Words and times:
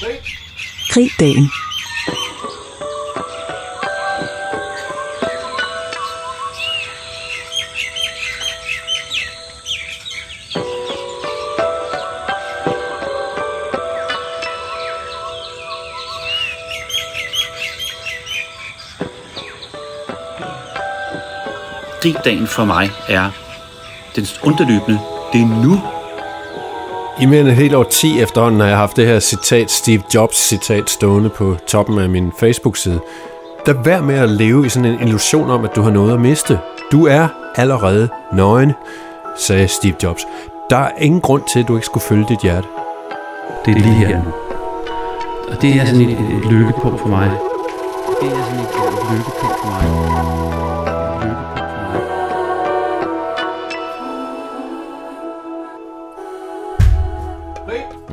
Krigdagen. 0.00 1.16
dagen. 1.18 1.50
Gribdagen 22.04 22.46
for 22.46 22.64
mig 22.64 22.90
er 23.08 23.30
den 24.16 24.26
underløbende. 24.42 25.00
Det 25.32 25.40
er 25.40 25.46
nu. 25.46 25.93
I 27.20 27.26
mere 27.26 27.40
end 27.40 27.48
et 27.48 27.54
helt 27.54 27.74
år 27.74 27.82
10 27.82 28.20
efterhånden 28.20 28.60
har 28.60 28.68
jeg 28.68 28.76
haft 28.76 28.96
det 28.96 29.06
her 29.06 29.20
citat, 29.20 29.70
Steve 29.70 30.02
Jobs 30.14 30.36
citat, 30.36 30.90
stående 30.90 31.30
på 31.30 31.56
toppen 31.66 31.98
af 31.98 32.08
min 32.08 32.32
Facebook-side. 32.40 33.00
Der 33.66 33.72
vær 33.72 34.00
med 34.00 34.14
at 34.14 34.30
leve 34.30 34.66
i 34.66 34.68
sådan 34.68 34.90
en 34.90 35.00
illusion 35.00 35.50
om, 35.50 35.64
at 35.64 35.76
du 35.76 35.82
har 35.82 35.90
noget 35.90 36.12
at 36.12 36.20
miste. 36.20 36.58
Du 36.92 37.06
er 37.06 37.28
allerede 37.56 38.08
nøgen, 38.32 38.72
sagde 39.38 39.68
Steve 39.68 39.94
Jobs. 40.02 40.26
Der 40.70 40.76
er 40.76 40.90
ingen 40.98 41.20
grund 41.20 41.42
til, 41.52 41.60
at 41.60 41.68
du 41.68 41.76
ikke 41.76 41.86
skulle 41.86 42.04
følge 42.04 42.26
dit 42.28 42.40
hjerte. 42.42 42.66
Det 43.64 43.70
er 43.70 43.80
lige 43.80 43.94
her 43.94 44.24
nu. 44.24 44.30
Og 45.48 45.62
det 45.62 45.70
er 45.70 45.84
sådan 45.84 46.00
et, 46.00 46.10
et 46.10 46.52
lykkepunkt 46.52 47.00
for 47.00 47.08
mig. 47.08 47.30
Det 48.20 48.28
er 48.28 48.44
sådan 48.44 48.60
et, 48.60 48.66
et 48.66 49.12
lykkepunkt 49.12 49.56
for 49.62 49.66
mig. 49.66 50.43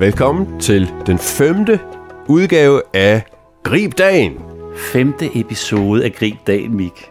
Velkommen 0.01 0.59
til 0.59 0.91
den 1.05 1.17
femte 1.17 1.79
udgave 2.27 2.81
af 2.93 3.23
Grib 3.63 3.97
Dagen. 3.97 4.33
Femte 4.77 5.39
episode 5.39 6.05
af 6.05 6.13
Grib 6.13 6.35
Dagen, 6.47 6.75
Mik. 6.75 7.09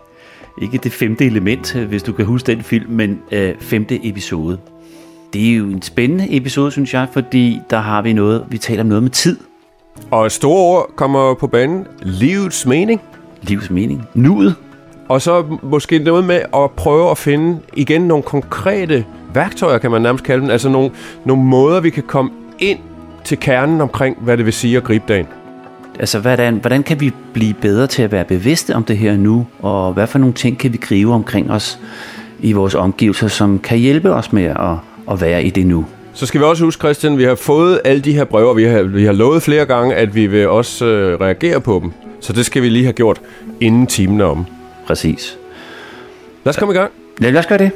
Ikke 0.62 0.78
det 0.78 0.92
femte 0.92 1.26
element, 1.26 1.72
hvis 1.74 2.02
du 2.02 2.12
kan 2.12 2.24
huske 2.24 2.46
den 2.46 2.62
film, 2.62 2.90
men 2.90 3.22
øh, 3.32 3.54
femte 3.60 4.08
episode. 4.08 4.58
Det 5.32 5.50
er 5.50 5.56
jo 5.56 5.64
en 5.64 5.82
spændende 5.82 6.36
episode, 6.36 6.70
synes 6.70 6.94
jeg, 6.94 7.06
fordi 7.12 7.58
der 7.70 7.78
har 7.78 8.02
vi 8.02 8.12
noget, 8.12 8.44
vi 8.48 8.58
taler 8.58 8.82
om 8.82 8.86
noget 8.86 9.02
med 9.02 9.10
tid. 9.10 9.38
Og 10.10 10.30
store 10.30 10.60
ord 10.60 10.90
kommer 10.96 11.34
på 11.34 11.46
banen. 11.46 11.86
Livets 12.02 12.66
mening. 12.66 13.00
Livs 13.42 13.70
mening. 13.70 14.02
Nuet. 14.14 14.54
Og 15.08 15.22
så 15.22 15.58
måske 15.62 15.98
noget 15.98 16.24
med 16.24 16.40
at 16.54 16.70
prøve 16.70 17.10
at 17.10 17.18
finde 17.18 17.60
igen 17.76 18.00
nogle 18.00 18.22
konkrete 18.22 19.04
værktøjer, 19.34 19.78
kan 19.78 19.90
man 19.90 20.02
nærmest 20.02 20.24
kalde 20.24 20.42
dem. 20.42 20.50
Altså 20.50 20.68
nogle, 20.68 20.90
nogle 21.24 21.42
måder, 21.44 21.80
vi 21.80 21.90
kan 21.90 22.02
komme 22.02 22.30
ind 22.60 22.78
til 23.24 23.38
kernen 23.38 23.80
omkring, 23.80 24.16
hvad 24.20 24.36
det 24.36 24.44
vil 24.44 24.52
sige 24.52 24.76
at 24.76 24.84
gribe 24.84 25.04
dagen. 25.08 25.26
Altså, 25.98 26.18
hvordan, 26.18 26.54
hvordan 26.54 26.82
kan 26.82 27.00
vi 27.00 27.12
blive 27.32 27.54
bedre 27.54 27.86
til 27.86 28.02
at 28.02 28.12
være 28.12 28.24
bevidste 28.24 28.74
om 28.74 28.84
det 28.84 28.98
her 28.98 29.16
nu, 29.16 29.46
og 29.58 29.92
hvad 29.92 30.06
for 30.06 30.18
nogle 30.18 30.34
ting 30.34 30.58
kan 30.58 30.72
vi 30.72 30.78
gribe 30.78 31.12
omkring 31.12 31.50
os 31.50 31.78
i 32.40 32.52
vores 32.52 32.74
omgivelser, 32.74 33.28
som 33.28 33.58
kan 33.58 33.78
hjælpe 33.78 34.12
os 34.12 34.32
med 34.32 34.44
at, 34.44 34.76
at 35.10 35.20
være 35.20 35.44
i 35.44 35.50
det 35.50 35.66
nu? 35.66 35.86
Så 36.12 36.26
skal 36.26 36.40
vi 36.40 36.44
også 36.44 36.64
huske, 36.64 36.80
Christian, 36.80 37.18
vi 37.18 37.24
har 37.24 37.34
fået 37.34 37.80
alle 37.84 38.02
de 38.02 38.12
her 38.12 38.24
breve, 38.24 38.48
og 38.48 38.56
vi 38.56 38.64
har, 38.64 38.82
vi 38.82 39.04
har 39.04 39.12
lovet 39.12 39.42
flere 39.42 39.66
gange, 39.66 39.94
at 39.94 40.14
vi 40.14 40.26
vil 40.26 40.48
også 40.48 40.86
øh, 40.86 41.20
reagere 41.20 41.60
på 41.60 41.80
dem. 41.82 41.92
Så 42.20 42.32
det 42.32 42.46
skal 42.46 42.62
vi 42.62 42.68
lige 42.68 42.84
have 42.84 42.92
gjort, 42.92 43.20
inden 43.60 43.86
timen 43.86 44.20
er 44.20 44.24
om. 44.24 44.46
Præcis. 44.86 45.38
Lad 46.44 46.50
os 46.50 46.56
komme 46.56 46.74
i 46.74 46.76
gang. 46.76 46.90
Ja, 47.22 47.30
lad 47.30 47.40
os 47.40 47.46
gøre 47.46 47.58
det. 47.58 47.70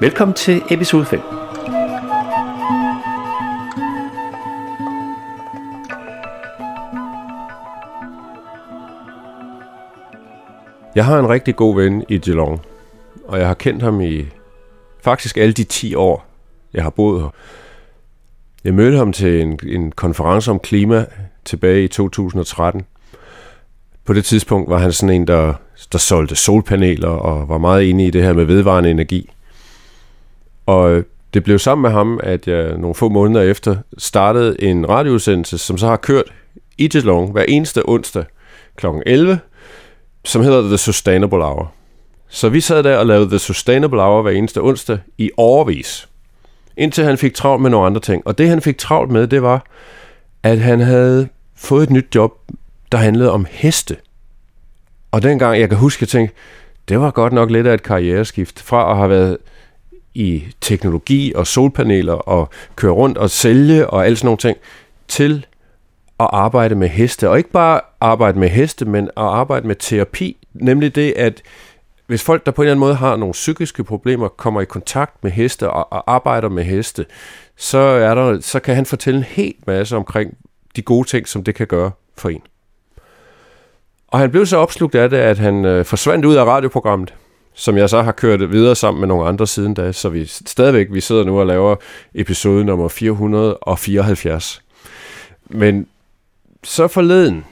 Velkommen 0.00 0.34
til 0.34 0.62
episode 0.70 1.04
5. 1.04 1.20
Jeg 11.00 11.06
har 11.06 11.18
en 11.18 11.28
rigtig 11.28 11.56
god 11.56 11.74
ven 11.74 12.04
i 12.08 12.18
Geelong, 12.18 12.60
og 13.24 13.38
jeg 13.38 13.46
har 13.46 13.54
kendt 13.54 13.82
ham 13.82 14.00
i 14.00 14.26
faktisk 15.02 15.36
alle 15.36 15.52
de 15.52 15.64
10 15.64 15.94
år, 15.94 16.26
jeg 16.74 16.82
har 16.82 16.90
boet 16.90 17.22
her. 17.22 17.28
Jeg 18.64 18.74
mødte 18.74 18.96
ham 18.96 19.12
til 19.12 19.40
en, 19.40 19.60
en 19.66 19.92
konference 19.92 20.50
om 20.50 20.58
klima 20.58 21.06
tilbage 21.44 21.84
i 21.84 21.88
2013. 21.88 22.82
På 24.04 24.12
det 24.12 24.24
tidspunkt 24.24 24.70
var 24.70 24.78
han 24.78 24.92
sådan 24.92 25.14
en, 25.14 25.26
der, 25.26 25.54
der 25.92 25.98
solgte 25.98 26.36
solpaneler 26.36 27.08
og 27.08 27.48
var 27.48 27.58
meget 27.58 27.82
inde 27.82 28.06
i 28.06 28.10
det 28.10 28.22
her 28.22 28.32
med 28.32 28.44
vedvarende 28.44 28.90
energi. 28.90 29.30
Og 30.66 30.90
øh, 30.90 31.04
det 31.34 31.44
blev 31.44 31.58
sammen 31.58 31.82
med 31.82 31.90
ham, 31.90 32.20
at 32.22 32.48
jeg 32.48 32.78
nogle 32.78 32.94
få 32.94 33.08
måneder 33.08 33.42
efter 33.42 33.76
startede 33.98 34.62
en 34.62 34.88
radioudsendelse, 34.88 35.58
som 35.58 35.78
så 35.78 35.86
har 35.86 35.96
kørt 35.96 36.32
i 36.78 36.88
Geelong 36.88 37.32
hver 37.32 37.44
eneste 37.48 37.82
onsdag 37.88 38.24
kl. 38.76 38.86
11, 39.06 39.38
som 40.24 40.42
hedder 40.42 40.62
The 40.62 40.78
Sustainable 40.78 41.44
Hour. 41.44 41.72
Så 42.28 42.48
vi 42.48 42.60
sad 42.60 42.82
der 42.82 42.96
og 42.96 43.06
lavede 43.06 43.28
The 43.28 43.38
Sustainable 43.38 44.02
Hour 44.02 44.22
hver 44.22 44.30
eneste 44.30 44.60
onsdag 44.60 44.98
i 45.18 45.30
overvis. 45.36 46.08
Indtil 46.76 47.04
han 47.04 47.18
fik 47.18 47.34
travlt 47.34 47.62
med 47.62 47.70
nogle 47.70 47.86
andre 47.86 48.00
ting. 48.00 48.26
Og 48.26 48.38
det 48.38 48.48
han 48.48 48.62
fik 48.62 48.78
travlt 48.78 49.10
med, 49.10 49.26
det 49.26 49.42
var, 49.42 49.66
at 50.42 50.58
han 50.58 50.80
havde 50.80 51.28
fået 51.54 51.82
et 51.82 51.90
nyt 51.90 52.14
job, 52.14 52.32
der 52.92 52.98
handlede 52.98 53.32
om 53.32 53.46
heste. 53.50 53.96
Og 55.10 55.22
dengang, 55.22 55.60
jeg 55.60 55.68
kan 55.68 55.78
huske, 55.78 56.02
jeg 56.02 56.08
tænkte, 56.08 56.34
det 56.88 57.00
var 57.00 57.10
godt 57.10 57.32
nok 57.32 57.50
lidt 57.50 57.66
af 57.66 57.74
et 57.74 57.82
karriereskift 57.82 58.60
fra 58.60 58.90
at 58.90 58.96
have 58.96 59.10
været 59.10 59.38
i 60.14 60.44
teknologi 60.60 61.32
og 61.34 61.46
solpaneler 61.46 62.12
og 62.12 62.48
køre 62.76 62.92
rundt 62.92 63.18
og 63.18 63.30
sælge 63.30 63.90
og 63.90 64.06
alle 64.06 64.16
sådan 64.16 64.26
nogle 64.26 64.38
ting, 64.38 64.58
til 65.08 65.46
at 66.20 66.28
arbejde 66.32 66.74
med 66.74 66.88
heste. 66.88 67.28
Og 67.28 67.38
ikke 67.38 67.50
bare 67.50 67.80
arbejde 68.00 68.38
med 68.38 68.48
heste, 68.48 68.84
men 68.84 69.04
at 69.04 69.10
arbejde 69.16 69.66
med 69.66 69.76
terapi. 69.76 70.36
Nemlig 70.54 70.94
det, 70.94 71.12
at 71.16 71.42
hvis 72.06 72.22
folk, 72.22 72.46
der 72.46 72.52
på 72.52 72.62
en 72.62 72.66
eller 72.66 72.72
anden 72.72 72.80
måde 72.80 72.94
har 72.94 73.16
nogle 73.16 73.32
psykiske 73.32 73.84
problemer, 73.84 74.28
kommer 74.28 74.60
i 74.60 74.64
kontakt 74.64 75.24
med 75.24 75.30
heste 75.30 75.70
og, 75.70 75.92
og 75.92 76.12
arbejder 76.12 76.48
med 76.48 76.64
heste, 76.64 77.06
så, 77.56 77.78
er 77.78 78.14
der, 78.14 78.40
så 78.40 78.60
kan 78.60 78.74
han 78.74 78.86
fortælle 78.86 79.18
en 79.18 79.24
hel 79.24 79.54
masse 79.66 79.96
omkring 79.96 80.34
de 80.76 80.82
gode 80.82 81.08
ting, 81.08 81.28
som 81.28 81.44
det 81.44 81.54
kan 81.54 81.66
gøre 81.66 81.90
for 82.18 82.28
en. 82.28 82.42
Og 84.08 84.18
han 84.18 84.30
blev 84.30 84.46
så 84.46 84.56
opslugt 84.56 84.94
af 84.94 85.10
det, 85.10 85.16
at 85.16 85.38
han 85.38 85.64
øh, 85.64 85.84
forsvandt 85.84 86.24
ud 86.24 86.34
af 86.34 86.44
radioprogrammet, 86.44 87.14
som 87.54 87.76
jeg 87.76 87.90
så 87.90 88.02
har 88.02 88.12
kørt 88.12 88.50
videre 88.52 88.76
sammen 88.76 89.00
med 89.00 89.08
nogle 89.08 89.28
andre 89.28 89.46
siden 89.46 89.74
da, 89.74 89.92
så 89.92 90.08
vi 90.08 90.26
stadigvæk, 90.26 90.86
vi 90.90 91.00
sidder 91.00 91.24
nu 91.24 91.40
og 91.40 91.46
laver 91.46 91.76
episode 92.14 92.64
nummer 92.64 92.88
474. 92.88 94.62
Men 95.50 95.86
så 96.64 96.88
forleden, 96.88 97.44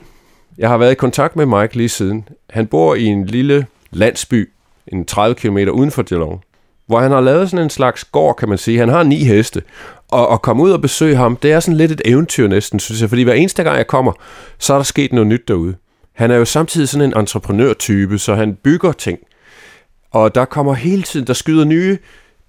jeg 0.57 0.69
har 0.69 0.77
været 0.77 0.91
i 0.91 0.95
kontakt 0.95 1.35
med 1.35 1.45
Mike 1.45 1.77
lige 1.77 1.89
siden. 1.89 2.27
Han 2.49 2.67
bor 2.67 2.95
i 2.95 3.05
en 3.05 3.25
lille 3.25 3.67
landsby, 3.91 4.49
en 4.87 5.05
30 5.05 5.35
km 5.35 5.57
uden 5.57 5.91
for 5.91 6.03
Geelong, 6.09 6.43
hvor 6.87 6.99
han 6.99 7.11
har 7.11 7.21
lavet 7.21 7.49
sådan 7.49 7.63
en 7.63 7.69
slags 7.69 8.03
gård, 8.03 8.35
kan 8.35 8.49
man 8.49 8.57
sige. 8.57 8.79
Han 8.79 8.89
har 8.89 9.03
ni 9.03 9.23
heste, 9.23 9.61
og 10.07 10.33
at 10.33 10.41
komme 10.41 10.63
ud 10.63 10.71
og 10.71 10.81
besøge 10.81 11.15
ham, 11.15 11.35
det 11.35 11.51
er 11.51 11.59
sådan 11.59 11.77
lidt 11.77 11.91
et 11.91 12.01
eventyr 12.05 12.47
næsten, 12.47 12.79
synes 12.79 13.01
jeg, 13.01 13.09
fordi 13.09 13.23
hver 13.23 13.33
eneste 13.33 13.63
gang 13.63 13.77
jeg 13.77 13.87
kommer, 13.87 14.11
så 14.59 14.73
er 14.73 14.77
der 14.77 14.83
sket 14.83 15.13
noget 15.13 15.27
nyt 15.27 15.47
derude. 15.47 15.75
Han 16.13 16.31
er 16.31 16.35
jo 16.35 16.45
samtidig 16.45 16.89
sådan 16.89 17.11
en 17.11 17.19
entreprenørtype, 17.19 18.17
så 18.17 18.35
han 18.35 18.55
bygger 18.63 18.91
ting, 18.91 19.19
og 20.11 20.35
der 20.35 20.45
kommer 20.45 20.73
hele 20.73 21.03
tiden, 21.03 21.27
der 21.27 21.33
skyder 21.33 21.65
nye 21.65 21.97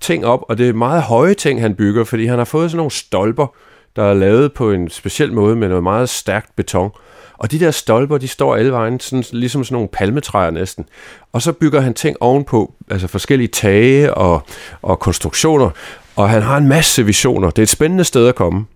ting 0.01 0.27
op, 0.27 0.45
og 0.49 0.59
det 0.59 0.69
er 0.69 0.73
meget 0.73 1.03
høje 1.03 1.35
ting, 1.35 1.61
han 1.61 1.75
bygger, 1.75 2.05
fordi 2.05 2.27
han 2.27 2.39
har 2.39 2.45
fået 2.45 2.71
sådan 2.71 2.77
nogle 2.77 2.91
stolper, 2.91 3.55
der 3.97 4.03
er 4.03 4.15
lavet 4.15 4.53
på 4.53 4.73
en 4.73 4.91
speciel 4.91 5.33
måde 5.33 5.57
med 5.57 5.69
noget 5.69 5.83
meget 5.83 6.09
stærkt 6.09 6.57
beton. 6.57 6.91
Og 7.39 7.51
de 7.51 7.61
der 7.61 7.71
stolper, 7.71 8.19
de 8.19 8.29
står 8.29 8.57
alle 8.57 8.73
vejen, 8.73 9.01
sådan, 9.01 9.25
ligesom 9.33 9.65
sådan 9.65 9.75
nogle 9.75 9.89
palmetræer 9.89 10.51
næsten. 10.51 10.87
Og 11.33 11.43
så 11.43 11.53
bygger 11.53 11.81
han 11.81 11.95
ting 11.95 12.17
ovenpå, 12.21 12.75
altså 12.91 13.07
forskellige 13.07 13.49
tage 13.49 14.15
og, 14.15 14.43
og 14.83 14.99
konstruktioner. 14.99 15.71
Og 16.17 16.31
han 16.31 16.43
har 16.43 16.57
en 16.57 16.69
masse 16.69 17.05
visioner. 17.07 17.51
Det 17.51 17.59
er 17.59 17.63
et 17.63 17.69
spændende 17.69 18.05
sted 18.05 18.29
at 18.29 18.35
komme. 18.35 18.67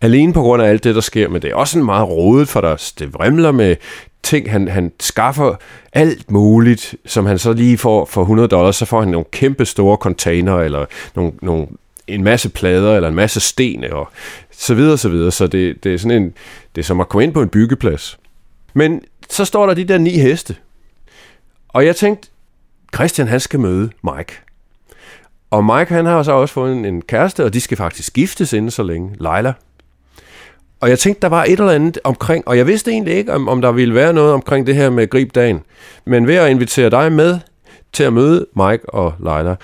Alene 0.00 0.32
på 0.32 0.42
grund 0.42 0.62
af 0.62 0.68
alt 0.68 0.84
det, 0.84 0.94
der 0.94 1.00
sker, 1.00 1.28
men 1.28 1.42
det 1.42 1.50
er 1.50 1.54
også 1.54 1.78
en 1.78 1.84
meget 1.84 2.08
rodet 2.08 2.48
for 2.48 2.60
der 2.60 2.92
Det 2.98 3.14
vrimler 3.14 3.52
med 3.52 3.76
ting, 4.22 4.50
han, 4.50 4.68
han 4.68 4.92
skaffer 5.00 5.54
alt 5.92 6.30
muligt, 6.30 6.94
som 7.06 7.26
han 7.26 7.38
så 7.38 7.52
lige 7.52 7.78
får 7.78 8.04
for 8.04 8.20
100 8.20 8.48
dollars, 8.48 8.76
så 8.76 8.84
får 8.84 9.00
han 9.00 9.08
nogle 9.08 9.24
kæmpe 9.32 9.64
store 9.64 9.96
container, 9.96 10.58
eller 10.58 10.84
nogle, 11.14 11.32
nogle, 11.42 11.66
en 12.14 12.24
masse 12.24 12.48
plader, 12.48 12.96
eller 12.96 13.08
en 13.08 13.14
masse 13.14 13.40
sten, 13.40 13.84
og 13.84 14.08
så 14.50 14.74
videre, 14.74 14.98
så 14.98 15.08
videre. 15.08 15.30
Så 15.30 15.46
det, 15.46 15.84
det 15.84 15.94
er 15.94 15.98
sådan 15.98 16.22
en, 16.22 16.34
det 16.74 16.80
er 16.80 16.84
som 16.84 17.00
at 17.00 17.08
komme 17.08 17.24
ind 17.24 17.34
på 17.34 17.42
en 17.42 17.48
byggeplads. 17.48 18.18
Men 18.74 19.02
så 19.30 19.44
står 19.44 19.66
der 19.66 19.74
de 19.74 19.84
der 19.84 19.98
ni 19.98 20.18
heste. 20.18 20.56
Og 21.68 21.86
jeg 21.86 21.96
tænkte, 21.96 22.28
Christian 22.94 23.28
han 23.28 23.40
skal 23.40 23.60
møde 23.60 23.90
Mike. 24.04 24.32
Og 25.50 25.64
Mike 25.64 25.94
han 25.94 26.06
har 26.06 26.22
så 26.22 26.32
også 26.32 26.54
fået 26.54 26.72
en, 26.72 26.84
en 26.84 27.02
kæreste, 27.02 27.44
og 27.44 27.54
de 27.54 27.60
skal 27.60 27.76
faktisk 27.76 28.12
giftes 28.12 28.52
inden 28.52 28.70
så 28.70 28.82
længe. 28.82 29.16
Leila. 29.20 29.52
Og 30.80 30.88
jeg 30.88 30.98
tænkte, 30.98 31.22
der 31.22 31.28
var 31.28 31.44
et 31.44 31.50
eller 31.60 31.72
andet 31.72 31.98
omkring, 32.04 32.48
og 32.48 32.58
jeg 32.58 32.66
vidste 32.66 32.90
egentlig 32.90 33.14
ikke, 33.14 33.32
om, 33.32 33.48
om 33.48 33.60
der 33.60 33.72
ville 33.72 33.94
være 33.94 34.12
noget 34.12 34.32
omkring 34.32 34.66
det 34.66 34.74
her 34.74 34.90
med 34.90 35.10
gribdagen. 35.10 35.60
Men 36.04 36.26
ved 36.26 36.34
at 36.34 36.50
invitere 36.50 36.90
dig 36.90 37.12
med 37.12 37.38
til 37.92 38.04
at 38.04 38.12
møde 38.12 38.46
Mike 38.56 38.94
og 38.94 39.14
Leila, 39.20 39.56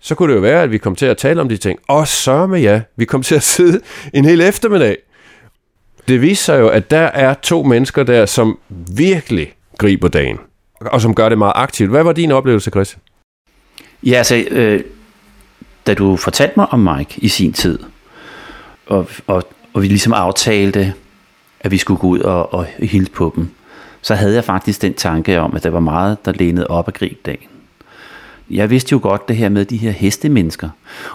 så 0.00 0.14
kunne 0.14 0.28
det 0.32 0.36
jo 0.36 0.40
være, 0.40 0.62
at 0.62 0.70
vi 0.70 0.78
kom 0.78 0.96
til 0.96 1.06
at 1.06 1.16
tale 1.16 1.40
om 1.40 1.48
de 1.48 1.56
ting. 1.56 1.78
Og 1.88 2.08
så 2.08 2.46
med 2.46 2.60
ja, 2.60 2.80
vi 2.96 3.04
kom 3.04 3.22
til 3.22 3.34
at 3.34 3.42
sidde 3.42 3.80
en 4.14 4.24
hel 4.24 4.40
eftermiddag. 4.40 4.96
det 6.08 6.22
viser 6.22 6.44
sig 6.44 6.60
jo, 6.60 6.68
at 6.68 6.90
der 6.90 7.06
er 7.06 7.34
to 7.34 7.62
mennesker 7.62 8.02
der, 8.02 8.26
som 8.26 8.58
virkelig 8.96 9.52
griber 9.78 10.08
dagen, 10.08 10.38
og 10.80 11.00
som 11.00 11.14
gør 11.14 11.28
det 11.28 11.38
meget 11.38 11.52
aktivt. 11.54 11.90
Hvad 11.90 12.02
var 12.02 12.12
din 12.12 12.32
oplevelse, 12.32 12.70
Chris? 12.70 12.98
Ja, 14.02 14.14
altså, 14.14 14.44
øh, 14.50 14.84
da 15.86 15.94
du 15.94 16.16
fortalte 16.16 16.52
mig 16.56 16.66
om 16.70 16.80
Mike 16.80 17.14
i 17.16 17.28
sin 17.28 17.52
tid, 17.52 17.78
og, 18.86 19.08
og, 19.26 19.48
og 19.72 19.82
vi 19.82 19.88
ligesom 19.88 20.12
aftalte, 20.12 20.94
at 21.60 21.70
vi 21.70 21.78
skulle 21.78 22.00
gå 22.00 22.06
ud 22.06 22.20
og, 22.20 22.54
og 22.54 22.64
hilse 22.64 23.12
på 23.12 23.32
dem, 23.36 23.50
så 24.02 24.14
havde 24.14 24.34
jeg 24.34 24.44
faktisk 24.44 24.82
den 24.82 24.94
tanke 24.94 25.40
om, 25.40 25.56
at 25.56 25.62
der 25.62 25.70
var 25.70 25.80
meget, 25.80 26.24
der 26.24 26.32
lænede 26.32 26.66
op 26.66 26.88
af 26.88 26.94
gribdagen. 26.94 27.48
Jeg 28.50 28.70
vidste 28.70 28.92
jo 28.92 29.00
godt 29.02 29.28
det 29.28 29.36
her 29.36 29.48
med 29.48 29.64
de 29.64 29.76
her 29.76 29.90
hestemennesker, 29.90 30.68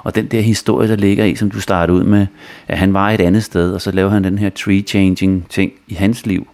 og 0.03 0.15
den 0.15 0.27
der 0.27 0.41
historie, 0.41 0.89
der 0.89 0.95
ligger 0.95 1.25
i, 1.25 1.35
som 1.35 1.51
du 1.51 1.61
startede 1.61 1.97
ud 1.97 2.03
med, 2.03 2.27
at 2.67 2.77
han 2.77 2.93
var 2.93 3.09
et 3.09 3.21
andet 3.21 3.43
sted, 3.43 3.73
og 3.73 3.81
så 3.81 3.91
lavede 3.91 4.11
han 4.11 4.23
den 4.23 4.37
her 4.37 4.49
tree-changing 4.49 5.49
ting 5.49 5.71
i 5.87 5.93
hans 5.93 6.25
liv. 6.25 6.47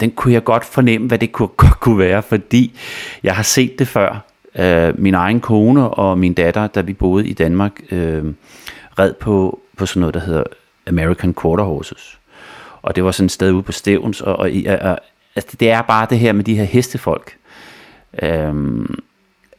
Den 0.00 0.10
kunne 0.10 0.34
jeg 0.34 0.44
godt 0.44 0.64
fornemme, 0.64 1.08
hvad 1.08 1.18
det 1.18 1.32
kunne, 1.32 1.48
godt 1.66 1.80
kunne 1.80 1.98
være, 1.98 2.22
fordi 2.22 2.78
jeg 3.22 3.34
har 3.36 3.42
set 3.42 3.78
det 3.78 3.88
før. 3.88 4.24
Øh, 4.58 5.00
min 5.00 5.14
egen 5.14 5.40
kone 5.40 5.88
og 5.88 6.18
min 6.18 6.34
datter, 6.34 6.66
da 6.66 6.80
vi 6.80 6.92
boede 6.92 7.26
i 7.28 7.32
Danmark, 7.32 7.80
øh, 7.90 8.24
red 8.98 9.12
på, 9.12 9.60
på 9.76 9.86
sådan 9.86 10.00
noget, 10.00 10.14
der 10.14 10.20
hedder 10.20 10.44
American 10.86 11.34
Quarter 11.42 11.64
Horses. 11.64 12.18
Og 12.82 12.96
det 12.96 13.04
var 13.04 13.10
sådan 13.10 13.26
et 13.26 13.32
sted 13.32 13.52
ude 13.52 13.62
på 13.62 13.72
Stævns, 13.72 14.20
og, 14.20 14.36
og, 14.36 14.50
og 14.80 14.98
altså, 15.36 15.56
det 15.60 15.70
er 15.70 15.82
bare 15.82 16.06
det 16.10 16.18
her 16.18 16.32
med 16.32 16.44
de 16.44 16.54
her 16.54 16.64
hestefolk. 16.64 17.36
Øh, 18.22 18.54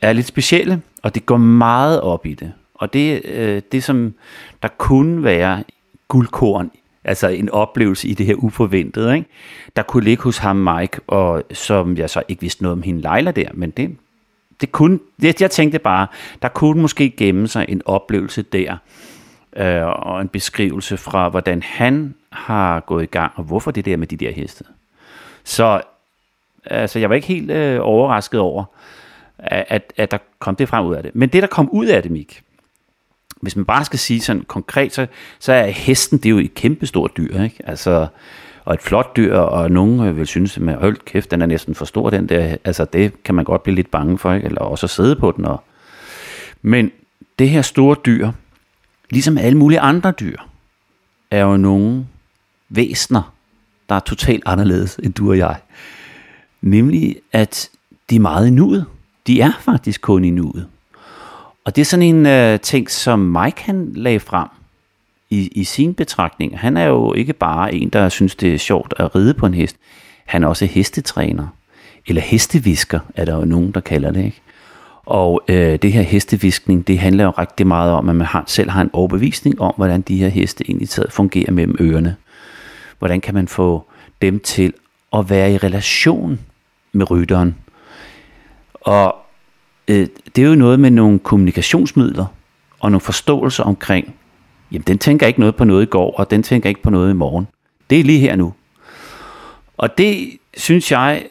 er 0.08 0.14
lidt 0.14 0.28
specielle, 0.28 0.82
og 1.04 1.16
det 1.16 1.26
går 1.26 1.38
meget 1.38 2.02
op 2.02 2.26
i 2.26 2.34
det. 2.34 2.54
Og 2.74 2.94
det, 2.94 3.26
øh, 3.26 3.62
det 3.72 3.84
som 3.84 4.14
der 4.62 4.68
kunne 4.68 5.24
være 5.24 5.64
guldkorn, 6.08 6.72
altså 7.04 7.28
en 7.28 7.50
oplevelse 7.50 8.08
i 8.08 8.14
det 8.14 8.26
her 8.26 8.36
uforventede, 8.36 9.16
ikke? 9.16 9.30
der 9.76 9.84
kunne 9.84 10.04
ligge 10.04 10.24
hos 10.24 10.38
ham 10.38 10.56
Mike, 10.56 11.00
og 11.08 11.44
som 11.52 11.98
jeg 11.98 12.10
så 12.10 12.24
ikke 12.28 12.42
vidste 12.42 12.64
noget 12.64 12.78
om 12.78 12.82
hende 12.82 13.02
Leila 13.02 13.32
der, 13.32 13.50
men 13.54 13.70
det, 13.70 13.98
det 14.62 14.72
kunne, 14.72 15.00
det, 15.22 15.42
jeg 15.42 15.52
tænkte 15.52 15.80
bare, 15.80 16.08
der 16.42 16.48
kunne 16.48 16.82
måske 16.82 17.10
gemme 17.10 17.48
sig 17.48 17.66
en 17.70 17.82
oplevelse 17.86 18.42
der, 18.42 18.78
øh, 19.56 19.86
og 19.86 20.22
en 20.22 20.28
beskrivelse 20.28 20.98
fra, 20.98 21.30
hvordan 21.30 21.62
han 21.62 22.16
har 22.30 22.80
gået 22.80 23.04
i 23.04 23.06
gang, 23.06 23.32
og 23.36 23.44
hvorfor 23.44 23.72
det 23.72 23.86
der 23.86 23.98
med 23.98 24.08
de 24.08 24.18
der 24.18 24.32
heste. 24.32 24.64
Så 25.44 25.82
altså, 26.66 27.00
jeg 27.00 27.10
var 27.10 27.16
ikke 27.16 27.28
helt 27.28 27.52
øh, 27.52 27.80
overrasket 27.82 28.40
over, 28.40 28.66
at, 29.44 29.94
at 29.98 30.12
der 30.12 30.18
kom 30.40 30.56
det 30.56 30.70
frem 30.70 30.86
ud 30.86 30.96
af 30.96 31.04
det. 31.04 31.16
Men 31.16 31.30
det, 31.30 31.42
der 31.42 31.48
kom 31.48 31.70
ud 31.70 31.86
af 31.86 32.02
det, 32.02 32.12
Mik, 32.12 32.44
hvis 33.42 33.56
man 33.56 33.66
bare 33.66 33.86
skal 33.86 34.00
sige 34.00 34.22
sådan 34.22 34.42
konkret, 34.48 34.94
så, 34.94 35.08
så 35.40 35.54
er 35.54 35.68
hesten, 35.68 36.18
det 36.18 36.26
er 36.26 36.30
jo 36.30 36.38
et 36.38 36.54
kæmpestort 36.54 37.18
dyr, 37.18 37.42
ikke? 37.42 37.58
Altså, 37.64 38.08
og 38.66 38.74
et 38.74 38.82
flot 38.82 39.16
dyr, 39.16 39.36
og 39.38 39.72
nogen 39.72 40.00
øh, 40.00 40.18
vil 40.18 40.28
synes, 40.28 40.58
at 40.58 40.76
hold 40.76 40.98
kæft, 41.06 41.32
den 41.32 41.42
er 41.42 41.46
næsten 41.46 41.76
for 41.76 41.86
stor, 41.86 42.10
den 42.10 42.30
der. 42.30 42.58
Altså, 42.64 42.86
det 42.86 43.24
kan 43.24 43.36
man 43.36 43.46
godt 43.46 43.64
blive 43.64 43.76
lidt 43.76 43.92
bange 43.92 44.18
for, 44.18 44.34
ikke? 44.34 44.46
Eller 44.46 44.62
også 44.62 44.88
sidde 44.88 45.16
på 45.16 45.34
den. 45.38 45.46
Og... 45.46 45.64
Men 46.62 46.92
det 47.40 47.50
her 47.50 47.62
store 47.62 47.96
dyr, 48.06 48.32
ligesom 49.10 49.38
alle 49.38 49.58
mulige 49.58 49.80
andre 49.80 50.12
dyr, 50.12 50.38
er 51.32 51.42
jo 51.42 51.58
nogle 51.58 52.06
væsner, 52.70 53.34
der 53.90 53.96
er 53.96 54.00
totalt 54.00 54.44
anderledes 54.46 54.96
end 54.96 55.14
du 55.14 55.30
og 55.30 55.38
jeg. 55.38 55.56
Nemlig, 56.62 57.16
at 57.32 57.70
de 58.10 58.16
er 58.16 58.20
meget 58.20 58.48
i 58.48 58.50
nuet. 58.50 58.86
De 59.28 59.42
er 59.42 59.52
faktisk 59.60 60.02
kun 60.02 60.24
i 60.24 60.30
nuet. 60.30 60.68
Og 61.66 61.76
det 61.76 61.82
er 61.82 61.86
sådan 61.86 62.16
en 62.16 62.26
øh, 62.26 62.60
ting, 62.60 62.92
som 62.92 63.20
Mike 63.20 63.64
han 63.64 63.92
lagde 63.96 64.20
frem 64.20 64.48
i, 65.30 65.48
i 65.48 65.64
sin 65.64 65.94
betragtning. 65.94 66.60
Han 66.60 66.78
er 66.78 66.86
jo 66.86 67.14
ikke 67.14 67.34
bare 67.34 67.74
en, 67.74 67.90
der 67.90 68.10
synes, 68.10 68.36
det 68.36 68.54
er 68.54 68.58
sjovt 68.58 68.94
at 68.98 69.16
ride 69.16 69.34
på 69.34 69.46
en 69.46 69.54
hest. 69.54 69.76
Han 70.26 70.44
er 70.44 70.48
også 70.48 70.66
hestetræner. 70.66 71.48
Eller 72.08 72.22
hestevisker, 72.22 73.00
er 73.16 73.26
der 73.26 73.36
jo 73.36 73.46
nogen, 73.46 73.72
der 73.72 73.80
kalder 73.80 74.12
det. 74.12 74.26
ikke. 74.26 74.42
Og 75.06 75.42
øh, 75.48 75.80
det 75.82 75.94
her 75.94 76.02
hesteviskning, 76.02 76.88
det 76.88 77.00
handler 77.00 77.24
jo 77.24 77.30
rigtig 77.30 77.68
meget 77.68 77.92
om, 77.92 78.10
at 78.10 78.16
man 78.16 78.28
har, 78.28 78.44
selv 78.48 78.70
har 78.70 78.82
en 78.82 78.90
overbevisning 78.94 79.62
om, 79.62 79.74
hvordan 79.78 80.02
de 80.02 80.18
her 80.18 80.28
heste 80.28 80.70
egentlig 80.70 80.90
fungerer 81.10 81.52
mellem 81.52 81.76
ørerne. 81.80 82.16
Hvordan 83.00 83.22
kan 83.22 83.34
man 83.34 83.48
få 83.48 83.84
dem 84.22 84.40
til 84.40 84.74
at 85.14 85.30
være 85.30 85.54
i 85.54 85.58
relation 85.58 86.40
med 86.92 87.12
rytteren. 87.12 87.56
Og 88.84 89.16
øh, 89.88 90.08
det 90.36 90.44
er 90.44 90.48
jo 90.48 90.56
noget 90.56 90.80
med 90.80 90.92
nogle 90.92 91.20
kommunikationsmidler 91.20 92.26
og 92.80 92.92
nogle 92.92 93.02
forståelser 93.02 93.64
omkring, 93.64 94.16
jamen 94.72 94.84
den 94.88 94.98
tænker 94.98 95.28
ikke 95.28 95.40
noget 95.40 95.56
på 95.56 95.64
noget 95.64 95.84
i 95.84 95.90
går, 95.90 96.14
og 96.18 96.32
den 96.32 96.44
tænker 96.44 96.70
ikke 96.70 96.82
på 96.82 96.90
noget 96.90 97.10
i 97.10 97.14
morgen. 97.14 97.48
Det 97.90 98.00
er 98.00 98.04
lige 98.04 98.20
her 98.20 98.36
nu. 98.36 98.54
Og 99.78 99.98
det 99.98 100.38
synes 100.58 100.92
jeg, 100.92 101.26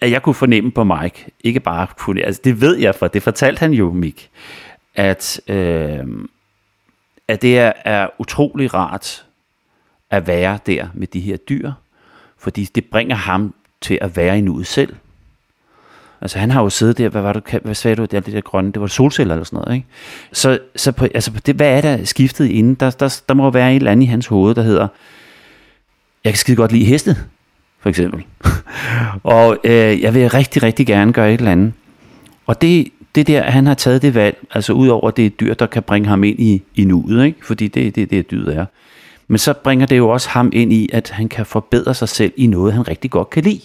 at 0.00 0.10
jeg 0.10 0.22
kunne 0.22 0.34
fornemme 0.34 0.70
på 0.70 0.84
Mike. 0.84 1.26
Ikke 1.44 1.60
bare 1.60 1.86
kunne, 1.98 2.22
altså 2.22 2.40
det 2.44 2.60
ved 2.60 2.76
jeg, 2.76 2.94
for 2.94 3.08
det 3.08 3.22
fortalte 3.22 3.60
han 3.60 3.72
jo, 3.72 3.92
Mik, 3.92 4.30
at, 4.94 5.40
øh, 5.48 6.04
at 7.28 7.42
det 7.42 7.58
er, 7.58 7.72
er 7.84 8.08
utrolig 8.18 8.74
rart 8.74 9.26
at 10.10 10.26
være 10.26 10.58
der 10.66 10.88
med 10.94 11.06
de 11.06 11.20
her 11.20 11.36
dyr, 11.36 11.72
fordi 12.38 12.64
det 12.64 12.84
bringer 12.84 13.16
ham 13.16 13.54
til 13.80 13.98
at 14.00 14.16
være 14.16 14.38
i 14.38 14.40
nuet 14.40 14.66
selv. 14.66 14.96
Altså 16.20 16.38
han 16.38 16.50
har 16.50 16.62
jo 16.62 16.70
siddet 16.70 16.98
der, 16.98 17.08
hvad 17.08 17.22
var 17.22 17.32
det, 17.32 17.60
hvad 17.62 17.74
sagde 17.74 17.96
du, 17.96 18.02
det, 18.02 18.26
det 18.26 18.34
der 18.34 18.40
grønne, 18.40 18.72
det 18.72 18.80
var 18.80 18.86
solceller 18.86 19.34
eller 19.34 19.44
sådan 19.44 19.60
noget, 19.64 19.76
ikke? 19.76 19.86
Så, 20.32 20.58
så 20.76 20.92
på, 20.92 21.04
altså 21.14 21.32
på 21.32 21.40
det, 21.46 21.54
hvad 21.54 21.76
er 21.76 21.80
der 21.80 22.04
skiftet 22.04 22.46
inden? 22.46 22.74
Der, 22.74 22.90
der, 22.90 23.20
der 23.28 23.34
må 23.34 23.50
være 23.50 23.70
et 23.70 23.76
eller 23.76 23.92
andet 23.92 24.04
i 24.04 24.08
hans 24.08 24.26
hoved, 24.26 24.54
der 24.54 24.62
hedder, 24.62 24.88
jeg 26.24 26.32
kan 26.32 26.38
skide 26.38 26.56
godt 26.56 26.72
lide 26.72 26.84
heste, 26.84 27.16
for 27.80 27.88
eksempel. 27.88 28.24
og 29.22 29.58
øh, 29.64 30.02
jeg 30.02 30.14
vil 30.14 30.30
rigtig, 30.30 30.62
rigtig 30.62 30.86
gerne 30.86 31.12
gøre 31.12 31.34
et 31.34 31.38
eller 31.38 31.52
andet. 31.52 31.72
Og 32.46 32.62
det, 32.62 32.88
det 33.14 33.26
der, 33.26 33.42
han 33.42 33.66
har 33.66 33.74
taget 33.74 34.02
det 34.02 34.14
valg, 34.14 34.46
altså 34.54 34.72
udover 34.72 35.10
det 35.10 35.26
er 35.26 35.30
dyr, 35.30 35.54
der 35.54 35.66
kan 35.66 35.82
bringe 35.82 36.08
ham 36.08 36.24
ind 36.24 36.40
i, 36.40 36.62
i 36.74 36.84
nuet, 36.84 37.26
ikke? 37.26 37.46
fordi 37.46 37.68
det 37.68 37.86
er 37.86 37.90
det, 37.90 38.10
det 38.10 38.30
dyret 38.30 38.56
er. 38.56 38.66
Men 39.28 39.38
så 39.38 39.52
bringer 39.52 39.86
det 39.86 39.96
jo 39.96 40.08
også 40.08 40.28
ham 40.28 40.50
ind 40.52 40.72
i, 40.72 40.88
at 40.92 41.10
han 41.10 41.28
kan 41.28 41.46
forbedre 41.46 41.94
sig 41.94 42.08
selv 42.08 42.32
i 42.36 42.46
noget, 42.46 42.72
han 42.72 42.88
rigtig 42.88 43.10
godt 43.10 43.30
kan 43.30 43.42
lide. 43.42 43.60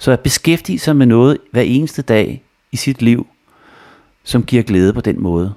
Så 0.00 0.12
at 0.12 0.20
beskæftige 0.20 0.78
sig 0.78 0.96
med 0.96 1.06
noget 1.06 1.38
hver 1.52 1.62
eneste 1.62 2.02
dag 2.02 2.42
i 2.72 2.76
sit 2.76 3.02
liv, 3.02 3.26
som 4.24 4.42
giver 4.42 4.62
glæde 4.62 4.92
på 4.92 5.00
den 5.00 5.22
måde, 5.22 5.52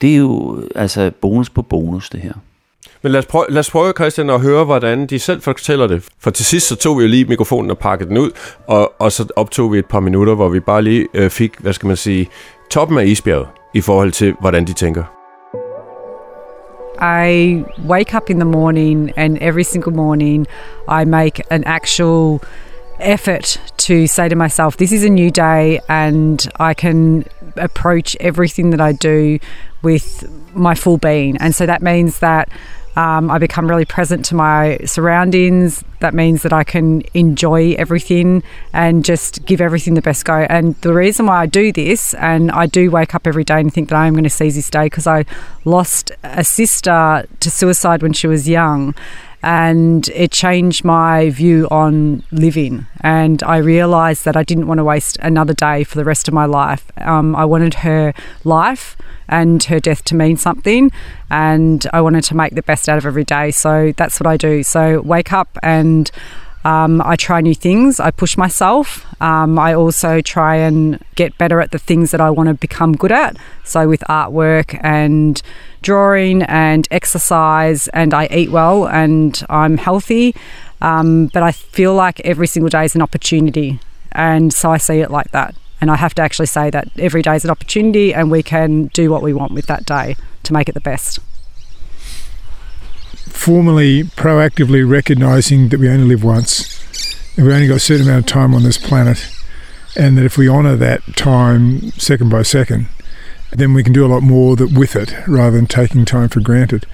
det 0.00 0.12
er 0.12 0.16
jo 0.16 0.62
altså 0.74 1.10
bonus 1.20 1.50
på 1.50 1.62
bonus, 1.62 2.10
det 2.10 2.20
her. 2.20 2.32
Men 3.02 3.12
lad 3.12 3.18
os, 3.18 3.26
prøve, 3.26 3.44
lad 3.48 3.60
os 3.60 3.70
prøve, 3.70 3.92
Christian, 3.92 4.30
at 4.30 4.40
høre, 4.40 4.64
hvordan 4.64 5.06
de 5.06 5.18
selv 5.18 5.42
fortæller 5.42 5.86
det. 5.86 6.08
For 6.18 6.30
til 6.30 6.44
sidst 6.44 6.68
så 6.68 6.76
tog 6.76 6.98
vi 6.98 7.02
jo 7.02 7.08
lige 7.08 7.24
mikrofonen 7.24 7.70
og 7.70 7.78
pakkede 7.78 8.08
den 8.08 8.18
ud, 8.18 8.30
og, 8.66 8.92
og 8.98 9.12
så 9.12 9.26
optog 9.36 9.72
vi 9.72 9.78
et 9.78 9.86
par 9.86 10.00
minutter, 10.00 10.34
hvor 10.34 10.48
vi 10.48 10.60
bare 10.60 10.82
lige 10.82 11.06
øh, 11.14 11.30
fik, 11.30 11.52
hvad 11.58 11.72
skal 11.72 11.86
man 11.86 11.96
sige, 11.96 12.28
toppen 12.70 12.98
af 12.98 13.06
isbjerget 13.06 13.48
i 13.74 13.80
forhold 13.80 14.12
til, 14.12 14.34
hvordan 14.40 14.66
de 14.66 14.72
tænker. 14.72 15.04
I 17.30 17.64
wake 17.88 18.16
up 18.16 18.30
in 18.30 18.36
the 18.36 18.48
morning, 18.48 19.10
and 19.16 19.38
every 19.40 19.62
single 19.62 19.92
morning, 19.92 20.46
I 21.02 21.04
make 21.04 21.42
an 21.50 21.64
actual 21.66 22.40
effort 23.00 23.58
to 23.78 24.06
say 24.06 24.28
to 24.28 24.36
myself, 24.36 24.76
This 24.76 24.92
is 24.92 25.04
a 25.04 25.10
new 25.10 25.30
day, 25.30 25.80
and 25.88 26.46
I 26.58 26.74
can 26.74 27.24
approach 27.56 28.16
everything 28.20 28.70
that 28.70 28.80
I 28.80 28.92
do 28.92 29.38
with 29.82 30.28
my 30.54 30.74
full 30.74 30.98
being. 30.98 31.36
And 31.38 31.54
so 31.54 31.66
that 31.66 31.82
means 31.82 32.18
that 32.20 32.48
um, 32.96 33.30
I 33.30 33.38
become 33.38 33.68
really 33.68 33.84
present 33.84 34.24
to 34.26 34.34
my 34.34 34.78
surroundings. 34.84 35.84
That 36.00 36.12
means 36.12 36.42
that 36.42 36.52
I 36.52 36.64
can 36.64 37.02
enjoy 37.14 37.72
everything 37.74 38.42
and 38.72 39.04
just 39.04 39.44
give 39.44 39.60
everything 39.60 39.94
the 39.94 40.02
best 40.02 40.24
go. 40.24 40.46
And 40.50 40.74
the 40.76 40.92
reason 40.92 41.26
why 41.26 41.38
I 41.38 41.46
do 41.46 41.72
this, 41.72 42.14
and 42.14 42.50
I 42.50 42.66
do 42.66 42.90
wake 42.90 43.14
up 43.14 43.26
every 43.26 43.44
day 43.44 43.60
and 43.60 43.72
think 43.72 43.90
that 43.90 43.96
I 43.96 44.06
am 44.06 44.14
going 44.14 44.24
to 44.24 44.30
seize 44.30 44.56
this 44.56 44.70
day 44.70 44.86
because 44.86 45.06
I 45.06 45.24
lost 45.64 46.10
a 46.24 46.42
sister 46.42 47.26
to 47.38 47.50
suicide 47.50 48.02
when 48.02 48.12
she 48.12 48.26
was 48.26 48.48
young 48.48 48.94
and 49.42 50.08
it 50.08 50.30
changed 50.30 50.84
my 50.84 51.30
view 51.30 51.66
on 51.70 52.22
living. 52.30 52.86
And 53.00 53.42
I 53.42 53.56
realised 53.56 54.24
that 54.24 54.36
I 54.36 54.42
didn't 54.42 54.66
want 54.66 54.78
to 54.78 54.84
waste 54.84 55.16
another 55.20 55.54
day 55.54 55.84
for 55.84 55.96
the 55.96 56.04
rest 56.04 56.28
of 56.28 56.34
my 56.34 56.44
life. 56.44 56.90
Um, 56.98 57.34
I 57.34 57.44
wanted 57.44 57.74
her 57.74 58.12
life 58.44 58.96
and 59.28 59.62
her 59.64 59.80
death 59.80 60.04
to 60.04 60.14
mean 60.14 60.36
something, 60.36 60.90
and 61.30 61.86
I 61.92 62.00
wanted 62.00 62.24
to 62.24 62.36
make 62.36 62.54
the 62.54 62.62
best 62.62 62.88
out 62.88 62.98
of 62.98 63.06
every 63.06 63.24
day. 63.24 63.50
So 63.52 63.92
that's 63.96 64.20
what 64.20 64.26
I 64.26 64.36
do. 64.36 64.62
So 64.62 65.00
wake 65.02 65.32
up 65.32 65.56
and 65.62 66.10
um, 66.64 67.00
I 67.04 67.16
try 67.16 67.40
new 67.40 67.54
things. 67.54 68.00
I 68.00 68.10
push 68.10 68.36
myself. 68.36 69.06
Um, 69.22 69.58
I 69.58 69.74
also 69.74 70.20
try 70.20 70.56
and 70.56 71.02
get 71.14 71.36
better 71.38 71.60
at 71.60 71.70
the 71.70 71.78
things 71.78 72.10
that 72.10 72.20
I 72.20 72.30
want 72.30 72.48
to 72.48 72.54
become 72.54 72.96
good 72.96 73.12
at. 73.12 73.36
So, 73.64 73.88
with 73.88 74.00
artwork 74.08 74.78
and 74.82 75.40
drawing 75.82 76.42
and 76.42 76.86
exercise, 76.90 77.88
and 77.88 78.12
I 78.12 78.26
eat 78.26 78.50
well 78.50 78.86
and 78.86 79.42
I'm 79.48 79.78
healthy. 79.78 80.34
Um, 80.82 81.26
but 81.32 81.42
I 81.42 81.52
feel 81.52 81.94
like 81.94 82.20
every 82.20 82.46
single 82.46 82.70
day 82.70 82.84
is 82.84 82.94
an 82.94 83.02
opportunity. 83.02 83.80
And 84.12 84.52
so 84.52 84.70
I 84.70 84.78
see 84.78 85.00
it 85.00 85.10
like 85.10 85.30
that. 85.32 85.54
And 85.80 85.90
I 85.90 85.96
have 85.96 86.14
to 86.14 86.22
actually 86.22 86.46
say 86.46 86.70
that 86.70 86.88
every 86.98 87.22
day 87.22 87.36
is 87.36 87.44
an 87.44 87.50
opportunity 87.50 88.12
and 88.12 88.30
we 88.30 88.42
can 88.42 88.86
do 88.88 89.10
what 89.10 89.22
we 89.22 89.32
want 89.32 89.52
with 89.52 89.66
that 89.66 89.86
day 89.86 90.16
to 90.42 90.52
make 90.52 90.68
it 90.68 90.72
the 90.72 90.80
best. 90.80 91.20
Formally, 93.30 94.04
proactively 94.04 94.88
recognizing 94.88 95.68
that 95.68 95.80
we 95.80 95.88
only 95.88 96.06
live 96.06 96.24
once. 96.24 96.78
And 97.36 97.46
we 97.46 97.52
only 97.54 97.68
got 97.68 97.76
a 97.76 97.80
certain 97.80 98.06
amount 98.06 98.20
of 98.20 98.26
time 98.26 98.54
on 98.54 98.62
this 98.62 98.78
planet. 98.78 99.28
And 99.96 100.16
that 100.18 100.24
if 100.24 100.36
we 100.36 100.48
honour 100.48 100.76
that 100.76 101.02
time 101.16 101.90
second 101.92 102.30
by 102.30 102.42
second, 102.42 102.88
then 103.50 103.74
we 103.74 103.82
can 103.82 103.92
do 103.92 104.06
a 104.06 104.08
lot 104.08 104.22
more 104.22 104.56
that 104.56 104.72
with 104.72 104.94
it 104.94 105.14
rather 105.26 105.56
than 105.56 105.66
taking 105.66 106.04
time 106.04 106.28
for 106.28 106.40
granted. 106.40 106.86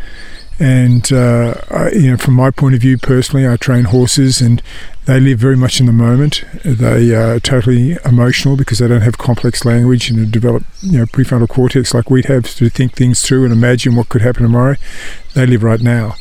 And 0.59 1.13
uh, 1.13 1.55
I, 1.71 1.91
you 1.91 2.11
know, 2.11 2.17
from 2.17 2.35
my 2.35 2.51
point 2.51 2.75
of 2.75 2.81
view 2.81 2.97
personally, 2.97 3.47
I 3.47 3.57
train 3.57 3.85
horses, 3.85 4.41
and 4.41 4.63
they 5.05 5.21
live 5.21 5.39
very 5.39 5.57
much 5.57 5.81
in 5.81 5.87
the 5.87 5.93
moment. 5.93 6.45
They 6.65 7.15
are 7.15 7.39
totally 7.41 7.99
emotional 8.07 8.57
because 8.57 8.79
they 8.79 8.89
don't 8.89 9.03
have 9.03 9.19
complex 9.19 9.67
language 9.67 10.09
and 10.09 10.31
develop 10.33 10.65
you 10.81 10.99
know 10.99 11.05
prefrontal 11.05 11.49
cortex 11.49 11.93
like 11.93 12.11
we'd 12.11 12.25
have 12.25 12.55
to 12.55 12.71
think 12.71 12.93
things 12.93 13.21
through 13.21 13.45
and 13.45 13.53
imagine 13.53 13.97
what 13.97 14.09
could 14.09 14.23
happen 14.23 14.45
tomorrow. 14.45 14.77
They 15.35 15.45
live 15.45 15.63
right 15.63 15.81
now, 15.81 16.15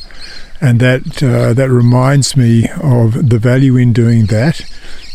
and 0.60 0.80
that 0.80 1.22
uh, 1.22 1.52
that 1.54 1.70
reminds 1.70 2.36
me 2.36 2.68
of 2.82 3.28
the 3.28 3.38
value 3.38 3.76
in 3.76 3.92
doing 3.92 4.26
that 4.26 4.64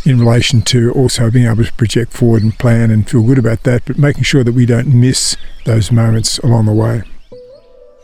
in 0.05 0.19
relation 0.19 0.61
to 0.63 0.91
also 0.93 1.29
being 1.29 1.45
able 1.45 1.63
to 1.63 1.73
project 1.73 2.11
forward 2.11 2.43
and 2.43 2.57
plan 2.57 2.89
and 2.89 3.09
feel 3.09 3.23
good 3.23 3.37
about 3.37 3.63
that, 3.63 3.85
but 3.85 3.97
making 3.97 4.23
sure 4.23 4.43
that 4.43 4.53
we 4.53 4.65
don't 4.65 4.87
miss 4.87 5.37
those 5.65 5.91
moments 5.91 6.39
along 6.39 6.65
the 6.65 6.73
way. 6.73 7.03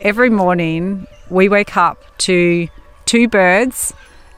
Every 0.00 0.30
morning, 0.30 1.06
we 1.28 1.48
wake 1.48 1.76
up 1.76 2.16
to 2.18 2.68
two 3.04 3.28
birds, 3.28 3.92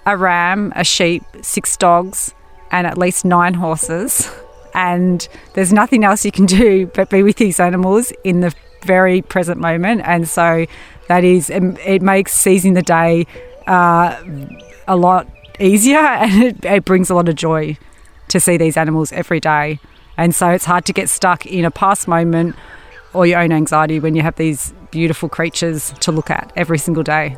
a 0.06 0.16
ram, 0.16 0.72
a 0.74 0.84
sheep, 0.84 1.22
six 1.42 1.76
dogs, 1.76 2.34
and 2.70 2.86
at 2.86 2.96
least 2.96 3.24
nine 3.24 3.54
horses. 3.54 4.30
And 4.72 5.26
there's 5.54 5.72
nothing 5.72 6.04
else 6.04 6.24
you 6.24 6.32
can 6.32 6.46
do 6.46 6.86
but 6.94 7.10
be 7.10 7.22
with 7.22 7.36
these 7.36 7.60
animals 7.60 8.12
in 8.24 8.40
the 8.40 8.54
very 8.84 9.20
present 9.20 9.60
moment. 9.60 10.02
And 10.04 10.26
so 10.26 10.66
that 11.10 11.24
is, 11.24 11.50
it 11.50 12.02
makes 12.02 12.32
seizing 12.32 12.74
the 12.74 12.82
day 12.82 13.26
uh, 13.66 14.16
a 14.86 14.94
lot 14.94 15.26
easier 15.58 15.98
and 16.22 16.42
it, 16.44 16.64
it 16.64 16.84
brings 16.84 17.10
a 17.10 17.16
lot 17.16 17.28
of 17.28 17.34
joy 17.34 17.76
to 18.28 18.38
see 18.38 18.56
these 18.56 18.76
animals 18.76 19.10
every 19.10 19.40
day. 19.40 19.80
And 20.16 20.32
so 20.32 20.50
it's 20.50 20.64
hard 20.64 20.84
to 20.84 20.92
get 20.92 21.08
stuck 21.08 21.46
in 21.46 21.64
a 21.64 21.70
past 21.72 22.06
moment 22.06 22.54
or 23.12 23.26
your 23.26 23.40
own 23.40 23.50
anxiety 23.50 23.98
when 23.98 24.14
you 24.14 24.22
have 24.22 24.36
these 24.36 24.72
beautiful 24.92 25.28
creatures 25.28 25.92
to 25.98 26.12
look 26.12 26.30
at 26.30 26.52
every 26.54 26.78
single 26.78 27.02
day. 27.02 27.36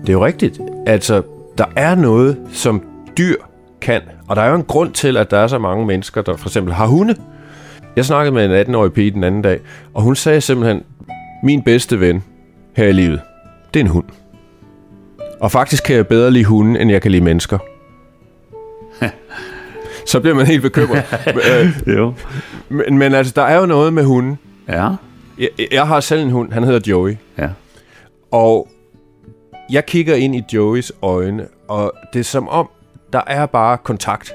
Det 0.00 0.08
er 0.08 0.12
jo 0.12 0.24
rigtigt. 0.24 0.60
Altså, 0.86 1.22
der 1.58 1.66
er 1.76 1.94
noget, 1.94 2.48
som 2.52 2.95
dyr 3.18 3.36
kan. 3.80 4.02
Og 4.28 4.36
der 4.36 4.42
er 4.42 4.48
jo 4.48 4.54
en 4.54 4.64
grund 4.64 4.92
til, 4.92 5.16
at 5.16 5.30
der 5.30 5.38
er 5.38 5.46
så 5.46 5.58
mange 5.58 5.86
mennesker, 5.86 6.22
der 6.22 6.36
for 6.36 6.48
eksempel 6.48 6.74
har 6.74 6.86
hunde. 6.86 7.16
Jeg 7.96 8.04
snakkede 8.04 8.34
med 8.34 8.66
en 8.66 8.74
18-årig 8.74 8.92
pige 8.92 9.10
den 9.10 9.24
anden 9.24 9.42
dag, 9.42 9.60
og 9.94 10.02
hun 10.02 10.16
sagde 10.16 10.40
simpelthen, 10.40 10.82
min 11.42 11.62
bedste 11.62 12.00
ven 12.00 12.24
her 12.76 12.86
i 12.88 12.92
livet, 12.92 13.20
det 13.74 13.80
er 13.80 13.84
en 13.84 13.90
hund. 13.90 14.04
Og 15.40 15.50
faktisk 15.50 15.84
kan 15.84 15.96
jeg 15.96 16.06
bedre 16.06 16.30
lide 16.30 16.44
hunde, 16.44 16.80
end 16.80 16.90
jeg 16.90 17.02
kan 17.02 17.10
lide 17.10 17.24
mennesker. 17.24 17.58
Så 20.06 20.20
bliver 20.20 20.34
man 20.34 20.46
helt 20.46 20.62
bekymret. 20.62 21.04
Øh, 21.50 21.96
jo. 21.96 22.14
Men, 22.68 22.98
men 22.98 23.14
altså, 23.14 23.32
der 23.36 23.42
er 23.42 23.60
jo 23.60 23.66
noget 23.66 23.92
med 23.92 24.04
hunden. 24.04 24.38
Ja. 24.68 24.88
Jeg, 25.38 25.48
jeg 25.72 25.86
har 25.86 26.00
selv 26.00 26.22
en 26.22 26.30
hund, 26.30 26.52
han 26.52 26.64
hedder 26.64 26.90
Joey. 26.90 27.16
Ja. 27.38 27.48
Og 28.30 28.68
jeg 29.70 29.86
kigger 29.86 30.14
ind 30.14 30.36
i 30.36 30.42
Joeys 30.52 30.92
øjne, 31.02 31.46
og 31.68 31.92
det 32.12 32.20
er 32.20 32.24
som 32.24 32.48
om, 32.48 32.68
der 33.12 33.22
er 33.26 33.46
bare 33.46 33.78
kontakt. 33.78 34.32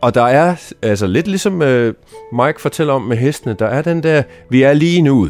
Og 0.00 0.14
der 0.14 0.22
er, 0.22 0.72
altså 0.82 1.06
lidt 1.06 1.28
ligesom 1.28 1.62
øh, 1.62 1.94
Mike 2.32 2.60
fortæller 2.60 2.94
om 2.94 3.02
med 3.02 3.16
hestene, 3.16 3.56
der 3.58 3.66
er 3.66 3.82
den 3.82 4.02
der, 4.02 4.22
vi 4.50 4.62
er 4.62 4.72
lige 4.72 5.02
nu. 5.02 5.28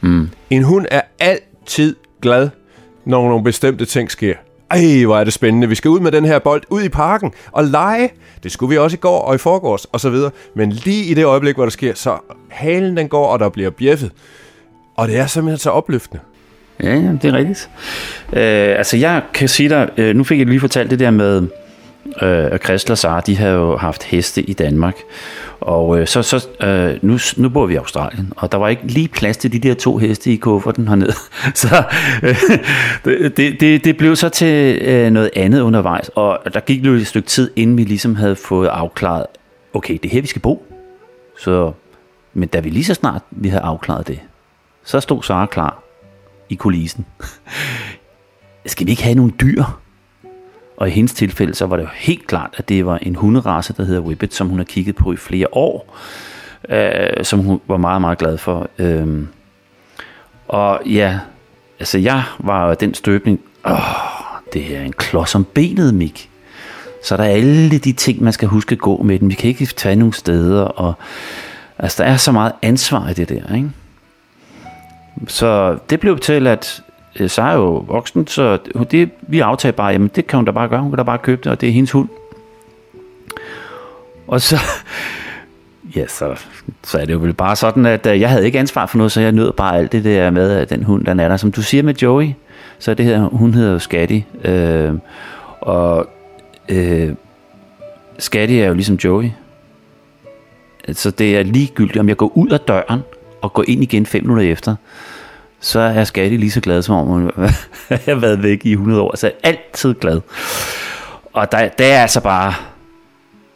Mm. 0.00 0.30
En 0.50 0.62
hund 0.62 0.86
er 0.90 1.00
altid 1.18 1.96
glad, 2.22 2.48
når 3.04 3.28
nogle 3.28 3.44
bestemte 3.44 3.84
ting 3.84 4.10
sker. 4.10 4.34
Ej, 4.70 5.04
hvor 5.04 5.18
er 5.18 5.24
det 5.24 5.32
spændende. 5.32 5.68
Vi 5.68 5.74
skal 5.74 5.88
ud 5.88 6.00
med 6.00 6.12
den 6.12 6.24
her 6.24 6.38
bold 6.38 6.62
ud 6.70 6.82
i 6.82 6.88
parken 6.88 7.32
og 7.52 7.64
lege. 7.64 8.10
Det 8.42 8.52
skulle 8.52 8.70
vi 8.70 8.78
også 8.78 8.96
i 8.96 9.00
går 9.00 9.20
og 9.20 9.34
i 9.34 9.38
forgårs 9.38 9.84
og 9.84 10.00
så 10.00 10.10
videre. 10.10 10.30
Men 10.54 10.70
lige 10.70 11.04
i 11.04 11.14
det 11.14 11.24
øjeblik, 11.24 11.54
hvor 11.54 11.64
der 11.64 11.70
sker, 11.70 11.94
så 11.94 12.16
halen 12.48 12.96
den 12.96 13.08
går, 13.08 13.26
og 13.26 13.38
der 13.38 13.48
bliver 13.48 13.70
bjeffet. 13.70 14.12
Og 14.96 15.08
det 15.08 15.18
er 15.18 15.26
simpelthen 15.26 15.58
så 15.58 15.70
opløftende. 15.70 16.22
Ja, 16.82 16.94
ja, 16.94 17.12
det 17.22 17.24
er 17.24 17.32
rigtigt. 17.32 17.70
Øh, 18.32 18.78
altså, 18.78 18.96
jeg 18.96 19.22
kan 19.34 19.48
sige 19.48 19.68
dig, 19.68 19.90
øh, 19.96 20.16
nu 20.16 20.24
fik 20.24 20.38
jeg 20.38 20.46
lige 20.46 20.60
fortalt 20.60 20.90
det 20.90 20.98
der 20.98 21.10
med, 21.10 21.48
øh, 22.22 22.58
Christel 22.58 22.92
og 22.92 22.98
Sara, 22.98 23.20
de 23.20 23.36
har 23.36 23.48
jo 23.48 23.76
haft 23.76 24.02
heste 24.02 24.42
i 24.42 24.52
Danmark. 24.52 24.96
Og 25.60 26.00
øh, 26.00 26.06
så, 26.06 26.22
så 26.22 26.48
øh, 26.60 26.98
nu, 27.02 27.18
nu 27.36 27.48
bor 27.48 27.66
vi 27.66 27.74
i 27.74 27.76
Australien, 27.76 28.32
og 28.36 28.52
der 28.52 28.58
var 28.58 28.68
ikke 28.68 28.86
lige 28.86 29.08
plads 29.08 29.36
til 29.36 29.52
de 29.52 29.58
der 29.58 29.74
to 29.74 29.96
heste 29.96 30.32
i 30.32 30.36
kufferten 30.36 30.88
hernede. 30.88 31.12
Så 31.54 31.82
øh, 32.22 33.30
det, 33.36 33.60
det, 33.60 33.84
det 33.84 33.96
blev 33.96 34.16
så 34.16 34.28
til 34.28 34.82
øh, 34.82 35.10
noget 35.10 35.30
andet 35.36 35.60
undervejs, 35.60 36.10
og 36.14 36.38
der 36.54 36.60
gik 36.60 36.84
jo 36.84 36.92
et 36.92 37.06
stykke 37.06 37.28
tid, 37.28 37.50
inden 37.56 37.78
vi 37.78 37.84
ligesom 37.84 38.16
havde 38.16 38.36
fået 38.36 38.68
afklaret, 38.68 39.26
okay, 39.74 39.98
det 40.02 40.04
er 40.04 40.12
her, 40.12 40.20
vi 40.20 40.26
skal 40.26 40.42
bo. 40.42 40.66
Så, 41.38 41.72
men 42.34 42.48
da 42.48 42.60
vi 42.60 42.70
lige 42.70 42.84
så 42.84 42.94
snart 42.94 43.22
vi 43.30 43.48
havde 43.48 43.62
afklaret 43.62 44.08
det, 44.08 44.20
så 44.84 45.00
stod 45.00 45.22
Sara 45.22 45.46
klar 45.46 45.82
i 46.48 46.54
kulissen. 46.54 47.06
Skal 48.66 48.86
vi 48.86 48.90
ikke 48.90 49.02
have 49.02 49.14
nogle 49.14 49.32
dyr? 49.40 49.64
Og 50.76 50.88
i 50.88 50.90
hendes 50.90 51.14
tilfælde, 51.14 51.54
så 51.54 51.66
var 51.66 51.76
det 51.76 51.82
jo 51.82 51.88
helt 51.94 52.26
klart, 52.26 52.54
at 52.56 52.68
det 52.68 52.86
var 52.86 52.98
en 52.98 53.14
hunderace, 53.14 53.72
der 53.72 53.84
hedder 53.84 54.00
Whippet, 54.00 54.34
som 54.34 54.48
hun 54.48 54.58
har 54.58 54.64
kigget 54.64 54.96
på 54.96 55.12
i 55.12 55.16
flere 55.16 55.46
år, 55.52 55.96
øh, 56.68 57.24
som 57.24 57.38
hun 57.38 57.60
var 57.68 57.76
meget, 57.76 58.00
meget 58.00 58.18
glad 58.18 58.38
for. 58.38 58.68
Øh, 58.78 59.26
og 60.48 60.80
ja, 60.86 61.18
altså 61.80 61.98
jeg 61.98 62.22
var 62.38 62.68
jo 62.68 62.76
den 62.80 62.94
støbning, 62.94 63.40
åh, 63.66 63.78
det 64.52 64.76
er 64.76 64.82
en 64.82 64.92
klods 64.92 65.34
om 65.34 65.44
benet, 65.44 65.94
Mik. 65.94 66.30
Så 67.04 67.16
der 67.16 67.24
er 67.24 67.28
alle 67.28 67.78
de 67.78 67.92
ting, 67.92 68.22
man 68.22 68.32
skal 68.32 68.48
huske 68.48 68.72
at 68.72 68.78
gå 68.78 69.02
med 69.02 69.18
den. 69.18 69.28
Vi 69.28 69.34
kan 69.34 69.48
ikke 69.48 69.66
tage 69.66 69.96
nogle 69.96 70.14
steder, 70.14 70.62
og 70.62 70.94
altså 71.78 72.02
der 72.02 72.08
er 72.08 72.16
så 72.16 72.32
meget 72.32 72.52
ansvar 72.62 73.08
i 73.08 73.12
det 73.12 73.28
der, 73.28 73.54
ikke? 73.54 73.70
Så 75.26 75.78
det 75.90 76.00
blev 76.00 76.18
til, 76.18 76.46
at 76.46 76.82
Øh, 77.20 77.30
Sara 77.30 77.52
så 77.52 77.52
er 77.52 77.62
jo 77.62 77.84
voksen, 77.88 78.26
så 78.26 78.58
det, 78.90 79.10
vi 79.22 79.40
aftager 79.40 79.72
bare, 79.72 79.92
jamen 79.92 80.10
det 80.14 80.26
kan 80.26 80.36
hun 80.36 80.44
da 80.44 80.50
bare 80.50 80.68
gøre, 80.68 80.80
hun 80.80 80.90
kan 80.90 80.98
da 80.98 81.02
bare 81.02 81.18
købe 81.18 81.40
det, 81.44 81.52
og 81.52 81.60
det 81.60 81.68
er 81.68 81.72
hendes 81.72 81.90
hund. 81.90 82.08
Og 84.26 84.40
så, 84.40 84.56
ja, 85.96 86.06
så, 86.06 86.40
så 86.82 86.98
er 86.98 87.04
det 87.04 87.12
jo 87.12 87.18
vel 87.18 87.32
bare 87.32 87.56
sådan, 87.56 87.86
at 87.86 88.06
øh, 88.06 88.20
jeg 88.20 88.30
havde 88.30 88.46
ikke 88.46 88.58
ansvar 88.58 88.86
for 88.86 88.98
noget, 88.98 89.12
så 89.12 89.20
jeg 89.20 89.32
nød 89.32 89.52
bare 89.52 89.78
alt 89.78 89.92
det 89.92 90.04
der 90.04 90.30
med, 90.30 90.50
at 90.50 90.70
den 90.70 90.82
hund, 90.82 91.04
der 91.04 91.10
er 91.10 91.28
der. 91.28 91.36
Som 91.36 91.52
du 91.52 91.62
siger 91.62 91.82
med 91.82 91.94
Joey, 91.94 92.30
så 92.78 92.94
det 92.94 93.06
her, 93.06 93.20
hun 93.20 93.54
hedder 93.54 93.72
jo 93.72 93.78
Scatty, 93.78 94.20
øh, 94.44 94.92
og 95.60 96.08
øh, 96.68 97.14
Scatty 98.18 98.54
er 98.54 98.66
jo 98.66 98.74
ligesom 98.74 98.96
Joey. 98.96 99.30
Så 100.92 101.10
det 101.10 101.38
er 101.38 101.42
ligegyldigt, 101.42 101.98
om 101.98 102.08
jeg 102.08 102.16
går 102.16 102.36
ud 102.36 102.48
af 102.48 102.60
døren 102.60 103.00
og 103.40 103.52
går 103.52 103.64
ind 103.68 103.82
igen 103.82 104.06
fem 104.06 104.22
minutter 104.22 104.52
efter, 104.52 104.76
så 105.64 105.80
er 105.80 106.04
Skatti 106.04 106.36
lige 106.36 106.50
så 106.50 106.60
glad, 106.60 106.82
som 106.82 106.94
om 106.94 107.06
hun 107.12 107.30
har 107.88 108.14
været 108.14 108.42
væk 108.42 108.66
i 108.66 108.72
100 108.72 109.00
år. 109.00 109.10
Altså 109.10 109.32
altid 109.42 109.94
glad. 109.94 110.20
Og 111.32 111.52
der, 111.52 111.68
der 111.68 111.84
er 111.84 112.02
altså 112.02 112.20
bare... 112.20 112.54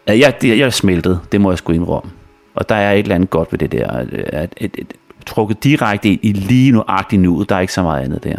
Jeg, 0.07 0.35
jeg 0.43 0.59
er 0.59 0.71
smeltet, 0.71 1.21
det 1.33 1.41
må 1.41 1.51
jeg 1.51 1.59
sgu 1.59 1.73
indrømme. 1.73 2.11
Og 2.55 2.69
der 2.69 2.75
er 2.75 2.93
et 2.93 2.99
eller 2.99 3.15
andet 3.15 3.31
godt 3.31 3.53
ved 3.53 3.59
det 3.59 3.73
der. 3.73 3.91
At, 3.91 4.13
at, 4.13 4.55
at, 4.61 4.71
at 4.79 4.87
trukket 5.27 5.65
direkte 5.65 6.09
ind 6.09 6.21
i 6.23 6.33
lige 6.33 6.73
nuagtigt 6.73 7.23
nu, 7.23 7.45
der 7.49 7.57
er 7.57 7.61
ikke 7.61 7.73
så 7.73 7.83
meget 7.83 8.05
andet 8.05 8.25
der. 8.25 8.37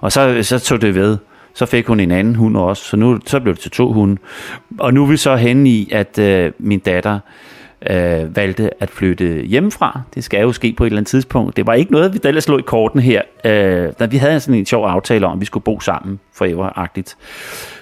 Og 0.00 0.12
så, 0.12 0.42
så 0.42 0.58
tog 0.58 0.80
det 0.80 0.94
ved. 0.94 1.18
Så 1.54 1.66
fik 1.66 1.86
hun 1.86 2.00
en 2.00 2.10
anden 2.10 2.34
hund 2.34 2.56
også, 2.56 2.84
så 2.84 2.96
nu 2.96 3.18
så 3.26 3.40
blev 3.40 3.54
det 3.54 3.62
til 3.62 3.70
to 3.70 3.92
hunde. 3.92 4.16
Og 4.78 4.94
nu 4.94 5.02
er 5.02 5.06
vi 5.06 5.16
så 5.16 5.36
henne 5.36 5.70
i, 5.70 5.88
at 5.92 6.18
øh, 6.18 6.52
min 6.58 6.78
datter 6.78 7.18
øh, 7.90 8.36
valgte 8.36 8.82
at 8.82 8.90
flytte 8.90 9.42
hjemmefra. 9.42 10.00
Det 10.14 10.24
skal 10.24 10.40
jo 10.40 10.52
ske 10.52 10.74
på 10.76 10.84
et 10.84 10.86
eller 10.86 10.98
andet 10.98 11.10
tidspunkt. 11.10 11.56
Det 11.56 11.66
var 11.66 11.74
ikke 11.74 11.92
noget, 11.92 12.14
vi 12.14 12.20
ellers 12.24 12.44
slog 12.44 12.58
i 12.58 12.62
korten 12.62 13.00
her. 13.00 13.22
Øh, 13.44 13.92
da 13.98 14.06
vi 14.06 14.16
havde 14.16 14.40
sådan 14.40 14.54
en 14.54 14.66
sjov 14.66 14.86
aftale 14.86 15.26
om, 15.26 15.32
at 15.32 15.40
vi 15.40 15.44
skulle 15.46 15.64
bo 15.64 15.80
sammen 15.80 16.20
foreveragtigt. 16.34 17.16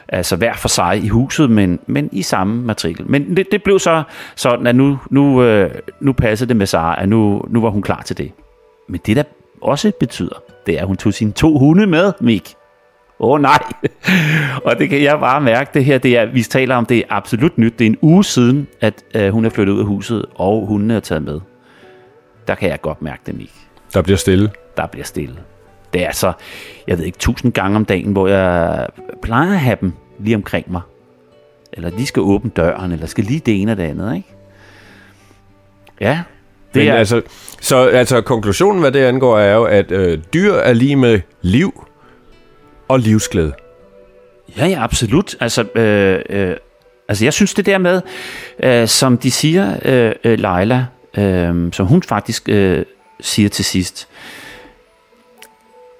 Altså 0.09 0.37
hver 0.37 0.54
for 0.54 0.69
sig 0.69 1.00
i 1.04 1.09
huset, 1.09 1.50
men, 1.50 1.78
men 1.87 2.09
i 2.12 2.23
samme 2.23 2.62
matrikel. 2.62 3.11
Men 3.11 3.37
det, 3.37 3.47
det 3.52 3.62
blev 3.62 3.78
så 3.78 4.02
sådan, 4.37 4.66
at 4.66 4.76
nu, 4.76 4.99
nu, 5.11 5.42
øh, 5.42 5.71
nu 6.00 6.12
passede 6.12 6.49
det 6.49 6.57
med 6.57 6.66
Sara, 6.66 7.02
at 7.02 7.09
nu, 7.09 7.45
nu 7.49 7.61
var 7.61 7.71
hun 7.71 7.83
klar 7.83 8.02
til 8.02 8.19
det. 8.19 8.33
Men 8.88 9.00
det 9.07 9.16
der 9.16 9.23
også 9.62 9.92
betyder, 10.00 10.42
det 10.66 10.76
er, 10.76 10.80
at 10.80 10.87
hun 10.87 10.97
tog 10.97 11.14
sine 11.14 11.33
to 11.33 11.59
hunde 11.59 11.87
med, 11.87 12.12
Mik. 12.21 12.54
Åh 13.22 13.30
oh, 13.30 13.40
nej. 13.40 13.62
og 14.64 14.78
det 14.78 14.88
kan 14.88 15.02
jeg 15.02 15.20
bare 15.20 15.40
mærke, 15.40 15.70
det 15.74 15.84
her, 15.84 15.98
det 15.98 16.18
er, 16.18 16.26
vi 16.26 16.42
taler 16.42 16.76
om, 16.76 16.86
det 16.86 16.98
er 16.98 17.02
absolut 17.08 17.58
nyt. 17.58 17.78
Det 17.78 17.84
er 17.84 17.90
en 17.90 17.98
uge 18.02 18.24
siden, 18.24 18.66
at 18.80 19.02
øh, 19.14 19.30
hun 19.30 19.44
er 19.44 19.50
flyttet 19.50 19.74
ud 19.74 19.80
af 19.80 19.86
huset, 19.86 20.26
og 20.34 20.66
hun 20.66 20.90
er 20.90 21.00
taget 21.00 21.22
med. 21.22 21.40
Der 22.48 22.54
kan 22.54 22.68
jeg 22.68 22.80
godt 22.80 23.02
mærke 23.02 23.22
det, 23.26 23.36
Mik. 23.36 23.52
Der 23.94 24.02
bliver 24.02 24.16
stille. 24.16 24.50
Der 24.76 24.86
bliver 24.86 25.04
stille. 25.04 25.36
Det 25.92 26.06
er 26.06 26.12
så, 26.12 26.32
jeg 26.86 26.98
ved 26.98 27.04
ikke, 27.04 27.18
tusind 27.18 27.52
gange 27.52 27.76
om 27.76 27.84
dagen, 27.84 28.12
hvor 28.12 28.28
jeg 28.28 28.86
plejer 29.22 29.52
at 29.52 29.60
have 29.60 29.76
dem 29.80 29.92
lige 30.18 30.36
omkring 30.36 30.72
mig. 30.72 30.80
eller 31.72 31.90
de 31.90 32.06
skal 32.06 32.20
åbne 32.22 32.50
døren, 32.50 32.92
eller 32.92 33.06
skal 33.06 33.24
lige 33.24 33.40
det 33.40 33.62
ene 33.62 33.72
og 33.72 33.76
det 33.76 33.82
andet, 33.84 34.16
ikke? 34.16 34.28
Ja, 36.00 36.20
det 36.74 36.82
Men 36.82 36.88
er... 36.92 36.94
altså, 36.96 37.22
så 37.60 37.76
altså, 37.86 38.20
konklusionen, 38.20 38.80
hvad 38.80 38.92
det 38.92 39.00
angår, 39.00 39.38
er 39.38 39.54
jo, 39.54 39.64
at 39.64 39.90
øh, 39.92 40.18
dyr 40.34 40.54
er 40.54 40.72
lige 40.72 40.96
med 40.96 41.20
liv 41.42 41.86
og 42.90 42.99
livsglæde. 42.99 43.52
Ja, 44.56 44.66
ja, 44.66 44.82
absolut. 44.82 45.37
Altså, 45.40 45.62
øh, 45.75 46.20
øh, 46.30 46.56
altså 47.09 47.25
jeg 47.25 47.32
synes 47.32 47.54
det 47.54 47.66
der 47.66 47.78
med, 47.78 48.02
øh, 48.62 48.88
som 48.88 49.18
de 49.18 49.30
siger, 49.30 49.76
øh, 49.85 50.12
øh 50.25 50.38
Leila, 50.38 50.87
øh, 51.18 51.73
som 51.73 51.87
hun 51.87 52.02
faktisk 52.02 52.49
øh, 52.49 52.85
siger 53.20 53.49
til 53.49 53.64
sidst, 53.64 54.09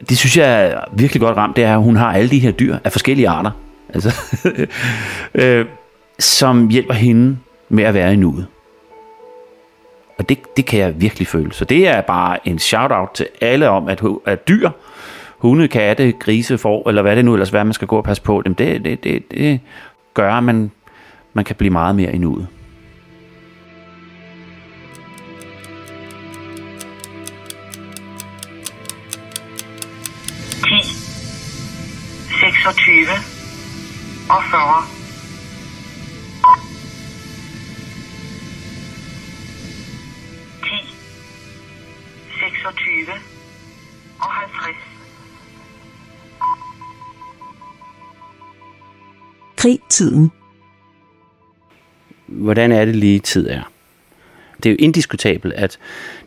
det 0.09 0.18
synes 0.18 0.37
jeg 0.37 0.66
er 0.66 0.80
virkelig 0.92 1.20
godt 1.20 1.37
ramt, 1.37 1.56
det 1.56 1.64
er, 1.64 1.75
at 1.75 1.82
hun 1.82 1.97
har 1.97 2.12
alle 2.12 2.30
de 2.30 2.38
her 2.38 2.50
dyr 2.50 2.76
af 2.85 2.92
forskellige 2.92 3.28
arter, 3.28 3.50
altså, 3.94 4.14
øh, 5.35 5.66
som 6.18 6.68
hjælper 6.68 6.94
hende 6.94 7.38
med 7.68 7.85
at 7.85 7.94
være 7.94 8.12
i 8.12 8.16
nuet. 8.16 8.47
Og 10.18 10.28
det, 10.28 10.38
det 10.56 10.66
kan 10.66 10.80
jeg 10.80 11.00
virkelig 11.00 11.28
føle. 11.28 11.52
Så 11.52 11.64
det 11.64 11.88
er 11.88 12.00
bare 12.00 12.49
en 12.49 12.59
shout-out 12.59 13.11
til 13.14 13.26
alle 13.40 13.68
om, 13.68 13.88
at, 13.88 14.02
at 14.26 14.49
dyr, 14.49 14.70
hunde, 15.40 15.68
katte, 15.68 16.12
grise, 16.12 16.59
får, 16.59 16.88
eller 16.88 17.02
hvad 17.02 17.16
det 17.16 17.25
nu 17.25 17.32
ellers 17.32 17.50
hvad 17.50 17.64
man 17.64 17.73
skal 17.73 17.88
gå 17.88 17.97
og 17.97 18.04
passe 18.04 18.23
på 18.23 18.42
dem, 18.42 18.54
det, 18.54 18.85
det, 18.85 19.04
det, 19.04 19.30
det 19.30 19.61
gør, 20.14 20.32
at 20.32 20.44
man, 20.44 20.70
man 21.32 21.44
kan 21.44 21.56
blive 21.56 21.70
meget 21.70 21.97
mere 21.97 22.14
i 22.14 22.18
nuet. 22.18 22.49
og 34.30 34.44
fyrre. 34.50 34.82
Ti, 40.64 40.78
seksogtyve 42.40 43.14
og 44.20 44.30
halvtreds. 44.32 44.89
Krig-tiden. 49.60 50.30
Hvordan 52.26 52.72
er 52.72 52.84
det 52.84 52.96
lige 52.96 53.18
tid 53.18 53.48
er? 53.48 53.62
Det 54.56 54.66
er 54.66 54.70
jo 54.70 54.76
indiskutabelt, 54.78 55.54
at 55.54 55.78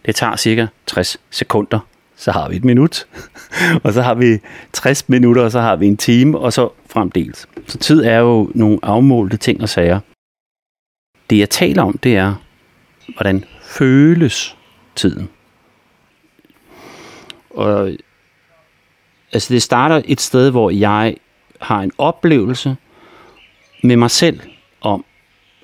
det 0.06 0.16
tager 0.16 0.36
cirka 0.36 0.68
60 0.86 1.18
sekunder, 1.30 1.80
så 2.16 2.32
har 2.32 2.50
vi 2.50 2.56
et 2.56 2.64
minut, 2.64 3.08
og 3.84 3.94
så 3.94 4.02
har 4.02 4.14
vi 4.14 4.40
60 4.74 5.10
minutter, 5.10 5.44
og 5.44 5.52
så 5.52 5.60
har 5.60 5.76
vi 5.76 5.88
en 5.88 5.98
time, 5.98 6.38
og 6.40 6.54
så 6.54 6.70
fremdeles. 6.90 7.48
Så 7.68 7.78
tid 7.78 8.04
er 8.04 8.18
jo 8.18 8.52
nogle 8.56 8.80
afmålte 8.84 9.38
ting 9.38 9.62
og 9.62 9.70
sager. 9.70 10.00
Det 11.30 11.40
jeg 11.40 11.50
taler 11.50 11.84
om, 11.84 11.98
det 11.98 12.18
er, 12.18 12.36
hvordan 13.16 13.46
føles 13.62 14.58
tiden. 14.96 15.30
Og 17.50 17.92
altså 19.32 19.54
det 19.54 19.64
starter 19.64 20.02
et 20.06 20.22
sted, 20.22 20.52
hvor 20.52 20.70
jeg 20.70 21.16
har 21.62 21.82
en 21.82 21.92
oplevelse 21.98 22.76
med 23.84 23.96
mig 23.96 24.12
selv 24.12 24.40
om, 24.82 25.06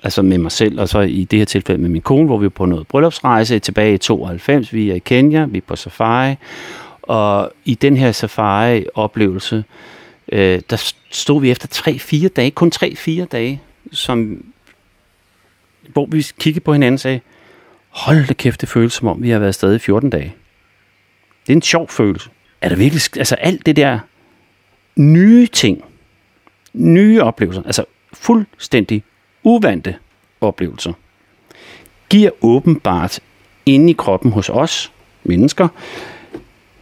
altså 0.02 0.22
med 0.22 0.38
mig 0.38 0.52
selv, 0.52 0.80
og 0.80 0.88
så 0.88 1.00
i 1.00 1.24
det 1.24 1.38
her 1.38 1.46
tilfælde 1.46 1.82
med 1.82 1.90
min 1.90 2.02
kone, 2.02 2.26
hvor 2.26 2.38
vi 2.38 2.46
er 2.46 2.50
på 2.50 2.66
noget 2.66 2.86
bryllupsrejse 2.86 3.58
tilbage 3.58 3.94
i 3.94 3.98
92. 3.98 4.72
Vi 4.72 4.90
er 4.90 4.94
i 4.94 4.98
Kenya, 4.98 5.44
vi 5.44 5.58
er 5.58 5.62
på 5.66 5.76
safari, 5.76 6.34
og 7.02 7.52
i 7.64 7.74
den 7.74 7.96
her 7.96 8.12
safari-oplevelse, 8.12 9.64
øh, 10.32 10.60
der 10.70 10.92
stod 11.10 11.40
vi 11.40 11.50
efter 11.50 11.68
3-4 11.68 12.28
dage, 12.28 12.50
kun 12.50 12.72
3-4 12.74 13.24
dage, 13.24 13.62
som, 13.92 14.44
hvor 15.92 16.06
vi 16.06 16.26
kiggede 16.40 16.64
på 16.64 16.72
hinanden 16.72 16.94
og 16.94 17.00
sagde, 17.00 17.20
hold 17.88 18.26
da 18.26 18.34
kæft, 18.34 18.60
det 18.60 18.68
føles 18.68 18.92
som 18.92 19.08
om, 19.08 19.22
vi 19.22 19.30
har 19.30 19.38
været 19.38 19.48
afsted 19.48 19.74
i 19.74 19.78
14 19.78 20.10
dage. 20.10 20.34
Det 21.46 21.52
er 21.52 21.56
en 21.56 21.62
sjov 21.62 21.88
følelse. 21.88 22.30
Er 22.60 22.68
der 22.68 22.76
virkelig, 22.76 23.02
altså 23.16 23.34
alt 23.34 23.66
det 23.66 23.76
der 23.76 23.98
nye 24.96 25.46
ting, 25.46 25.84
nye 26.72 27.22
oplevelser, 27.22 27.62
altså 27.62 27.84
fuldstændig 28.12 29.04
uvante 29.44 29.96
oplevelser, 30.40 30.92
giver 32.08 32.30
åbenbart 32.40 33.20
inde 33.66 33.90
i 33.90 33.94
kroppen 33.98 34.32
hos 34.32 34.48
os 34.48 34.92
mennesker 35.24 35.68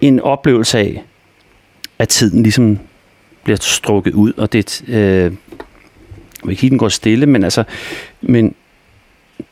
en 0.01 0.21
oplevelse 0.21 0.79
af, 0.79 1.05
at 1.99 2.09
tiden 2.09 2.43
ligesom 2.43 2.79
bliver 3.45 3.57
strukket 3.57 4.15
ud, 4.15 4.33
og 4.33 4.53
det 4.53 4.89
øh, 4.89 5.33
jeg 6.43 6.49
vil 6.49 6.53
ikke 6.53 6.71
den 6.71 6.79
går 6.79 6.89
stille, 6.89 7.27
men 7.27 7.45
altså, 7.45 7.65
men 8.21 8.55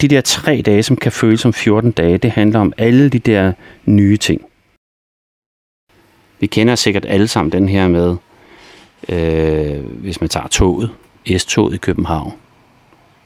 de 0.00 0.08
der 0.08 0.20
tre 0.20 0.62
dage, 0.66 0.82
som 0.82 0.96
kan 0.96 1.12
føles 1.12 1.40
som 1.40 1.52
14 1.52 1.90
dage, 1.90 2.18
det 2.18 2.30
handler 2.30 2.60
om 2.60 2.72
alle 2.78 3.08
de 3.08 3.18
der 3.18 3.52
nye 3.84 4.16
ting. 4.16 4.42
Vi 6.40 6.46
kender 6.46 6.74
sikkert 6.74 7.04
alle 7.08 7.28
sammen 7.28 7.52
den 7.52 7.68
her 7.68 7.88
med, 7.88 8.16
øh, 9.08 9.84
hvis 9.84 10.20
man 10.20 10.30
tager 10.30 10.48
toget, 10.48 10.90
S-toget 11.38 11.74
i 11.74 11.76
København, 11.76 12.32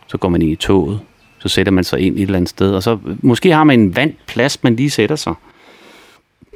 så 0.07 0.19
går 0.19 0.29
man 0.29 0.43
ind 0.43 0.53
i 0.53 0.57
toget, 0.57 1.01
så 1.39 1.49
sætter 1.49 1.73
man 1.73 1.85
sig 1.85 2.01
ind 2.01 2.17
et 2.17 2.23
eller 2.23 2.37
andet 2.37 2.49
sted, 2.49 2.75
og 2.75 2.83
så 2.83 2.99
måske 3.23 3.53
har 3.53 3.65
man 3.65 3.81
en 3.81 3.97
vand 3.97 4.15
plads, 4.27 4.63
man 4.63 4.77
lige 4.77 4.91
sætter 4.91 5.17
sig. 5.17 5.35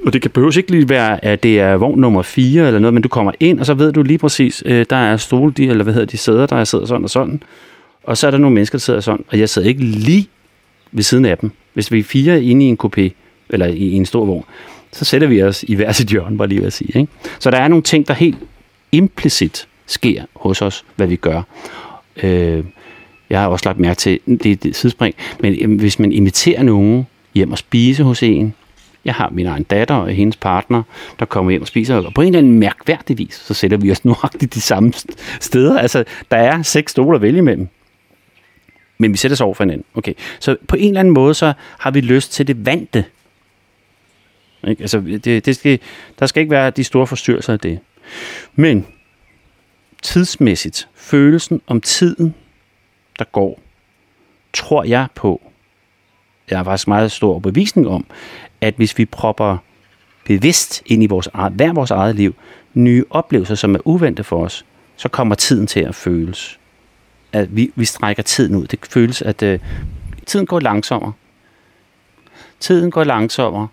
Og 0.06 0.12
det 0.12 0.22
kan 0.22 0.30
behøves 0.30 0.56
ikke 0.56 0.70
lige 0.70 0.88
være, 0.88 1.24
at 1.24 1.42
det 1.42 1.60
er 1.60 1.74
vogn 1.74 2.00
nummer 2.00 2.22
4 2.22 2.66
eller 2.66 2.80
noget, 2.80 2.94
men 2.94 3.02
du 3.02 3.08
kommer 3.08 3.32
ind, 3.40 3.60
og 3.60 3.66
så 3.66 3.74
ved 3.74 3.92
du 3.92 4.02
lige 4.02 4.18
præcis, 4.18 4.62
øh, 4.66 4.86
der 4.90 4.96
er 4.96 5.16
stole, 5.16 5.52
de, 5.52 5.66
eller 5.66 5.84
hvad 5.84 5.94
hedder 5.94 6.06
de 6.06 6.16
sæder, 6.16 6.46
der 6.46 6.64
sidder 6.64 6.86
sådan 6.86 7.04
og 7.04 7.10
sådan. 7.10 7.42
Og 8.04 8.16
så 8.16 8.26
er 8.26 8.30
der 8.30 8.38
nogle 8.38 8.54
mennesker, 8.54 8.78
der 8.78 8.80
sidder 8.80 9.00
sådan, 9.00 9.24
og 9.28 9.38
jeg 9.38 9.48
sidder 9.48 9.68
ikke 9.68 9.84
lige 9.84 10.28
ved 10.92 11.02
siden 11.02 11.24
af 11.24 11.38
dem. 11.38 11.50
Hvis 11.74 11.92
vi 11.92 11.98
er 11.98 12.04
fire 12.04 12.42
inde 12.42 12.66
i 12.66 12.68
en 12.68 12.78
coupé, 12.84 13.10
eller 13.48 13.66
i 13.66 13.92
en 13.92 14.06
stor 14.06 14.24
vogn, 14.24 14.44
så 14.92 15.04
sætter 15.04 15.26
vi 15.26 15.42
os 15.42 15.62
i 15.62 15.74
hver 15.74 15.92
sit 15.92 16.08
hjørne, 16.08 16.38
bare 16.38 16.48
lige 16.48 16.58
ved 16.58 16.66
at 16.66 16.72
sige. 16.72 16.98
Ikke? 17.00 17.12
Så 17.38 17.50
der 17.50 17.58
er 17.58 17.68
nogle 17.68 17.82
ting, 17.82 18.08
der 18.08 18.14
helt 18.14 18.38
implicit 18.92 19.68
sker 19.86 20.24
hos 20.36 20.62
os, 20.62 20.84
hvad 20.96 21.06
vi 21.06 21.16
gør. 21.16 21.42
Øh, 22.22 22.64
jeg 23.30 23.40
har 23.40 23.48
også 23.48 23.68
lagt 23.68 23.78
mærke 23.78 23.98
til, 23.98 24.20
det 24.26 24.46
er 24.46 24.68
et 24.70 24.76
sidespring, 24.76 25.14
men 25.40 25.54
jamen, 25.54 25.78
hvis 25.78 25.98
man 25.98 26.12
inviterer 26.12 26.62
nogen 26.62 27.06
hjem 27.34 27.52
og 27.52 27.58
spise 27.58 28.02
hos 28.02 28.22
en, 28.22 28.54
jeg 29.04 29.14
har 29.14 29.30
min 29.30 29.46
egen 29.46 29.62
datter 29.62 29.94
og 29.94 30.08
hendes 30.08 30.36
partner, 30.36 30.82
der 31.18 31.24
kommer 31.24 31.50
hjem 31.50 31.62
og 31.62 31.68
spiser, 31.68 31.96
og 31.96 32.14
på 32.14 32.20
en 32.20 32.26
eller 32.26 32.38
anden 32.38 32.58
mærkværdig 32.58 33.18
vis, 33.18 33.34
så 33.34 33.54
sætter 33.54 33.76
vi 33.76 33.90
os 33.90 34.04
nuagtigt 34.10 34.54
de 34.54 34.60
samme 34.60 34.92
steder. 35.40 35.78
Altså, 35.78 36.04
der 36.30 36.36
er 36.36 36.62
seks 36.62 36.90
stole 36.90 37.16
at 37.16 37.22
vælge 37.22 37.38
imellem. 37.38 37.68
Men 38.98 39.12
vi 39.12 39.16
sætter 39.16 39.34
os 39.34 39.40
over 39.40 39.54
for 39.54 39.64
hinanden. 39.64 39.84
Okay. 39.94 40.14
Så 40.40 40.56
på 40.68 40.76
en 40.76 40.88
eller 40.88 41.00
anden 41.00 41.14
måde, 41.14 41.34
så 41.34 41.52
har 41.78 41.90
vi 41.90 42.00
lyst 42.00 42.32
til 42.32 42.46
det 42.46 42.66
vante. 42.66 43.04
Ikke? 44.68 44.82
Altså, 44.82 45.00
det, 45.24 45.46
det 45.46 45.56
skal, 45.56 45.78
der 46.18 46.26
skal 46.26 46.40
ikke 46.40 46.50
være 46.50 46.70
de 46.70 46.84
store 46.84 47.06
forstyrrelser 47.06 47.52
af 47.52 47.60
det. 47.60 47.78
Men 48.54 48.86
tidsmæssigt, 50.04 50.88
følelsen 50.94 51.60
om 51.66 51.80
tiden, 51.80 52.34
der 53.18 53.24
går, 53.24 53.60
tror 54.52 54.84
jeg 54.84 55.06
på, 55.14 55.42
jeg 56.50 56.58
har 56.58 56.64
faktisk 56.64 56.88
meget 56.88 57.12
stor 57.12 57.38
bevisning 57.38 57.88
om, 57.88 58.06
at 58.60 58.74
hvis 58.74 58.98
vi 58.98 59.04
propper 59.04 59.56
bevidst 60.24 60.82
ind 60.86 61.02
i 61.02 61.06
vores 61.06 61.28
eget, 61.34 61.52
hver 61.52 61.72
vores 61.72 61.90
eget 61.90 62.16
liv, 62.16 62.34
nye 62.74 63.04
oplevelser, 63.10 63.54
som 63.54 63.74
er 63.74 63.78
uventede 63.84 64.24
for 64.24 64.44
os, 64.44 64.64
så 64.96 65.08
kommer 65.08 65.34
tiden 65.34 65.66
til 65.66 65.80
at 65.80 65.94
føles. 65.94 66.58
At 67.32 67.56
vi, 67.56 67.72
vi 67.74 67.84
strækker 67.84 68.22
tiden 68.22 68.56
ud. 68.56 68.66
Det 68.66 68.78
føles, 68.90 69.22
at 69.22 69.42
øh, 69.42 69.58
tiden 70.26 70.46
går 70.46 70.60
langsommere. 70.60 71.12
Tiden 72.60 72.90
går 72.90 73.04
langsommere, 73.04 73.68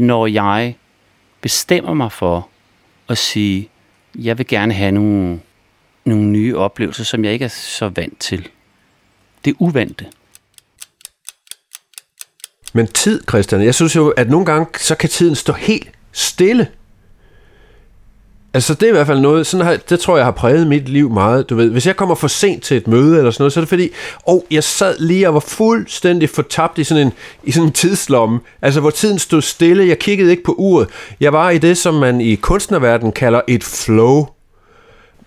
når 0.00 0.26
jeg 0.26 0.74
bestemmer 1.40 1.94
mig 1.94 2.12
for 2.12 2.48
at 3.08 3.18
sige, 3.18 3.68
jeg 4.14 4.38
vil 4.38 4.46
gerne 4.46 4.74
have 4.74 4.92
nogle, 4.92 5.40
nogle 6.08 6.24
nye 6.24 6.56
oplevelser, 6.56 7.04
som 7.04 7.24
jeg 7.24 7.32
ikke 7.32 7.44
er 7.44 7.48
så 7.48 7.88
vant 7.88 8.20
til. 8.20 8.48
Det 9.44 9.50
er 9.50 9.54
uvante. 9.58 10.06
Men 12.72 12.86
tid, 12.86 13.22
Christian, 13.28 13.62
jeg 13.62 13.74
synes 13.74 13.96
jo, 13.96 14.08
at 14.08 14.30
nogle 14.30 14.46
gange, 14.46 14.66
så 14.78 14.94
kan 14.94 15.08
tiden 15.08 15.34
stå 15.34 15.52
helt 15.52 15.90
stille. 16.12 16.68
Altså, 18.54 18.74
det 18.74 18.82
er 18.82 18.88
i 18.88 18.92
hvert 18.92 19.06
fald 19.06 19.20
noget, 19.20 19.46
sådan 19.46 19.66
har, 19.66 19.76
det 19.76 20.00
tror 20.00 20.16
jeg 20.16 20.26
har 20.26 20.30
præget 20.30 20.66
mit 20.66 20.88
liv 20.88 21.10
meget. 21.10 21.50
Du 21.50 21.56
ved, 21.56 21.70
hvis 21.70 21.86
jeg 21.86 21.96
kommer 21.96 22.14
for 22.14 22.28
sent 22.28 22.62
til 22.62 22.76
et 22.76 22.86
møde 22.86 23.18
eller 23.18 23.30
sådan 23.30 23.42
noget, 23.42 23.52
så 23.52 23.60
er 23.60 23.62
det 23.62 23.68
fordi, 23.68 23.90
oh, 24.26 24.40
jeg 24.50 24.64
sad 24.64 24.98
lige 24.98 25.28
og 25.28 25.34
var 25.34 25.40
fuldstændig 25.40 26.30
fortabt 26.30 26.78
i 26.78 26.84
sådan 26.84 27.06
en, 27.06 27.12
i 27.44 27.52
sådan 27.52 27.66
en 27.66 27.72
tidslomme. 27.72 28.40
Altså, 28.62 28.80
hvor 28.80 28.90
tiden 28.90 29.18
stod 29.18 29.42
stille. 29.42 29.88
Jeg 29.88 29.98
kiggede 29.98 30.30
ikke 30.30 30.42
på 30.42 30.54
uret. 30.58 30.88
Jeg 31.20 31.32
var 31.32 31.50
i 31.50 31.58
det, 31.58 31.78
som 31.78 31.94
man 31.94 32.20
i 32.20 32.34
kunstnerverdenen 32.34 33.12
kalder 33.12 33.40
et 33.48 33.64
flow. 33.64 34.26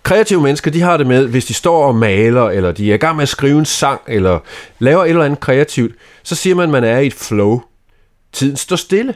Kreative 0.04 0.42
mennesker, 0.42 0.72
de 0.72 0.82
har 0.82 0.98
det 0.98 1.08
med, 1.08 1.28
hvis 1.28 1.46
de 1.46 1.54
står 1.54 1.86
og 1.86 1.96
maler, 1.96 2.50
eller 2.50 2.72
de 2.72 2.92
er 2.92 2.96
i 2.96 2.98
gang 2.98 3.16
med 3.16 3.24
at 3.24 3.30
skrive 3.30 3.60
en 3.60 3.66
sang, 3.66 4.02
eller 4.08 4.40
laver 4.80 5.04
et 5.04 5.10
eller 5.10 5.26
andet 5.26 5.40
kreativt, 5.40 5.96
så 6.24 6.36
siger 6.36 6.56
man, 6.56 6.64
at 6.64 6.70
man 6.70 6.84
er 6.84 7.00
i 7.00 7.08
et 7.08 7.14
flow. 7.14 7.62
Tiden 8.34 8.58
står 8.58 8.76
stille. 8.76 9.16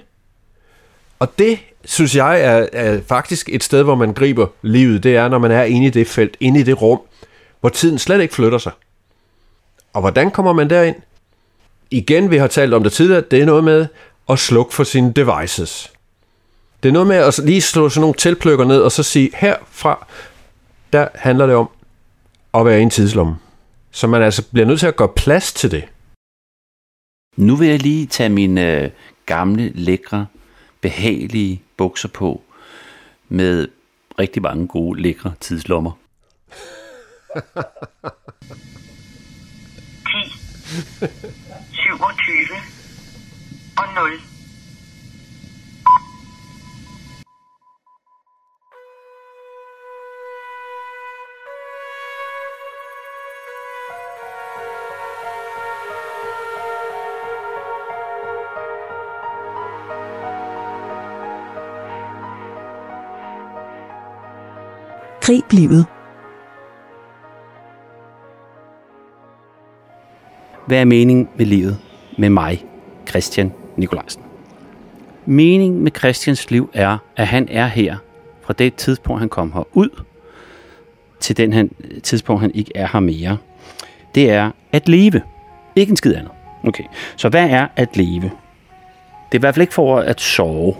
Og 1.20 1.40
det, 1.40 1.60
synes 1.86 2.16
jeg, 2.16 2.42
er, 2.42 2.68
er 2.74 3.00
faktisk 3.08 3.50
et 3.50 3.64
sted, 3.64 3.84
hvor 3.84 3.96
man 3.96 4.14
griber 4.14 4.48
livet. 4.62 5.04
Det 5.04 5.16
er, 5.16 5.28
når 5.28 5.38
man 5.38 5.52
er 5.52 5.64
inde 5.64 5.88
i 5.88 5.90
det 5.90 6.08
felt, 6.08 6.38
inde 6.40 6.60
i 6.60 6.64
det 6.64 6.82
rum, 6.82 7.00
hvor 7.60 7.70
tiden 7.70 8.00
slet 8.00 8.22
ikke 8.22 8.34
flytter 8.34 8.58
sig. 8.58 8.72
Og 9.94 10.02
hvordan 10.02 10.32
kommer 10.32 10.54
man 10.54 10.70
derind? 10.70 10.96
Igen, 11.92 12.32
vi 12.32 12.38
har 12.38 12.48
talt 12.48 12.74
om 12.74 12.84
det 12.84 12.92
tidligere, 12.92 13.24
det 13.32 13.42
er 13.42 13.46
noget 13.46 13.64
med 13.64 13.88
at 14.30 14.40
slukke 14.40 14.74
for 14.74 14.84
sine 14.84 15.14
devices. 15.14 15.92
Det 16.84 16.90
er 16.90 16.94
noget 16.94 17.08
med 17.08 17.16
at 17.16 17.40
lige 17.44 17.62
slå 17.62 17.90
sådan 17.90 18.02
nogle 18.02 18.14
tilpløkker 18.14 18.66
ned, 18.66 18.82
og 18.82 18.92
så 18.92 19.04
sige, 19.04 19.32
herfra, 19.34 20.08
der 20.96 21.08
handler 21.16 21.46
det 21.46 21.56
om 21.56 21.70
at 22.54 22.66
være 22.66 22.80
i 22.80 22.82
en 22.82 22.90
tidslomme. 22.90 23.36
Så 23.92 24.08
man 24.08 24.22
altså 24.22 24.50
bliver 24.52 24.66
nødt 24.66 24.80
til 24.80 24.88
at 24.88 24.96
gøre 24.96 25.10
plads 25.16 25.54
til 25.54 25.72
det. 25.72 25.84
Nu 27.36 27.56
vil 27.56 27.68
jeg 27.68 27.80
lige 27.80 28.06
tage 28.06 28.30
mine 28.30 28.84
øh, 28.84 28.90
gamle, 29.26 29.70
lækre, 29.70 30.28
behagelige 30.82 31.62
bukser 31.78 32.10
på 32.10 32.42
med 33.30 33.68
rigtig 34.20 34.42
mange 34.42 34.68
gode, 34.68 35.02
lækre 35.02 35.34
tidslommer. 35.40 35.92
10, 37.32 37.42
27 41.72 42.36
og 43.78 43.84
0. 43.96 44.35
Grib 65.26 65.52
livet. 65.52 65.86
Hvad 70.68 70.78
er 70.78 70.86
meningen 70.86 71.30
med 71.38 71.46
livet 71.46 71.78
med 72.18 72.30
mig, 72.30 72.66
Christian 73.10 73.54
Nikolajsen? 73.78 74.24
Meningen 75.26 75.84
med 75.84 75.92
Christians 75.98 76.52
liv 76.52 76.70
er, 76.74 76.98
at 77.16 77.28
han 77.28 77.48
er 77.52 77.68
her 77.68 77.98
fra 78.42 78.54
det 78.54 78.76
tidspunkt, 78.76 79.20
han 79.20 79.30
kom 79.30 79.54
her 79.54 79.64
ud, 79.74 79.90
til 81.20 81.38
den 81.38 81.54
han, 81.54 81.72
tidspunkt, 82.04 82.42
han 82.42 82.52
ikke 82.54 82.72
er 82.76 82.88
her 82.94 83.00
mere. 83.00 83.38
Det 84.16 84.32
er 84.32 84.52
at 84.72 84.90
leve. 84.90 85.22
Ikke 85.76 85.90
en 85.90 85.98
skid 85.98 86.16
andet. 86.16 86.32
Okay. 86.64 86.84
Så 87.16 87.30
hvad 87.30 87.50
er 87.50 87.68
at 87.76 87.98
leve? 87.98 88.32
Det 89.32 89.32
er 89.32 89.36
i 89.36 89.40
hvert 89.40 89.56
fald 89.56 89.62
ikke 89.62 89.74
for 89.74 90.00
at 90.00 90.22
sove. 90.22 90.76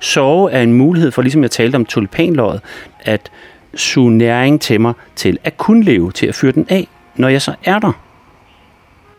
Sove 0.00 0.52
er 0.52 0.62
en 0.62 0.72
mulighed 0.72 1.10
for, 1.10 1.22
ligesom 1.22 1.42
jeg 1.42 1.50
talte 1.50 1.76
om 1.76 1.84
tulipanløjet, 1.84 2.60
at 3.00 3.30
suge 3.74 4.12
næring 4.12 4.60
til 4.60 4.80
mig 4.80 4.94
til 5.16 5.38
at 5.44 5.56
kunne 5.56 5.84
leve, 5.84 6.12
til 6.12 6.26
at 6.26 6.34
fyre 6.34 6.52
den 6.52 6.66
af, 6.68 6.88
når 7.16 7.28
jeg 7.28 7.42
så 7.42 7.54
er 7.64 7.78
der. 7.78 7.92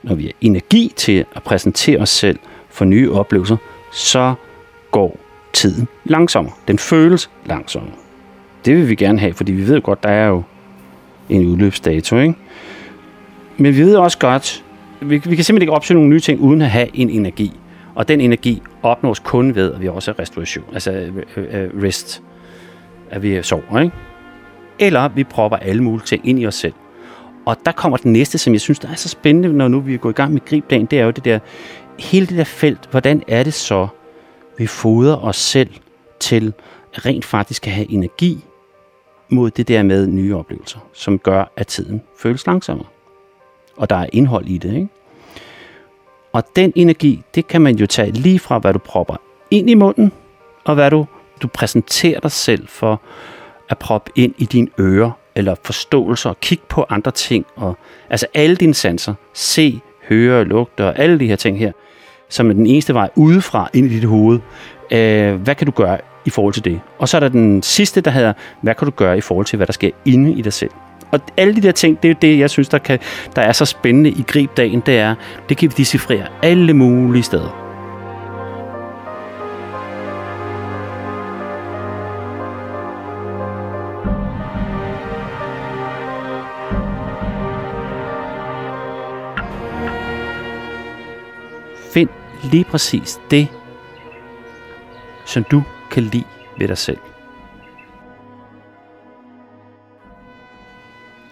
Når 0.04 0.16
vi 0.16 0.24
har 0.24 0.32
energi 0.42 0.94
til 0.96 1.26
at 1.36 1.44
præsentere 1.44 2.00
os 2.00 2.10
selv 2.10 2.40
for 2.70 2.86
nye 2.86 3.12
oplevelser, 3.12 3.58
så 3.92 4.34
går 4.92 5.18
tiden 5.54 5.88
langsommere. 6.06 6.54
Den 6.68 6.80
føles 6.80 7.30
langsommere. 7.46 7.94
Det 8.66 8.76
vil 8.76 8.90
vi 8.90 8.96
gerne 8.96 9.20
have, 9.20 9.34
fordi 9.34 9.52
vi 9.52 9.68
ved 9.68 9.82
godt, 9.82 10.04
der 10.04 10.10
er 10.10 10.28
jo 10.28 10.44
en 11.30 11.46
udløbsdato, 11.46 12.18
ikke? 12.18 12.36
Men 13.58 13.76
vi 13.76 13.82
ved 13.82 13.96
også 13.96 14.18
godt, 14.18 14.64
vi, 15.02 15.08
vi 15.08 15.36
kan 15.36 15.44
simpelthen 15.44 15.62
ikke 15.62 15.72
opsøge 15.72 15.96
nogle 15.96 16.10
nye 16.10 16.20
ting, 16.20 16.40
uden 16.40 16.62
at 16.62 16.70
have 16.70 16.88
en 16.94 17.10
energi. 17.10 17.60
Og 17.96 18.08
den 18.08 18.22
energi 18.22 18.62
opnås 18.84 19.20
kun 19.20 19.56
ved, 19.56 19.74
at 19.74 19.82
vi 19.82 19.88
også 19.88 20.12
er 20.12 20.20
restoration, 20.20 20.66
altså 20.74 20.92
øh, 20.92 21.16
øh, 21.38 21.64
øh, 21.64 21.84
rest, 21.84 22.24
at 23.10 23.24
vi 23.24 23.44
sover, 23.44 23.80
ikke? 23.80 23.96
Eller 24.80 25.08
vi 25.08 25.24
propper 25.24 25.58
alle 25.58 25.84
mulige 25.84 26.06
ting 26.06 26.28
ind 26.28 26.40
i 26.40 26.48
os 26.48 26.56
selv. 26.56 26.74
Og 27.46 27.58
der 27.66 27.72
kommer 27.72 27.98
det 27.98 28.06
næste, 28.06 28.38
som 28.38 28.54
jeg 28.54 28.62
synes, 28.62 28.80
der 28.80 28.90
er 28.90 28.96
så 28.96 29.10
spændende, 29.10 29.58
når 29.58 29.68
nu 29.68 29.80
vi 29.80 29.94
er 29.94 29.98
gået 29.98 30.14
i 30.14 30.16
gang 30.16 30.34
med 30.34 30.46
gribdagen, 30.46 30.86
det 30.86 31.00
er 31.00 31.06
jo 31.06 31.12
det 31.12 31.26
der, 31.26 31.40
hele 32.00 32.28
det 32.28 32.38
der 32.38 32.44
felt, 32.44 32.88
hvordan 32.92 33.24
er 33.28 33.44
det 33.44 33.54
så, 33.54 33.88
vi 34.58 34.68
fodrer 34.68 35.16
os 35.16 35.36
selv 35.36 35.70
til 36.20 36.54
rent 36.92 37.26
faktisk 37.26 37.68
at 37.68 37.74
have 37.74 37.92
energi 37.92 38.46
mod 39.30 39.52
det 39.52 39.68
der 39.68 39.84
med 39.84 40.08
nye 40.08 40.36
oplevelser, 40.36 40.80
som 40.94 41.20
gør, 41.20 41.52
at 41.58 41.68
tiden 41.68 42.02
føles 42.20 42.46
langsommere. 42.46 42.88
Og 43.78 43.90
der 43.90 43.96
er 43.96 44.08
indhold 44.14 44.46
i 44.46 44.58
det, 44.58 44.74
ikke? 44.74 44.88
Og 46.34 46.44
den 46.56 46.74
energi, 46.76 47.24
det 47.36 47.48
kan 47.48 47.62
man 47.62 47.76
jo 47.76 47.88
tage 47.88 48.12
lige 48.12 48.40
fra, 48.40 48.60
hvad 48.60 48.74
du 48.74 48.80
propper 48.80 49.16
ind 49.52 49.70
i 49.70 49.74
munden, 49.74 50.12
og 50.64 50.76
hvad 50.76 50.92
du, 50.92 51.06
du 51.42 51.48
præsenterer 51.48 52.20
dig 52.20 52.32
selv 52.32 52.68
for 52.68 53.02
at 53.74 53.78
proppe 53.78 54.12
ind 54.16 54.34
i 54.38 54.46
dine 54.46 54.68
ører, 54.80 55.12
eller 55.36 55.56
forståelser, 55.64 56.30
og 56.30 56.40
kigge 56.40 56.64
på 56.70 56.86
andre 56.90 57.12
ting, 57.12 57.46
og 57.56 57.78
altså 58.10 58.28
alle 58.34 58.56
dine 58.56 58.74
sanser, 58.74 59.14
se, 59.34 59.82
høre, 60.10 60.44
lugte 60.44 60.86
og 60.86 61.00
alle 61.00 61.20
de 61.20 61.28
her 61.28 61.36
ting 61.36 61.60
her, 61.60 61.72
som 62.30 62.50
er 62.50 62.54
den 62.54 62.68
eneste 62.68 62.94
vej 62.94 63.10
udefra 63.16 63.70
ind 63.74 63.92
i 63.92 63.96
dit 63.96 64.04
hoved. 64.04 64.40
Øh, 64.92 65.36
hvad 65.36 65.56
kan 65.56 65.66
du 65.66 65.72
gøre 65.72 65.98
i 66.26 66.30
forhold 66.30 66.54
til 66.54 66.66
det? 66.66 66.82
Og 67.00 67.10
så 67.10 67.18
er 67.18 67.20
der 67.20 67.30
den 67.30 67.64
sidste, 67.64 68.02
der 68.02 68.12
hedder, 68.12 68.34
hvad 68.62 68.76
kan 68.76 68.86
du 68.86 68.92
gøre 68.92 69.18
i 69.18 69.22
forhold 69.22 69.46
til, 69.46 69.58
hvad 69.58 69.68
der 69.68 69.74
sker 69.74 69.90
inde 70.06 70.32
i 70.34 70.42
dig 70.42 70.54
selv? 70.54 70.72
Og 71.12 71.20
alle 71.38 71.56
de 71.56 71.62
der 71.62 71.72
ting, 71.72 72.04
det 72.04 72.10
er 72.10 72.14
jo 72.14 72.18
det, 72.22 72.40
jeg 72.40 72.50
synes, 72.50 72.70
der, 72.70 72.78
kan, 72.78 73.00
der 73.36 73.42
er 73.42 73.52
så 73.52 73.66
spændende 73.66 74.10
i 74.10 74.24
gribdagen, 74.28 74.84
det 74.86 74.98
er, 74.98 75.16
det 75.50 75.58
kan 75.58 75.70
vi 75.70 75.74
decifrere 75.78 76.28
alle 76.44 76.74
mulige 76.74 77.24
steder. 77.24 77.63
Find 91.94 92.10
lige 92.52 92.64
præcis 92.64 93.20
det, 93.32 93.48
som 95.26 95.44
du 95.44 95.64
kan 95.92 96.04
lide 96.04 96.24
ved 96.58 96.68
dig 96.68 96.78
selv. 96.78 96.98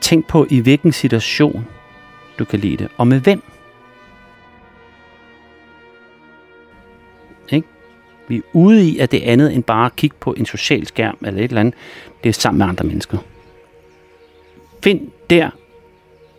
Tænk 0.01 0.27
på, 0.27 0.47
i 0.49 0.59
hvilken 0.59 0.91
situation 0.91 1.67
du 2.39 2.45
kan 2.45 2.59
lide 2.59 2.77
det, 2.77 2.87
og 2.97 3.07
med 3.07 3.19
hvem. 3.19 3.43
Ikke? 7.49 7.67
Vi 8.27 8.37
er 8.37 8.41
ude 8.53 8.89
i, 8.89 8.99
at 8.99 9.11
det 9.11 9.27
er 9.27 9.31
andet 9.31 9.53
end 9.55 9.63
bare 9.63 9.85
at 9.85 9.95
kigge 9.95 10.15
på 10.19 10.33
en 10.33 10.45
social 10.45 10.87
skærm 10.87 11.17
eller 11.21 11.39
et 11.39 11.43
eller 11.43 11.59
andet. 11.59 11.73
Det 12.23 12.29
er 12.29 12.33
sammen 12.33 12.57
med 12.57 12.65
andre 12.67 12.85
mennesker. 12.85 13.17
Find 14.83 15.11
der, 15.29 15.49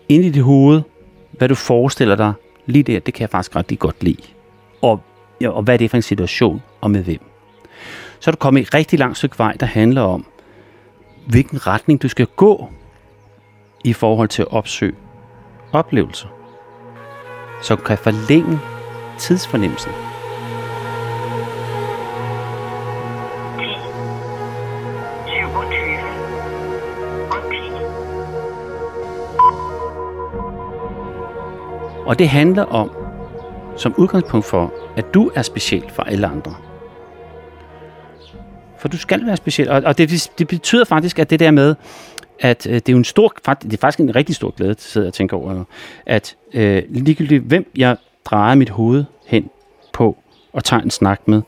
inde 0.08 0.26
i 0.26 0.30
dit 0.30 0.42
hoved, 0.42 0.82
hvad 1.30 1.48
du 1.48 1.54
forestiller 1.54 2.16
dig, 2.16 2.32
lige 2.72 2.82
der, 2.82 3.00
det 3.00 3.14
kan 3.14 3.20
jeg 3.20 3.30
faktisk 3.30 3.56
rigtig 3.56 3.78
godt 3.78 4.02
lide. 4.02 4.22
Og, 4.82 5.00
ja, 5.40 5.50
og 5.50 5.62
hvad 5.62 5.74
er 5.74 5.78
det 5.78 5.90
for 5.90 5.96
en 5.96 6.02
situation, 6.02 6.62
og 6.80 6.90
med 6.90 7.02
hvem. 7.02 7.20
Så 8.20 8.30
er 8.30 8.32
du 8.32 8.36
kommet 8.36 8.60
et 8.60 8.74
rigtig 8.74 8.98
langt 8.98 9.16
stykke 9.18 9.38
vej, 9.38 9.52
der 9.60 9.66
handler 9.66 10.02
om, 10.02 10.26
hvilken 11.26 11.66
retning 11.66 12.02
du 12.02 12.08
skal 12.08 12.26
gå 12.26 12.70
i 13.84 13.92
forhold 13.92 14.28
til 14.28 14.42
at 14.42 14.52
opsøge 14.52 14.94
oplevelser, 15.72 16.28
som 17.62 17.78
kan 17.78 17.98
forlænge 17.98 18.58
tidsfornemmelsen. 19.18 20.11
Og 32.12 32.18
det 32.18 32.28
handler 32.28 32.62
om, 32.62 32.90
som 33.76 33.94
udgangspunkt 33.98 34.46
for, 34.46 34.72
at 34.96 35.14
du 35.14 35.30
er 35.34 35.42
speciel 35.42 35.84
for 35.88 36.02
alle 36.02 36.26
andre. 36.26 36.54
For 38.78 38.88
du 38.88 38.98
skal 38.98 39.26
være 39.26 39.36
speciel. 39.36 39.70
Og, 39.70 39.82
og 39.84 39.98
det, 39.98 40.30
det 40.38 40.48
betyder 40.48 40.84
faktisk, 40.84 41.18
at 41.18 41.30
det 41.30 41.40
der 41.40 41.50
med, 41.50 41.74
at 42.40 42.66
øh, 42.66 42.74
det 42.74 42.88
er 42.88 42.92
jo 42.92 42.98
en 42.98 43.04
stor, 43.04 43.28
det 43.62 43.72
er 43.72 43.76
faktisk 43.76 44.00
en 44.00 44.16
rigtig 44.16 44.34
stor 44.34 44.50
glæde, 44.50 44.74
sidder 44.78 45.04
jeg 45.04 45.08
og 45.08 45.14
tænker 45.14 45.36
over, 45.36 45.64
at 46.06 46.36
øh, 46.54 46.82
ligegyldigt 46.88 47.44
hvem 47.44 47.70
jeg 47.76 47.96
drejer 48.24 48.54
mit 48.54 48.70
hoved 48.70 49.04
hen 49.26 49.50
på 49.92 50.16
og 50.52 50.64
tager 50.64 50.82
en 50.82 50.90
snak 50.90 51.28
med, 51.28 51.42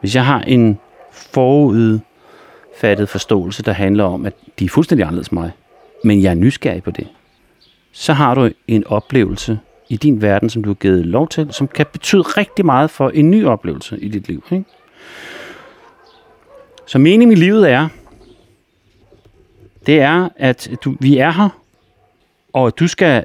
hvis 0.00 0.14
jeg 0.14 0.26
har 0.26 0.40
en 0.40 0.78
forudfattet 1.12 3.08
forståelse, 3.08 3.62
der 3.62 3.72
handler 3.72 4.04
om, 4.04 4.26
at 4.26 4.32
de 4.58 4.64
er 4.64 4.68
fuldstændig 4.68 5.06
anderledes 5.06 5.28
end 5.28 5.38
mig, 5.38 5.50
men 6.04 6.22
jeg 6.22 6.30
er 6.30 6.34
nysgerrig 6.34 6.82
på 6.82 6.90
det, 6.90 7.06
så 7.98 8.12
har 8.12 8.34
du 8.34 8.50
en 8.68 8.86
oplevelse 8.86 9.58
i 9.88 9.96
din 9.96 10.22
verden, 10.22 10.50
som 10.50 10.64
du 10.64 10.70
har 10.70 10.74
givet 10.74 11.06
lov 11.06 11.28
til, 11.28 11.48
som 11.52 11.68
kan 11.68 11.86
betyde 11.92 12.22
rigtig 12.22 12.66
meget 12.66 12.90
for 12.90 13.10
en 13.10 13.30
ny 13.30 13.44
oplevelse 13.44 13.98
i 14.00 14.08
dit 14.08 14.28
liv. 14.28 14.44
Ikke? 14.50 14.64
Så 16.86 16.98
meningen 16.98 17.32
i 17.32 17.40
livet 17.40 17.70
er, 17.70 17.88
det 19.86 20.00
er, 20.00 20.28
at 20.36 20.70
du, 20.84 20.96
vi 21.00 21.18
er 21.18 21.30
her, 21.30 21.48
og 22.52 22.66
at 22.66 22.78
du 22.78 22.88
skal 22.88 23.24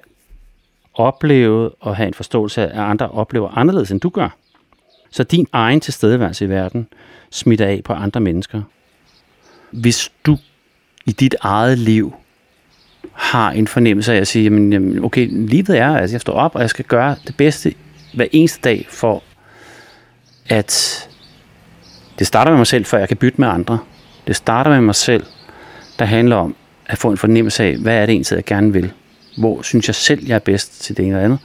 opleve 0.94 1.70
og 1.80 1.96
have 1.96 2.08
en 2.08 2.14
forståelse 2.14 2.62
af, 2.62 2.66
at 2.66 2.90
andre 2.90 3.10
oplever 3.10 3.58
anderledes, 3.58 3.92
end 3.92 4.02
du 4.02 4.10
gør. 4.10 4.38
Så 5.10 5.24
din 5.24 5.48
egen 5.52 5.80
tilstedeværelse 5.80 6.46
i 6.46 6.50
verden 6.50 6.88
smitter 7.30 7.68
af 7.68 7.82
på 7.84 7.94
andre 7.94 8.20
mennesker. 8.20 8.62
Hvis 9.72 10.12
du 10.26 10.38
i 11.06 11.12
dit 11.12 11.36
eget 11.42 11.78
liv 11.78 12.14
har 13.22 13.52
en 13.52 13.68
fornemmelse 13.68 14.14
af 14.14 14.18
at 14.18 14.28
sige, 14.28 14.44
jamen, 14.44 14.74
jamen 14.74 15.04
okay, 15.04 15.28
livet 15.32 15.78
er, 15.78 15.98
altså 15.98 16.14
jeg 16.14 16.22
står 16.22 16.34
op, 16.34 16.56
og 16.56 16.62
jeg 16.62 16.70
skal 16.70 16.86
gøre 16.86 17.16
det 17.28 17.38
bedste 17.38 17.74
hver 18.14 18.26
eneste 18.32 18.60
dag 18.62 18.86
for, 18.90 19.24
at 20.50 21.10
det 22.20 22.28
starter 22.28 22.52
med 22.52 22.58
mig 22.58 22.68
selv, 22.68 22.86
før 22.86 22.98
jeg 22.98 23.08
kan 23.08 23.18
bytte 23.18 23.42
med 23.42 23.48
andre. 23.48 23.80
Det 24.28 24.36
starter 24.36 24.72
med 24.72 24.82
mig 24.82 24.96
selv, 24.96 25.26
der 26.00 26.06
handler 26.06 26.36
om 26.36 26.56
at 26.86 26.98
få 26.98 27.12
en 27.12 27.18
fornemmelse 27.18 27.64
af, 27.64 27.78
hvad 27.78 27.96
er 27.96 28.06
det 28.06 28.14
egentlig, 28.14 28.36
jeg 28.36 28.46
gerne 28.46 28.74
vil. 28.74 28.92
Hvor 29.38 29.62
synes 29.62 29.88
jeg 29.88 29.96
selv, 29.96 30.26
jeg 30.26 30.36
er 30.36 30.40
bedst 30.40 30.84
til 30.84 30.98
det 30.98 31.06
ene 31.06 31.14
eller 31.14 31.26
andet. 31.26 31.40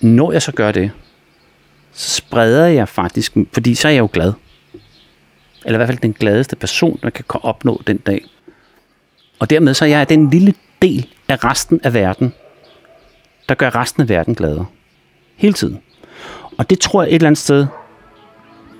Når 0.00 0.32
jeg 0.32 0.42
så 0.42 0.52
gør 0.52 0.72
det, 0.72 0.90
så 1.92 2.10
spreder 2.10 2.66
jeg 2.66 2.88
faktisk, 2.88 3.32
fordi 3.52 3.74
så 3.74 3.88
er 3.88 3.92
jeg 3.92 4.00
jo 4.00 4.08
glad. 4.12 4.32
Eller 5.64 5.76
i 5.76 5.78
hvert 5.78 5.88
fald 5.88 5.98
den 5.98 6.12
gladeste 6.12 6.56
person, 6.56 6.98
der 7.02 7.10
kan 7.10 7.24
opnå 7.42 7.82
den 7.86 7.96
dag. 7.98 8.24
Og 9.44 9.50
dermed 9.50 9.74
så 9.74 9.84
er 9.84 9.88
jeg 9.88 10.08
den 10.08 10.30
lille 10.30 10.54
del 10.82 11.06
af 11.28 11.44
resten 11.44 11.80
af 11.82 11.94
verden, 11.94 12.32
der 13.48 13.54
gør 13.54 13.74
resten 13.74 14.02
af 14.02 14.08
verden 14.08 14.34
gladere. 14.34 14.66
Hele 15.36 15.54
tiden. 15.54 15.80
Og 16.58 16.70
det 16.70 16.80
tror 16.80 17.02
jeg 17.02 17.08
et 17.08 17.14
eller 17.14 17.26
andet 17.26 17.38
sted, 17.38 17.66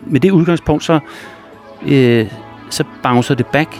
med 0.06 0.20
det 0.20 0.30
udgangspunkt, 0.30 0.84
så, 0.84 1.00
øh, 1.86 2.26
så 2.70 2.84
bouncer 3.02 3.34
det 3.34 3.46
back. 3.46 3.76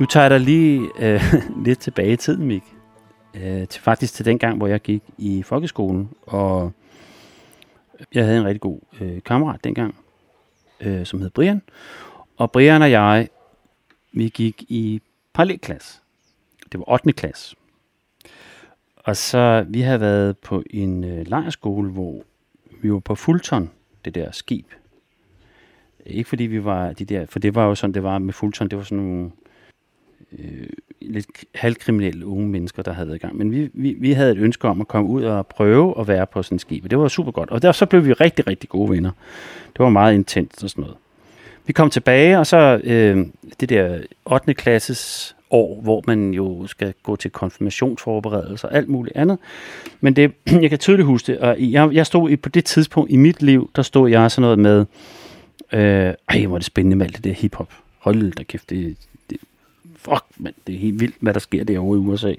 Nu 0.00 0.06
tager 0.06 0.24
jeg 0.24 0.30
dig 0.30 0.40
lige 0.40 0.90
øh, 0.98 1.22
lidt 1.66 1.78
tilbage 1.78 2.12
i 2.12 2.16
tiden, 2.16 2.46
Mik. 2.46 2.62
Øh, 3.34 3.68
til, 3.68 3.82
faktisk 3.82 4.14
til 4.14 4.24
den 4.24 4.38
gang, 4.38 4.56
hvor 4.56 4.66
jeg 4.66 4.80
gik 4.80 5.02
i 5.18 5.42
folkeskolen, 5.42 6.10
og 6.22 6.72
jeg 8.14 8.24
havde 8.24 8.38
en 8.38 8.44
rigtig 8.44 8.60
god 8.60 8.80
øh, 9.00 9.22
kammerat 9.22 9.64
dengang, 9.64 9.94
øh, 10.80 11.06
som 11.06 11.20
hed 11.20 11.30
Brian. 11.30 11.62
Og 12.36 12.52
Brian 12.52 12.82
og 12.82 12.90
jeg, 12.90 13.28
vi 14.12 14.28
gik 14.28 14.64
i 14.68 15.00
parallelklasse. 15.32 16.00
Det 16.72 16.78
var 16.80 16.92
8. 16.92 17.12
klasse. 17.12 17.56
Og 18.96 19.16
så, 19.16 19.66
vi 19.68 19.80
havde 19.80 20.00
været 20.00 20.38
på 20.38 20.62
en 20.70 21.04
øh, 21.04 21.26
lejrskole, 21.26 21.90
hvor 21.90 22.22
vi 22.82 22.92
var 22.92 22.98
på 22.98 23.14
Fulton, 23.14 23.70
det 24.04 24.14
der 24.14 24.32
skib. 24.32 24.66
Ikke 26.06 26.28
fordi 26.28 26.44
vi 26.44 26.64
var 26.64 26.92
de 26.92 27.04
der, 27.04 27.26
for 27.26 27.38
det 27.38 27.54
var 27.54 27.64
jo 27.64 27.74
sådan, 27.74 27.94
det 27.94 28.02
var 28.02 28.18
med 28.18 28.32
Fulton, 28.32 28.68
det 28.68 28.78
var 28.78 28.84
sådan 28.84 29.04
nogle 29.04 29.30
øh, 30.38 30.66
lidt 31.00 31.26
halvkriminelle 31.54 32.26
unge 32.26 32.48
mennesker, 32.48 32.82
der 32.82 32.92
havde 32.92 33.08
været 33.08 33.18
i 33.18 33.20
gang. 33.20 33.36
Men 33.36 33.52
vi, 33.52 33.70
vi, 33.74 33.96
vi 33.98 34.12
havde 34.12 34.32
et 34.32 34.38
ønske 34.38 34.68
om 34.68 34.80
at 34.80 34.88
komme 34.88 35.10
ud 35.10 35.22
og 35.22 35.46
prøve 35.46 36.00
at 36.00 36.08
være 36.08 36.26
på 36.26 36.42
sådan 36.42 36.56
et 36.56 36.60
skib, 36.60 36.84
og 36.84 36.90
det 36.90 36.98
var 36.98 37.08
super 37.08 37.32
godt. 37.32 37.50
Og 37.50 37.62
der, 37.62 37.72
så 37.72 37.86
blev 37.86 38.06
vi 38.06 38.12
rigtig, 38.12 38.46
rigtig 38.46 38.68
gode 38.68 38.90
venner. 38.90 39.10
Det 39.66 39.78
var 39.78 39.88
meget 39.88 40.14
intenst 40.14 40.64
og 40.64 40.70
sådan 40.70 40.82
noget. 40.82 40.96
Vi 41.66 41.72
kom 41.72 41.90
tilbage, 41.90 42.38
og 42.38 42.46
så 42.46 42.80
øh, 42.84 43.26
det 43.60 43.68
der 43.68 43.98
8. 44.24 44.54
klasses 44.54 45.36
år, 45.50 45.80
hvor 45.82 46.04
man 46.06 46.30
jo 46.30 46.66
skal 46.66 46.94
gå 47.02 47.16
til 47.16 47.30
konfirmationsforberedelser 47.30 48.68
og 48.68 48.74
alt 48.74 48.88
muligt 48.88 49.16
andet. 49.16 49.38
Men 50.00 50.16
det, 50.16 50.32
jeg 50.62 50.70
kan 50.70 50.78
tydeligt 50.78 51.06
huske 51.06 51.32
det, 51.32 51.40
og 51.40 51.56
jeg, 51.60 51.92
jeg 51.92 52.06
stod 52.06 52.30
i, 52.30 52.36
på 52.36 52.48
det 52.48 52.64
tidspunkt 52.64 53.10
i 53.10 53.16
mit 53.16 53.42
liv, 53.42 53.70
der 53.76 53.82
stod 53.82 54.10
jeg 54.10 54.30
sådan 54.30 54.42
noget 54.42 54.58
med, 54.58 54.86
øh, 55.72 56.14
ej, 56.28 56.46
hvor 56.46 56.56
er 56.56 56.58
det 56.58 56.64
spændende 56.64 56.96
med 56.96 57.06
alt 57.06 57.16
det 57.16 57.24
der 57.24 57.32
hiphop. 57.32 57.72
Hold 57.98 58.32
da 58.32 58.42
kæft, 58.42 58.70
det, 58.70 58.96
fuck, 60.04 60.24
man, 60.36 60.54
det 60.66 60.74
er 60.74 60.78
helt 60.78 61.00
vildt, 61.00 61.14
hvad 61.20 61.34
der 61.34 61.40
sker 61.40 61.64
derovre 61.64 61.98
i 61.98 62.00
USA. 62.00 62.34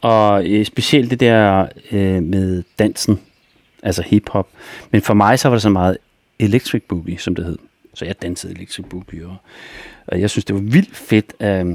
Og 0.00 0.46
øh, 0.46 0.64
specielt 0.64 1.10
det 1.10 1.20
der 1.20 1.68
øh, 1.92 2.22
med 2.22 2.62
dansen, 2.78 3.20
altså 3.82 4.02
hiphop. 4.06 4.48
Men 4.90 5.02
for 5.02 5.14
mig 5.14 5.38
så 5.38 5.48
var 5.48 5.54
det 5.54 5.62
så 5.62 5.68
meget 5.68 5.98
electric 6.38 6.82
boogie, 6.88 7.18
som 7.18 7.34
det 7.34 7.44
hed. 7.44 7.58
Så 7.94 8.04
jeg 8.04 8.22
dansede 8.22 8.52
electric 8.52 8.86
boogie, 8.90 9.26
og, 9.26 9.36
og 10.06 10.20
jeg 10.20 10.30
synes, 10.30 10.44
det 10.44 10.54
var 10.54 10.62
vildt 10.62 10.96
fedt 10.96 11.34
at, 11.38 11.66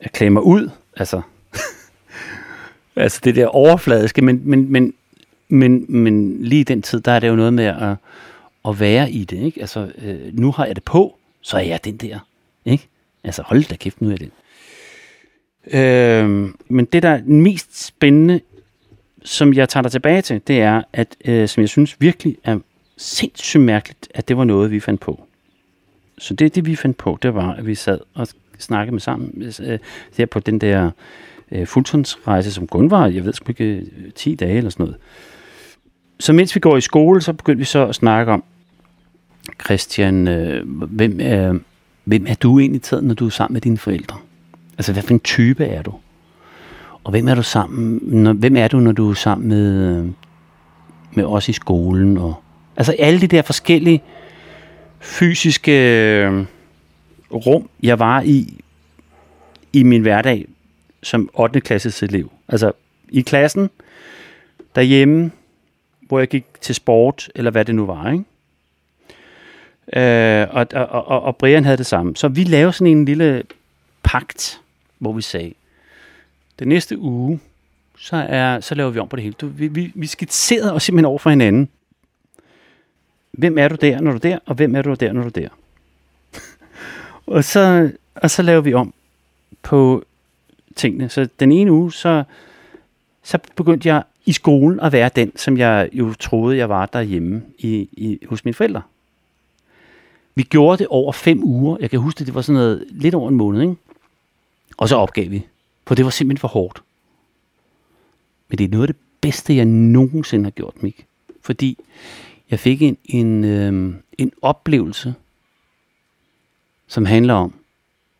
at 0.00 0.12
klæde 0.12 0.30
mig 0.30 0.42
ud. 0.42 0.70
Altså, 0.96 1.20
altså 2.96 3.20
det 3.24 3.36
der 3.36 3.46
overfladiske, 3.46 4.22
men, 4.22 4.40
men, 4.44 4.72
men, 4.72 4.94
men, 5.48 5.86
men 5.88 6.44
lige 6.44 6.60
i 6.60 6.64
den 6.64 6.82
tid, 6.82 7.00
der 7.00 7.12
er 7.12 7.20
det 7.20 7.28
jo 7.28 7.36
noget 7.36 7.54
med 7.54 7.64
at, 7.64 7.96
at 8.68 8.80
være 8.80 9.10
i 9.10 9.24
det. 9.24 9.38
Ikke? 9.38 9.60
Altså, 9.60 9.92
øh, 9.98 10.38
nu 10.38 10.52
har 10.52 10.66
jeg 10.66 10.76
det 10.76 10.84
på, 10.84 11.18
så 11.40 11.56
er 11.56 11.62
jeg 11.62 11.84
den 11.84 11.96
der. 11.96 12.18
Ikke? 12.64 12.88
Altså 13.24 13.42
hold 13.42 13.64
da 13.64 13.76
kæft, 13.76 14.00
nu 14.00 14.10
er 14.10 14.16
det. 14.16 14.30
Øh, 15.72 16.50
men 16.68 16.84
det, 16.84 17.02
der 17.02 17.08
er 17.08 17.22
mest 17.22 17.86
spændende, 17.86 18.40
som 19.24 19.54
jeg 19.54 19.68
tager 19.68 19.82
dig 19.82 19.92
tilbage 19.92 20.22
til, 20.22 20.40
det 20.46 20.60
er, 20.60 20.82
at 20.92 21.16
øh, 21.24 21.48
som 21.48 21.60
jeg 21.60 21.68
synes 21.68 22.00
virkelig 22.00 22.36
er 22.44 22.58
sindssygt 22.96 23.62
mærkeligt, 23.62 24.08
at 24.14 24.28
det 24.28 24.36
var 24.36 24.44
noget, 24.44 24.70
vi 24.70 24.80
fandt 24.80 25.00
på. 25.00 25.24
Så 26.18 26.34
det, 26.34 26.54
det 26.54 26.66
vi 26.66 26.76
fandt 26.76 26.96
på, 26.96 27.18
det 27.22 27.34
var, 27.34 27.52
at 27.52 27.66
vi 27.66 27.74
sad 27.74 27.98
og 28.14 28.28
snakkede 28.58 28.92
med 28.92 29.00
sammen 29.00 29.52
øh, 29.60 29.78
der 30.16 30.26
på 30.26 30.40
den 30.40 30.58
der 30.58 30.90
øh, 31.52 31.66
fuldtonsrejse, 31.66 32.52
som 32.52 32.66
kun 32.66 32.90
var, 32.90 33.06
jeg 33.06 33.24
ved 33.24 33.32
sgu 33.32 33.50
ikke, 33.50 33.64
øh, 33.64 34.12
10 34.14 34.34
dage 34.34 34.56
eller 34.56 34.70
sådan 34.70 34.84
noget. 34.84 35.00
Så 36.20 36.32
mens 36.32 36.54
vi 36.54 36.60
går 36.60 36.76
i 36.76 36.80
skole, 36.80 37.20
så 37.20 37.32
begyndte 37.32 37.58
vi 37.58 37.64
så 37.64 37.86
at 37.86 37.94
snakke 37.94 38.32
om, 38.32 38.44
Christian, 39.64 40.28
øh, 40.28 40.68
hvem 40.68 41.18
er, 41.22 41.58
Hvem 42.08 42.26
er 42.28 42.34
du 42.34 42.58
egentlig 42.58 42.82
taget, 42.82 43.04
når 43.04 43.14
du 43.14 43.26
er 43.26 43.30
sammen 43.30 43.52
med 43.52 43.60
dine 43.60 43.78
forældre? 43.78 44.16
Altså, 44.78 44.92
hvad 44.92 45.02
for 45.02 45.14
en 45.14 45.20
type 45.20 45.64
er 45.64 45.82
du? 45.82 45.94
Og 47.04 47.10
hvem 47.10 47.28
er 47.28 47.34
du 47.34 47.42
sammen, 47.42 48.00
når, 48.02 48.32
hvem 48.32 48.56
er 48.56 48.68
du, 48.68 48.80
når 48.80 48.92
du 48.92 49.10
er 49.10 49.14
sammen 49.14 49.48
med, 49.48 50.04
med 51.12 51.24
os 51.24 51.48
i 51.48 51.52
skolen? 51.52 52.18
Og, 52.18 52.34
altså 52.76 52.96
alle 52.98 53.20
de 53.20 53.26
der 53.26 53.42
forskellige 53.42 54.02
fysiske 55.00 55.72
øh, 55.72 56.44
rum, 57.32 57.68
jeg 57.82 57.98
var 57.98 58.22
i, 58.22 58.60
i 59.72 59.82
min 59.82 60.02
hverdag 60.02 60.46
som 61.02 61.30
8. 61.34 61.60
klasses 61.60 62.02
elev. 62.02 62.30
Altså 62.48 62.72
i 63.08 63.20
klassen, 63.20 63.70
derhjemme, 64.74 65.30
hvor 66.00 66.18
jeg 66.18 66.28
gik 66.28 66.44
til 66.60 66.74
sport, 66.74 67.28
eller 67.34 67.50
hvad 67.50 67.64
det 67.64 67.74
nu 67.74 67.86
var, 67.86 68.10
ikke? 68.10 68.24
Øh, 69.96 70.46
og, 70.50 70.66
og, 70.72 71.06
og, 71.06 71.22
og 71.22 71.36
Brian 71.36 71.64
havde 71.64 71.76
det 71.76 71.86
samme. 71.86 72.16
Så 72.16 72.28
vi 72.28 72.44
lavede 72.44 72.72
sådan 72.72 72.96
en 72.96 73.04
lille 73.04 73.42
pagt, 74.02 74.60
hvor 74.98 75.12
vi 75.12 75.22
sagde, 75.22 75.54
den 76.58 76.68
næste 76.68 76.98
uge, 76.98 77.40
så, 77.98 78.16
er, 78.16 78.60
så 78.60 78.74
laver 78.74 78.90
vi 78.90 78.98
om 78.98 79.08
på 79.08 79.16
det 79.16 79.22
hele. 79.22 79.34
Du, 79.40 79.46
vi, 79.46 79.68
vi, 79.68 79.92
vi 79.94 80.06
skitserede 80.06 80.72
os 80.72 80.82
simpelthen 80.82 81.04
over 81.04 81.18
for 81.18 81.30
hinanden. 81.30 81.68
Hvem 83.32 83.58
er 83.58 83.68
du 83.68 83.76
der, 83.80 84.00
når 84.00 84.10
du 84.10 84.16
er 84.16 84.20
der, 84.20 84.38
og 84.46 84.54
hvem 84.54 84.76
er 84.76 84.82
du 84.82 84.94
der, 84.94 85.12
når 85.12 85.20
du 85.20 85.26
er 85.26 85.30
der? 85.30 85.48
og, 87.26 87.44
så, 87.44 87.90
og 88.14 88.30
så 88.30 88.42
laver 88.42 88.60
vi 88.60 88.74
om 88.74 88.94
på 89.62 90.04
tingene. 90.76 91.08
Så 91.08 91.28
den 91.40 91.52
ene 91.52 91.72
uge, 91.72 91.92
så, 91.92 92.24
så 93.22 93.38
begyndte 93.56 93.88
jeg 93.88 94.02
i 94.24 94.32
skolen 94.32 94.80
at 94.80 94.92
være 94.92 95.10
den, 95.16 95.36
som 95.36 95.58
jeg 95.58 95.88
jo 95.92 96.14
troede, 96.14 96.56
jeg 96.56 96.68
var 96.68 96.86
derhjemme 96.86 97.42
i, 97.58 97.88
i, 97.92 98.26
hos 98.26 98.44
mine 98.44 98.54
forældre. 98.54 98.82
Vi 100.38 100.42
gjorde 100.42 100.78
det 100.78 100.86
over 100.86 101.12
fem 101.12 101.44
uger. 101.44 101.76
Jeg 101.80 101.90
kan 101.90 101.98
huske, 101.98 102.20
at 102.20 102.26
det 102.26 102.34
var 102.34 102.42
sådan 102.42 102.54
noget 102.54 102.86
lidt 102.90 103.14
over 103.14 103.28
en 103.28 103.34
måned, 103.34 103.62
ikke? 103.62 103.76
Og 104.76 104.88
så 104.88 104.96
opgav 104.96 105.30
vi, 105.30 105.46
for 105.86 105.94
det 105.94 106.04
var 106.04 106.10
simpelthen 106.10 106.40
for 106.40 106.48
hårdt. 106.48 106.82
Men 108.48 108.58
det 108.58 108.64
er 108.64 108.68
noget 108.68 108.88
af 108.88 108.94
det 108.94 109.02
bedste, 109.20 109.56
jeg 109.56 109.64
nogensinde 109.64 110.44
har 110.44 110.50
gjort, 110.50 110.82
Mik. 110.82 111.06
Fordi 111.40 111.78
jeg 112.50 112.60
fik 112.60 112.82
en, 112.82 112.98
en, 113.04 113.44
øh, 113.44 113.94
en 114.18 114.32
oplevelse, 114.42 115.14
som 116.86 117.04
handler 117.04 117.34
om, 117.34 117.54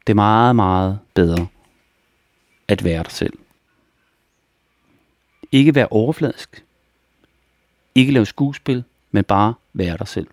det 0.06 0.12
er 0.12 0.14
meget, 0.14 0.56
meget 0.56 0.98
bedre 1.14 1.46
at 2.68 2.84
være 2.84 3.02
dig 3.02 3.12
selv. 3.12 3.38
Ikke 5.52 5.74
være 5.74 5.88
overfladisk. 5.90 6.64
Ikke 7.94 8.12
lave 8.12 8.26
skuespil, 8.26 8.84
men 9.10 9.24
bare 9.24 9.54
være 9.72 9.96
dig 9.96 10.08
selv. 10.08 10.26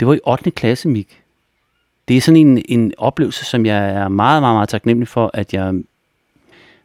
Det 0.00 0.08
var 0.08 0.14
i 0.14 0.20
8. 0.26 0.50
klasse, 0.50 0.88
Mik. 0.88 1.22
Det 2.08 2.16
er 2.16 2.20
sådan 2.20 2.36
en, 2.36 2.62
en 2.68 2.92
oplevelse, 2.98 3.44
som 3.44 3.66
jeg 3.66 3.90
er 3.90 4.08
meget, 4.08 4.42
meget, 4.42 4.54
meget 4.54 4.68
taknemmelig 4.68 5.08
for, 5.08 5.30
at 5.34 5.54
jeg 5.54 5.74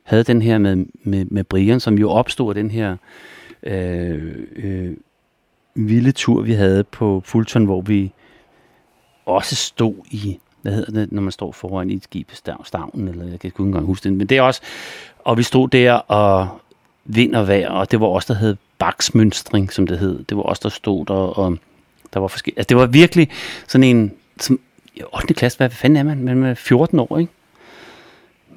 havde 0.03 0.23
den 0.23 0.41
her 0.41 0.57
med, 0.57 0.85
med, 1.03 1.25
med 1.25 1.43
Brian, 1.43 1.79
som 1.79 1.97
jo 1.97 2.09
opstod 2.09 2.49
af 2.51 2.55
den 2.55 2.71
her 2.71 2.97
øh, 3.63 4.35
øh, 4.55 4.93
vilde 5.75 6.11
tur, 6.11 6.41
vi 6.41 6.53
havde 6.53 6.83
på 6.83 7.21
Fulton, 7.25 7.65
hvor 7.65 7.81
vi 7.81 8.11
også 9.25 9.55
stod 9.55 9.95
i, 10.11 10.39
hvad 10.61 10.73
hedder 10.73 10.91
det, 10.91 11.11
når 11.11 11.21
man 11.21 11.31
står 11.31 11.51
foran 11.51 11.89
i 11.89 11.93
et 11.93 12.03
skib, 12.03 12.31
stavnen, 12.63 13.07
eller 13.07 13.25
jeg 13.25 13.39
kan 13.39 13.47
ikke 13.47 13.63
engang 13.63 13.85
huske 13.85 14.03
det, 14.03 14.13
men 14.13 14.27
det 14.27 14.37
er 14.37 14.41
også, 14.41 14.61
og 15.19 15.37
vi 15.37 15.43
stod 15.43 15.67
der 15.67 15.93
og 15.93 16.47
vind 17.05 17.35
og 17.35 17.47
vejr, 17.47 17.69
og 17.69 17.91
det 17.91 17.99
var 17.99 18.07
også 18.07 18.33
der 18.33 18.39
hed 18.39 18.55
baksmønstring, 18.77 19.73
som 19.73 19.87
det 19.87 19.99
hed. 19.99 20.23
Det 20.23 20.37
var 20.37 20.43
også 20.43 20.59
der 20.63 20.69
stod 20.69 21.05
der, 21.05 21.13
og 21.13 21.57
der 22.13 22.19
var 22.19 22.27
forskellige. 22.27 22.59
Altså, 22.59 22.67
det 22.67 22.77
var 22.77 22.85
virkelig 22.85 23.29
sådan 23.67 23.83
en, 23.83 24.11
som, 24.39 24.59
8. 25.13 25.33
klasse, 25.33 25.57
hvad 25.57 25.69
fanden 25.69 25.97
er 25.97 26.03
man? 26.03 26.23
Man 26.23 26.43
er 26.43 26.53
14 26.53 26.99
år, 26.99 27.17
ikke? 27.17 27.31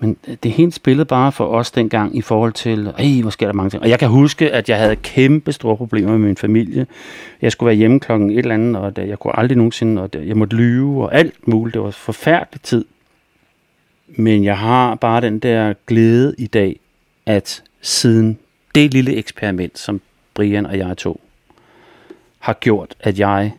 Men 0.00 0.16
øh, 0.28 0.36
det 0.42 0.50
hele 0.52 0.72
spillede 0.72 1.04
bare 1.04 1.32
for 1.32 1.46
os 1.46 1.70
dengang 1.70 2.16
i 2.16 2.20
forhold 2.20 2.52
til, 2.52 2.92
ej, 2.98 3.20
hvor 3.20 3.30
sker 3.30 3.46
der 3.46 3.52
mange 3.52 3.70
ting. 3.70 3.82
Og 3.82 3.88
jeg 3.88 3.98
kan 3.98 4.08
huske, 4.08 4.50
at 4.50 4.68
jeg 4.68 4.78
havde 4.78 4.96
kæmpe 4.96 5.52
store 5.52 5.76
problemer 5.76 6.10
med 6.10 6.18
min 6.18 6.36
familie. 6.36 6.86
Jeg 7.42 7.52
skulle 7.52 7.66
være 7.68 7.76
hjemme 7.76 8.00
klokken 8.00 8.30
et 8.30 8.38
eller 8.38 8.54
andet, 8.54 8.76
og 8.76 9.08
jeg 9.08 9.18
kunne 9.18 9.38
aldrig 9.38 9.56
nogensinde, 9.56 10.02
og 10.02 10.10
jeg 10.26 10.36
måtte 10.36 10.56
lyve 10.56 11.04
og 11.04 11.14
alt 11.14 11.48
muligt. 11.48 11.74
Det 11.74 11.82
var 11.82 11.90
forfærdelig 11.90 12.60
tid. 12.60 12.84
Men 14.08 14.44
jeg 14.44 14.58
har 14.58 14.94
bare 14.94 15.20
den 15.20 15.38
der 15.38 15.74
glæde 15.86 16.34
i 16.38 16.46
dag, 16.46 16.80
at 17.26 17.62
siden 17.80 18.38
det 18.74 18.94
lille 18.94 19.16
eksperiment, 19.16 19.78
som 19.78 20.00
Brian 20.34 20.66
og 20.66 20.78
jeg 20.78 20.96
tog, 20.96 21.20
har 22.44 22.52
gjort, 22.52 22.94
at 23.00 23.18
jeg, 23.18 23.52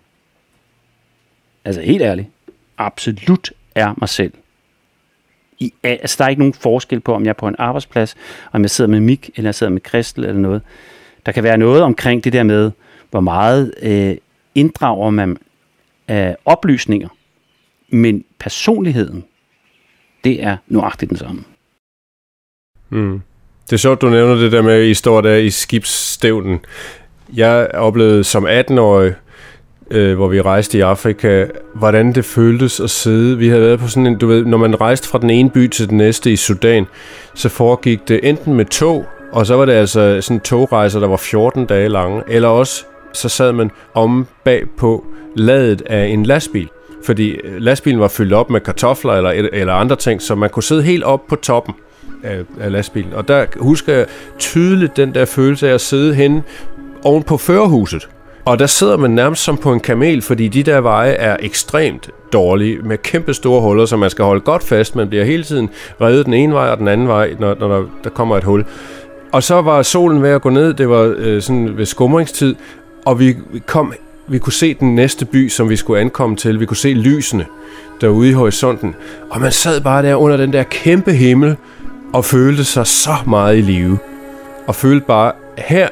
altså 1.65 1.82
helt 1.82 2.02
ærligt, 2.02 2.28
absolut 2.78 3.52
er 3.76 3.93
mig 3.98 4.10
selv. 4.10 4.34
I, 5.60 5.74
altså, 5.84 6.15
der 6.19 6.26
er 6.26 6.30
ikke 6.30 6.39
nogen 6.39 6.54
forskel 6.54 7.00
på, 7.00 7.13
om 7.13 7.24
jeg 7.24 7.30
er 7.30 7.34
på 7.34 7.48
en 7.48 7.56
arbejdsplads, 7.60 8.15
om 8.52 8.62
jeg 8.62 8.69
sidder 8.69 8.89
med 8.89 9.00
Mik, 9.00 9.30
eller 9.36 9.48
jeg 9.48 9.56
sidder 9.56 9.74
med 9.74 9.82
Kristel, 9.82 10.26
eller 10.26 10.41
noget. 10.41 10.62
Der 11.26 11.32
kan 11.32 11.43
være 11.43 11.58
noget 11.58 11.82
omkring 11.82 12.24
det 12.24 12.34
der 12.34 12.43
med, 12.43 12.71
hvor 13.12 13.19
meget 13.19 13.74
øh, 13.82 14.17
inddrager 14.56 15.10
man 15.10 15.38
øh, 16.12 16.34
oplysninger, 16.45 17.10
men 17.89 18.26
personligheden, 18.39 19.26
det 20.24 20.43
er 20.43 20.58
nuagtigt 20.67 21.10
den 21.10 21.17
samme. 21.17 21.43
Mm. 22.89 23.21
Det 23.65 23.74
er 23.74 23.78
sjovt, 23.78 24.02
du 24.02 24.10
nævner 24.10 24.36
det 24.36 24.52
der 24.52 24.62
med, 24.62 24.74
at 24.74 24.86
I 24.86 24.93
står 24.93 25.21
der 25.21 25.36
i 25.36 25.50
skibsstævnen. 25.50 26.60
Jeg 27.33 27.67
oplevede 27.73 28.23
som 28.23 28.45
18-årig, 28.45 29.13
øh, 29.91 30.15
hvor 30.15 30.27
vi 30.27 30.41
rejste 30.41 30.77
i 30.77 30.81
Afrika, 30.81 31.45
hvordan 31.75 32.13
det 32.13 32.25
føltes 32.25 32.79
at 32.79 32.89
sidde. 32.89 33.38
Vi 33.38 33.47
havde 33.47 33.61
været 33.61 33.79
på 33.79 33.88
sådan 33.88 34.07
en, 34.07 34.17
du 34.17 34.27
ved, 34.27 34.45
når 34.45 34.57
man 34.57 34.81
rejste 34.81 35.07
fra 35.07 35.19
den 35.19 35.29
ene 35.29 35.49
by 35.49 35.67
til 35.67 35.89
den 35.89 35.97
næste 35.97 36.31
i 36.31 36.35
Sudan, 36.35 36.85
så 37.35 37.49
foregik 37.49 38.07
det 38.07 38.19
enten 38.23 38.53
med 38.53 38.65
tog, 38.65 39.05
og 39.31 39.45
så 39.45 39.55
var 39.55 39.65
det 39.65 39.73
altså 39.73 40.21
sådan 40.21 40.39
togrejser, 40.39 40.99
der 40.99 41.07
var 41.07 41.17
14 41.17 41.65
dage 41.65 41.89
lange, 41.89 42.23
eller 42.27 42.47
også 42.47 42.85
så 43.13 43.29
sad 43.29 43.51
man 43.51 43.71
om 43.93 44.27
bag 44.43 44.63
på 44.77 45.05
ladet 45.35 45.81
af 45.85 46.05
en 46.05 46.25
lastbil. 46.25 46.69
Fordi 47.05 47.29
øh, 47.29 47.61
lastbilen 47.61 47.99
var 47.99 48.07
fyldt 48.07 48.33
op 48.33 48.49
med 48.49 48.61
kartofler 48.61 49.13
eller, 49.13 49.49
eller 49.53 49.73
andre 49.73 49.95
ting, 49.95 50.21
så 50.21 50.35
man 50.35 50.49
kunne 50.49 50.63
sidde 50.63 50.83
helt 50.83 51.03
op 51.03 51.27
på 51.27 51.35
toppen 51.35 51.75
af, 52.23 52.39
af 52.59 52.71
lastbilen. 52.71 53.13
Og 53.13 53.27
der 53.27 53.45
husker 53.59 53.93
jeg 53.93 54.05
tydeligt 54.39 54.97
den 54.97 55.15
der 55.15 55.25
følelse 55.25 55.69
af 55.69 55.73
at 55.73 55.81
sidde 55.81 56.15
hen 56.15 56.43
oven 57.05 57.23
på 57.23 57.37
førerhuset. 57.37 58.09
Og 58.45 58.59
der 58.59 58.65
sidder 58.65 58.97
man 58.97 59.11
nærmest 59.11 59.43
som 59.43 59.57
på 59.57 59.73
en 59.73 59.79
kamel, 59.79 60.21
fordi 60.21 60.47
de 60.47 60.63
der 60.63 60.81
veje 60.81 61.11
er 61.11 61.37
ekstremt 61.39 62.09
dårlige, 62.33 62.77
med 62.83 62.97
kæmpe 62.97 63.33
store 63.33 63.61
huller, 63.61 63.85
så 63.85 63.97
man 63.97 64.09
skal 64.09 64.25
holde 64.25 64.41
godt 64.41 64.63
fast. 64.63 64.95
Man 64.95 65.09
bliver 65.09 65.25
hele 65.25 65.43
tiden 65.43 65.69
reddet 66.01 66.25
den 66.25 66.33
ene 66.33 66.53
vej 66.53 66.69
og 66.69 66.77
den 66.77 66.87
anden 66.87 67.07
vej, 67.07 67.35
når, 67.39 67.55
når 67.59 67.67
der, 67.67 67.85
der 68.03 68.09
kommer 68.09 68.37
et 68.37 68.43
hul. 68.43 68.65
Og 69.31 69.43
så 69.43 69.61
var 69.61 69.81
solen 69.81 70.23
ved 70.23 70.29
at 70.29 70.41
gå 70.41 70.49
ned, 70.49 70.73
det 70.73 70.89
var 70.89 71.15
øh, 71.17 71.41
sådan 71.41 71.77
ved 71.77 71.85
skumringstid, 71.85 72.55
og 73.05 73.19
vi 73.19 73.35
kom 73.65 73.93
vi 74.27 74.39
kunne 74.39 74.53
se 74.53 74.73
den 74.73 74.95
næste 74.95 75.25
by, 75.25 75.49
som 75.49 75.69
vi 75.69 75.75
skulle 75.75 76.01
ankomme 76.01 76.35
til. 76.35 76.59
Vi 76.59 76.65
kunne 76.65 76.77
se 76.77 76.93
lysene 76.93 77.45
derude 78.01 78.29
i 78.29 78.31
horisonten. 78.31 78.95
Og 79.29 79.41
man 79.41 79.51
sad 79.51 79.81
bare 79.81 80.03
der 80.03 80.15
under 80.15 80.37
den 80.37 80.53
der 80.53 80.63
kæmpe 80.63 81.13
himmel 81.13 81.55
og 82.13 82.25
følte 82.25 82.63
sig 82.63 82.87
så 82.87 83.15
meget 83.25 83.57
i 83.57 83.61
live. 83.61 83.97
Og 84.67 84.75
følte 84.75 85.05
bare, 85.07 85.31
her 85.57 85.87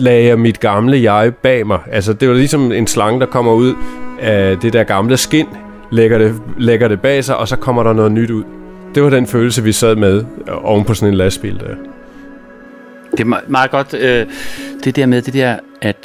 lagde 0.00 0.26
jeg 0.26 0.38
mit 0.38 0.60
gamle 0.60 1.02
jeg 1.02 1.34
bag 1.34 1.66
mig. 1.66 1.78
Altså, 1.92 2.12
det 2.12 2.28
var 2.28 2.34
ligesom 2.34 2.72
en 2.72 2.86
slange, 2.86 3.20
der 3.20 3.26
kommer 3.26 3.52
ud 3.52 3.74
af 4.20 4.58
det 4.58 4.72
der 4.72 4.84
gamle 4.84 5.16
skin, 5.16 5.46
lægger 5.92 6.18
det, 6.18 6.42
lægger 6.58 6.88
det 6.88 7.00
bag 7.00 7.24
sig, 7.24 7.36
og 7.36 7.48
så 7.48 7.56
kommer 7.56 7.82
der 7.82 7.92
noget 7.92 8.12
nyt 8.12 8.30
ud. 8.30 8.44
Det 8.94 9.02
var 9.02 9.10
den 9.10 9.26
følelse, 9.26 9.62
vi 9.62 9.72
sad 9.72 9.96
med 9.96 10.24
øh, 10.48 10.64
oven 10.64 10.84
på 10.84 10.94
sådan 10.94 11.08
en 11.08 11.18
lastbil 11.18 11.60
der. 11.60 11.74
Det 13.10 13.20
er 13.20 13.40
meget 13.48 13.70
godt, 13.70 13.94
øh, 13.94 14.26
det 14.84 14.96
der 14.96 15.06
med 15.06 15.22
det 15.22 15.34
der, 15.34 15.56
at 15.82 15.96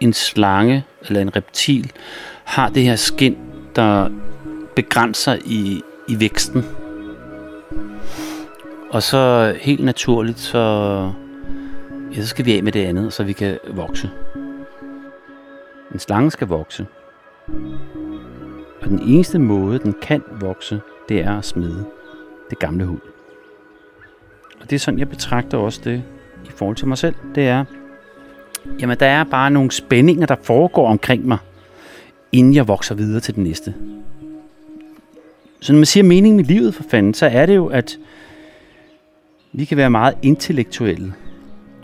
en 0.00 0.12
slange 0.12 0.84
eller 1.08 1.20
en 1.20 1.36
reptil 1.36 1.90
har 2.44 2.68
det 2.68 2.82
her 2.82 2.96
skin, 2.96 3.36
der 3.76 4.08
begrænser 4.76 5.36
i, 5.44 5.82
i 6.08 6.20
væksten. 6.20 6.64
Og 8.90 9.02
så 9.02 9.54
helt 9.60 9.84
naturligt, 9.84 10.38
så, 10.38 11.12
ja, 12.18 12.22
så 12.22 12.28
skal 12.28 12.44
vi 12.44 12.56
af 12.56 12.62
med 12.62 12.72
det 12.72 12.84
andet, 12.84 13.12
så 13.12 13.24
vi 13.24 13.32
kan 13.32 13.58
vokse. 13.72 14.10
En 15.92 15.98
slange 15.98 16.30
skal 16.30 16.46
vokse. 16.46 16.86
Og 18.80 18.88
den 18.88 19.00
eneste 19.02 19.38
måde, 19.38 19.78
den 19.78 19.94
kan 20.02 20.22
vokse, 20.40 20.80
det 21.08 21.20
er 21.20 21.38
at 21.38 21.44
smide 21.44 21.84
det 22.50 22.58
gamle 22.58 22.84
hud. 22.84 22.98
Og 24.60 24.70
det 24.70 24.76
er 24.76 24.80
sådan, 24.80 24.98
jeg 24.98 25.08
betragter 25.08 25.58
også 25.58 25.80
det 25.84 26.02
i 26.44 26.50
forhold 26.56 26.76
til 26.76 26.88
mig 26.88 26.98
selv. 26.98 27.14
Det 27.34 27.48
er, 27.48 27.64
jamen 28.80 28.98
der 28.98 29.06
er 29.06 29.24
bare 29.24 29.50
nogle 29.50 29.70
spændinger, 29.70 30.26
der 30.26 30.36
foregår 30.42 30.88
omkring 30.88 31.26
mig, 31.26 31.38
inden 32.32 32.54
jeg 32.54 32.68
vokser 32.68 32.94
videre 32.94 33.20
til 33.20 33.34
den 33.34 33.44
næste. 33.44 33.74
Så 35.60 35.72
når 35.72 35.78
man 35.78 35.86
siger 35.86 36.04
mening 36.04 36.36
med 36.36 36.44
livet 36.44 36.74
for 36.74 36.82
fanden, 36.82 37.14
så 37.14 37.26
er 37.26 37.46
det 37.46 37.56
jo, 37.56 37.66
at 37.66 37.98
vi 39.52 39.64
kan 39.64 39.76
være 39.76 39.90
meget 39.90 40.14
intellektuelle 40.22 41.14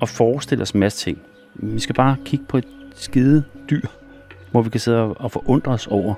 og 0.04 0.08
forestille 0.08 0.62
os 0.62 0.70
en 0.70 0.80
masse 0.80 1.04
ting. 1.04 1.18
Vi 1.54 1.80
skal 1.80 1.94
bare 1.94 2.16
kigge 2.24 2.44
på 2.48 2.58
et 2.58 2.64
skide 2.94 3.44
dyr, 3.70 3.86
hvor 4.50 4.62
vi 4.62 4.70
kan 4.70 4.80
sidde 4.80 4.98
og 4.98 5.32
forundre 5.32 5.72
os 5.72 5.86
over, 5.86 6.14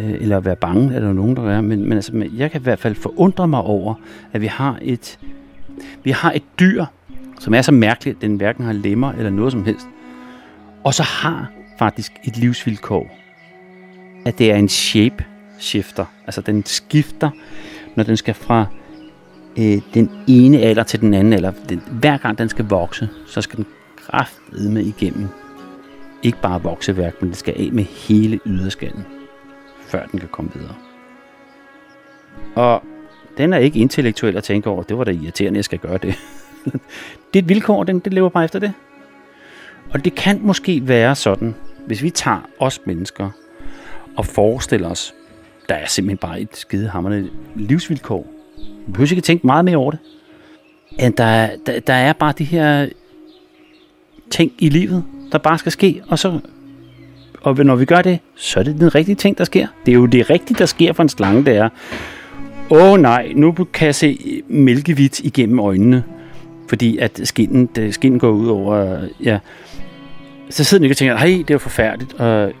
øh, 0.00 0.10
eller 0.10 0.40
være 0.40 0.56
bange, 0.56 0.94
er 0.94 1.00
der 1.00 1.12
nogen, 1.12 1.36
der 1.36 1.50
er, 1.50 1.60
men, 1.60 1.82
men 1.82 1.92
altså, 1.92 2.28
jeg 2.36 2.50
kan 2.50 2.60
i 2.60 2.62
hvert 2.62 2.78
fald 2.78 2.94
forundre 2.94 3.48
mig 3.48 3.60
over, 3.60 3.94
at 4.32 4.40
vi 4.40 4.46
har 4.46 4.78
et, 4.82 5.18
vi 6.04 6.10
har 6.10 6.32
et 6.32 6.42
dyr, 6.60 6.84
som 7.40 7.54
er 7.54 7.62
så 7.62 7.72
mærkeligt, 7.72 8.16
at 8.16 8.22
den 8.22 8.36
hverken 8.36 8.64
har 8.64 8.72
lemmer 8.72 9.12
eller 9.12 9.30
noget 9.30 9.52
som 9.52 9.64
helst, 9.64 9.86
og 10.84 10.94
så 10.94 11.02
har 11.02 11.50
faktisk 11.78 12.12
et 12.24 12.36
livsvilkår, 12.36 13.18
at 14.26 14.38
det 14.38 14.50
er 14.50 14.56
en 14.56 14.68
shape 14.68 15.24
shifter, 15.58 16.04
altså 16.26 16.40
den 16.40 16.66
skifter, 16.66 17.30
når 17.96 18.04
den 18.04 18.16
skal 18.16 18.34
fra 18.34 18.66
øh, 19.58 19.82
den 19.94 20.10
ene 20.26 20.58
alder 20.58 20.82
til 20.82 21.00
den 21.00 21.14
anden 21.14 21.32
alder. 21.32 21.52
Den, 21.68 21.82
hver 21.90 22.16
gang 22.16 22.38
den 22.38 22.48
skal 22.48 22.64
vokse, 22.64 23.08
så 23.26 23.42
skal 23.42 23.56
den 23.56 23.66
kraftedme 23.96 24.82
igennem. 24.82 25.28
Ikke 26.22 26.38
bare 26.42 26.62
vokseværk, 26.62 27.22
men 27.22 27.30
det 27.30 27.38
skal 27.38 27.54
af 27.58 27.72
med 27.72 27.84
hele 27.84 28.40
yderskallen, 28.46 29.04
før 29.80 30.06
den 30.06 30.18
kan 30.18 30.28
komme 30.28 30.50
videre. 30.54 30.74
Og 32.54 32.82
den 33.38 33.52
er 33.52 33.58
ikke 33.58 33.78
intellektuel 33.78 34.36
at 34.36 34.44
tænke 34.44 34.70
over, 34.70 34.82
det 34.82 34.98
var 34.98 35.04
da 35.04 35.10
irriterende, 35.10 35.56
jeg 35.56 35.64
skal 35.64 35.78
gøre 35.78 35.98
det. 35.98 36.14
det 37.32 37.38
er 37.38 37.42
et 37.42 37.48
vilkår, 37.48 37.84
den, 37.84 37.98
den 37.98 38.12
lever 38.12 38.28
bare 38.28 38.44
efter 38.44 38.58
det. 38.58 38.72
Og 39.90 40.04
det 40.04 40.14
kan 40.14 40.40
måske 40.42 40.88
være 40.88 41.14
sådan, 41.14 41.54
hvis 41.86 42.02
vi 42.02 42.10
tager 42.10 42.48
os 42.58 42.80
mennesker 42.86 43.30
og 44.16 44.26
forestiller 44.26 44.90
os, 44.90 45.14
der 45.68 45.74
er 45.74 45.86
simpelthen 45.86 46.18
bare 46.18 46.40
et 46.40 46.56
skidehammerende 46.56 47.30
livsvilkår. 47.56 48.26
Vi 48.86 48.92
behøver 48.92 49.10
ikke 49.10 49.22
tænke 49.22 49.46
meget 49.46 49.64
mere 49.64 49.76
over 49.76 49.90
det. 49.90 50.00
At 50.98 51.18
der, 51.18 51.48
der, 51.66 51.80
der 51.80 51.94
er 51.94 52.12
bare 52.12 52.32
de 52.38 52.44
her 52.44 52.88
ting 54.30 54.52
i 54.58 54.68
livet, 54.68 55.04
der 55.32 55.38
bare 55.38 55.58
skal 55.58 55.72
ske, 55.72 56.02
og 56.08 56.18
så 56.18 56.40
og 57.42 57.64
når 57.64 57.76
vi 57.76 57.84
gør 57.84 58.02
det, 58.02 58.18
så 58.36 58.60
er 58.60 58.64
det 58.64 58.80
den 58.80 58.94
rigtige 58.94 59.16
ting, 59.16 59.38
der 59.38 59.44
sker. 59.44 59.66
Det 59.86 59.92
er 59.92 59.96
jo 59.96 60.06
det 60.06 60.30
rigtige, 60.30 60.58
der 60.58 60.66
sker 60.66 60.92
for 60.92 61.02
en 61.02 61.08
slange, 61.08 61.44
det 61.44 61.56
er, 61.56 61.68
åh 62.70 62.92
oh, 62.92 63.00
nej, 63.00 63.32
nu 63.36 63.52
kan 63.72 63.86
jeg 63.86 63.94
se 63.94 64.42
mælkevidt 64.48 65.20
igennem 65.20 65.58
øjnene, 65.58 66.04
fordi 66.68 66.98
at 66.98 67.20
skinnen, 67.24 67.66
det, 67.66 67.94
skinnen 67.94 68.20
går 68.20 68.30
ud 68.30 68.48
over, 68.48 69.00
ja. 69.24 69.38
Så 70.50 70.64
sidder 70.64 70.80
den 70.80 70.84
ikke 70.84 70.92
og 70.92 70.96
tænker, 70.96 71.16
hej, 71.16 71.26
det 71.26 71.50
er 71.50 71.54
jo 71.54 71.58
forfærdeligt, 71.58 72.14
og, 72.14 72.52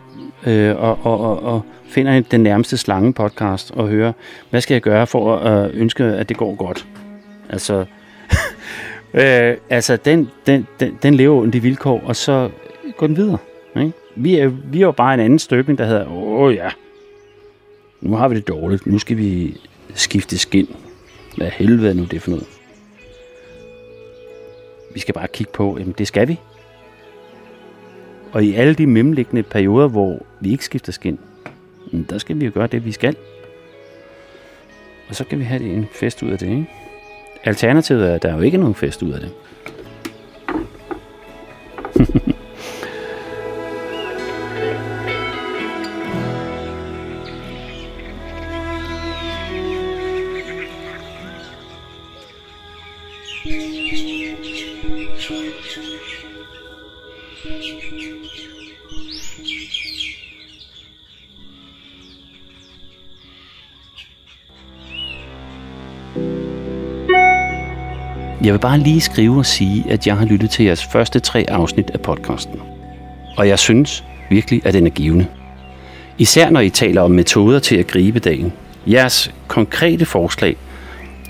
øh, 0.46 0.76
og, 0.76 0.98
og, 1.02 1.20
og, 1.20 1.42
og 1.42 1.62
finder 1.84 2.20
den 2.20 2.40
nærmeste 2.40 2.76
slange 2.76 3.12
podcast 3.12 3.70
og 3.70 3.88
hører, 3.88 4.12
hvad 4.50 4.60
skal 4.60 4.74
jeg 4.74 4.82
gøre 4.82 5.06
for 5.06 5.36
at 5.36 5.70
øh, 5.70 5.80
ønske, 5.80 6.04
at 6.04 6.28
det 6.28 6.36
går 6.36 6.54
godt. 6.54 6.86
Altså, 7.48 7.84
øh, 9.14 9.56
altså 9.70 9.96
den, 9.96 10.30
den, 10.46 10.66
den, 10.80 10.98
den 11.02 11.14
lever 11.14 11.36
under 11.36 11.50
de 11.50 11.62
vilkår, 11.62 12.02
og 12.04 12.16
så 12.16 12.50
går 12.96 13.06
den 13.06 13.16
videre. 13.16 13.38
Ikke? 13.76 13.92
Vi, 14.16 14.38
er, 14.38 14.48
vi 14.48 14.78
er 14.78 14.86
jo 14.86 14.92
bare 14.92 15.14
en 15.14 15.20
anden 15.20 15.38
støbning, 15.38 15.78
der 15.78 15.84
hedder, 15.84 16.06
åh 16.12 16.54
ja, 16.54 16.70
nu 18.00 18.16
har 18.16 18.28
vi 18.28 18.36
det 18.36 18.48
dårligt, 18.48 18.86
nu 18.86 18.98
skal 18.98 19.16
vi 19.16 19.56
skifte 19.94 20.38
skin. 20.38 20.68
Hvad 21.36 21.50
helvede 21.50 21.90
er 21.90 21.94
nu 21.94 22.04
det 22.04 22.22
for 22.22 22.30
noget? 22.30 22.46
Vi 24.94 25.00
skal 25.00 25.14
bare 25.14 25.28
kigge 25.28 25.52
på, 25.52 25.76
jamen 25.78 25.94
det 25.98 26.06
skal 26.06 26.28
vi. 26.28 26.38
Og 28.32 28.44
i 28.44 28.54
alle 28.54 28.74
de 28.74 28.86
mellemliggende 28.86 29.42
perioder, 29.42 29.88
hvor 29.88 30.26
vi 30.40 30.50
ikke 30.50 30.64
skifter 30.64 30.92
skin, 30.92 31.18
der 32.10 32.18
skal 32.18 32.40
vi 32.40 32.44
jo 32.44 32.50
gøre 32.54 32.66
det, 32.66 32.84
vi 32.84 32.92
skal. 32.92 33.16
Og 35.08 35.14
så 35.14 35.24
kan 35.24 35.38
vi 35.38 35.44
have 35.44 35.62
en 35.62 35.86
fest 35.92 36.22
ud 36.22 36.30
af 36.30 36.38
det, 36.38 36.48
ikke? 36.48 36.66
Alternativet 37.44 38.10
er, 38.10 38.14
at 38.14 38.22
der 38.22 38.28
er 38.28 38.36
jo 38.36 38.40
ikke 38.40 38.58
nogen 38.58 38.74
fest 38.74 39.02
ud 39.02 39.12
af 39.12 39.20
det. 39.20 39.32
Jeg 68.44 68.52
vil 68.52 68.58
bare 68.58 68.78
lige 68.78 69.00
skrive 69.00 69.38
og 69.38 69.46
sige, 69.46 69.84
at 69.88 70.06
jeg 70.06 70.16
har 70.16 70.26
lyttet 70.26 70.50
til 70.50 70.64
jeres 70.64 70.84
første 70.84 71.20
tre 71.20 71.44
afsnit 71.48 71.90
af 71.90 72.00
podcasten. 72.00 72.60
Og 73.36 73.48
jeg 73.48 73.58
synes 73.58 74.04
virkelig, 74.30 74.66
at 74.66 74.74
den 74.74 74.86
er 74.86 74.90
givende. 74.90 75.26
Især 76.18 76.50
når 76.50 76.60
I 76.60 76.70
taler 76.70 77.00
om 77.02 77.10
metoder 77.10 77.58
til 77.58 77.76
at 77.76 77.86
gribe 77.86 78.18
dagen. 78.18 78.52
Jeres 78.86 79.34
konkrete 79.48 80.04
forslag, 80.04 80.56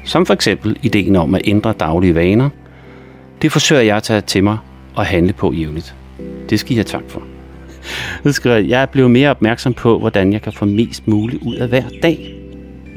som 0.05 0.27
for 0.27 0.35
eksempel 0.35 0.77
ideen 0.83 1.17
om 1.17 1.35
at 1.35 1.43
ændre 1.45 1.73
daglige 1.81 2.15
vaner, 2.15 2.49
det 3.43 3.53
forsøger 3.53 3.83
jeg 3.83 3.97
at 3.97 4.03
tage 4.03 4.21
til 4.21 4.45
mig 4.45 4.59
og 4.95 5.07
handle 5.07 5.33
på 5.33 5.53
jævnligt. 5.53 5.95
Det 6.51 6.61
skal 6.61 6.73
I 6.73 6.75
have 6.75 6.85
tak 6.85 7.05
for. 7.09 7.23
Så 8.25 8.33
skriver 8.33 8.57
jeg, 8.57 8.69
jeg 8.69 8.83
er 8.83 8.87
blevet 8.87 9.11
mere 9.11 9.31
opmærksom 9.31 9.75
på, 9.75 9.99
hvordan 9.99 10.33
jeg 10.33 10.43
kan 10.43 10.53
få 10.53 10.65
mest 10.65 11.09
muligt 11.09 11.43
ud 11.43 11.55
af 11.55 11.69
hver 11.69 11.85
dag. 12.03 12.35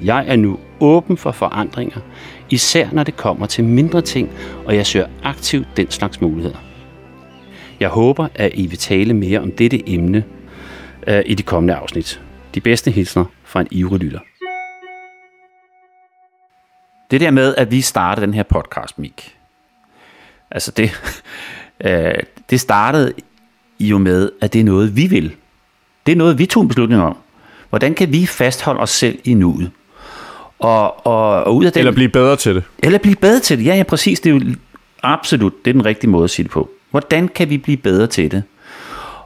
Jeg 0.03 0.25
er 0.27 0.35
nu 0.35 0.57
åben 0.85 1.17
for 1.17 1.31
forandringer, 1.31 1.99
især 2.49 2.89
når 2.91 3.03
det 3.03 3.17
kommer 3.17 3.45
til 3.45 3.63
mindre 3.63 4.01
ting, 4.01 4.29
og 4.65 4.75
jeg 4.75 4.85
søger 4.85 5.07
aktivt 5.23 5.67
den 5.77 5.91
slags 5.91 6.21
muligheder. 6.21 6.57
Jeg 7.79 7.89
håber, 7.89 8.27
at 8.35 8.51
I 8.53 8.67
vil 8.67 8.77
tale 8.77 9.13
mere 9.13 9.39
om 9.39 9.51
dette 9.51 9.89
emne 9.89 10.23
øh, 11.07 11.23
i 11.25 11.33
de 11.33 11.43
kommende 11.43 11.73
afsnit. 11.73 12.21
De 12.55 12.61
bedste 12.61 12.91
hilsner 12.91 13.25
fra 13.43 13.61
en 13.61 13.67
ivrig 13.71 13.99
lytter. 13.99 14.19
Det 17.11 17.21
der 17.21 17.31
med, 17.31 17.55
at 17.55 17.71
vi 17.71 17.81
starter 17.81 18.25
den 18.25 18.33
her 18.33 18.43
podcast, 18.43 18.99
Mik. 18.99 19.37
Altså 20.51 20.71
det, 20.71 20.91
øh, 21.85 22.13
det 22.49 22.59
startede 22.59 23.13
jo 23.79 23.97
med, 23.97 24.31
at 24.41 24.53
det 24.53 24.59
er 24.59 24.65
noget, 24.65 24.95
vi 24.95 25.07
vil. 25.07 25.35
Det 26.05 26.11
er 26.11 26.15
noget, 26.15 26.39
vi 26.39 26.45
tog 26.45 26.61
en 26.61 26.67
beslutning 26.67 27.01
om. 27.01 27.17
Hvordan 27.69 27.93
kan 27.93 28.11
vi 28.11 28.25
fastholde 28.25 28.79
os 28.79 28.89
selv 28.89 29.19
i 29.23 29.33
nuet? 29.33 29.71
Og, 30.59 31.07
og, 31.07 31.43
og 31.43 31.55
ud 31.55 31.65
af 31.65 31.71
den, 31.71 31.79
Eller 31.79 31.91
blive 31.91 32.09
bedre 32.09 32.35
til 32.35 32.55
det. 32.55 32.63
eller 32.83 32.99
blive 32.99 33.15
bedre 33.15 33.39
til 33.39 33.57
det. 33.57 33.65
Ja, 33.65 33.75
ja, 33.75 33.83
præcis. 33.83 34.19
Det 34.19 34.29
er 34.29 34.33
jo 34.33 34.41
absolut 35.03 35.65
det 35.65 35.71
er 35.71 35.73
den 35.73 35.85
rigtige 35.85 36.09
måde 36.09 36.23
at 36.23 36.29
sige 36.29 36.43
det 36.43 36.51
på. 36.51 36.69
Hvordan 36.91 37.27
kan 37.27 37.49
vi 37.49 37.57
blive 37.57 37.77
bedre 37.77 38.07
til 38.07 38.31
det? 38.31 38.43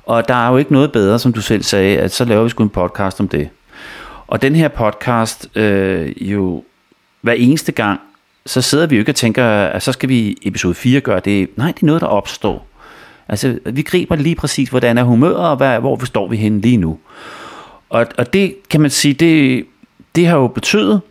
Og 0.06 0.28
der 0.28 0.36
er 0.36 0.50
jo 0.52 0.58
ikke 0.58 0.74
noget 0.74 0.92
bedre, 0.92 1.20
som 1.20 1.34
du 1.34 1.42
selv 1.42 1.64
sagde, 1.64 1.98
at 1.98 2.12
så 2.12 2.26
laver 2.26 2.44
vi 2.44 2.50
sgu 2.50 2.64
en 2.64 2.70
podcast 2.70 3.20
om 3.20 3.28
det. 3.28 3.50
Og 4.28 4.42
den 4.42 4.56
her 4.56 4.68
podcast, 4.68 5.50
øh, 5.56 6.32
jo 6.32 6.64
hver 7.22 7.34
eneste 7.34 7.72
gang, 7.72 8.00
så 8.46 8.62
sidder 8.62 8.88
vi 8.88 8.96
jo 8.96 9.00
ikke 9.00 9.12
og 9.12 9.16
tænker, 9.16 9.46
at 9.46 9.84
så 9.84 9.92
skal 9.92 10.10
vi 10.10 10.18
i 10.20 10.38
episode 10.48 10.74
4 10.74 11.00
gøre 11.02 11.20
det. 11.26 11.58
Nej, 11.58 11.72
det 11.72 11.82
er 11.82 11.86
noget, 11.86 12.02
der 12.02 12.08
opstår. 12.08 12.68
Altså, 13.30 13.60
vi 13.66 13.82
griber 13.82 14.16
lige 14.16 14.36
præcis, 14.36 14.70
hvordan 14.70 14.98
er 14.98 15.04
humøret, 15.04 15.50
og 15.50 15.58
hvad, 15.58 15.80
hvor 15.80 16.06
står 16.06 16.28
vi 16.28 16.38
henne 16.38 16.62
lige 16.62 16.78
nu. 16.78 17.00
Og, 17.90 18.08
og 18.18 18.34
det 18.34 18.56
kan 18.70 18.82
man 18.82 18.90
sige, 18.90 19.14
det, 19.14 19.66
det 20.16 20.28
har 20.28 20.38
jo 20.38 20.48
betydet, 20.48 21.02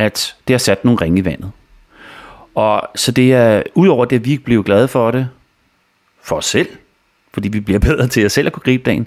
at 0.00 0.36
det 0.48 0.54
har 0.54 0.58
sat 0.58 0.84
nogle 0.84 1.00
ringe 1.00 1.18
i 1.18 1.24
vandet. 1.24 1.50
Og 2.54 2.88
så 2.94 3.12
det 3.12 3.34
er, 3.34 3.62
udover 3.74 4.04
det, 4.04 4.16
at 4.16 4.24
vi 4.24 4.38
bliver 4.38 4.62
glade 4.62 4.88
for 4.88 5.10
det, 5.10 5.28
for 6.22 6.36
os 6.36 6.44
selv, 6.44 6.68
fordi 7.32 7.48
vi 7.48 7.60
bliver 7.60 7.78
bedre 7.88 8.06
til 8.06 8.20
at 8.20 8.32
selv 8.32 8.46
at 8.46 8.52
kunne 8.52 8.62
gribe 8.62 8.82
dagen, 8.82 9.06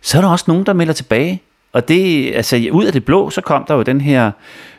så 0.00 0.18
er 0.18 0.22
der 0.22 0.28
også 0.28 0.44
nogen, 0.48 0.66
der 0.66 0.72
melder 0.72 0.92
tilbage. 0.92 1.42
Og 1.72 1.88
det, 1.88 2.34
altså 2.34 2.68
ud 2.72 2.84
af 2.84 2.92
det 2.92 3.04
blå, 3.04 3.30
så 3.30 3.40
kom 3.40 3.64
der 3.68 3.74
jo 3.74 3.82
den 3.82 4.00
her 4.00 4.30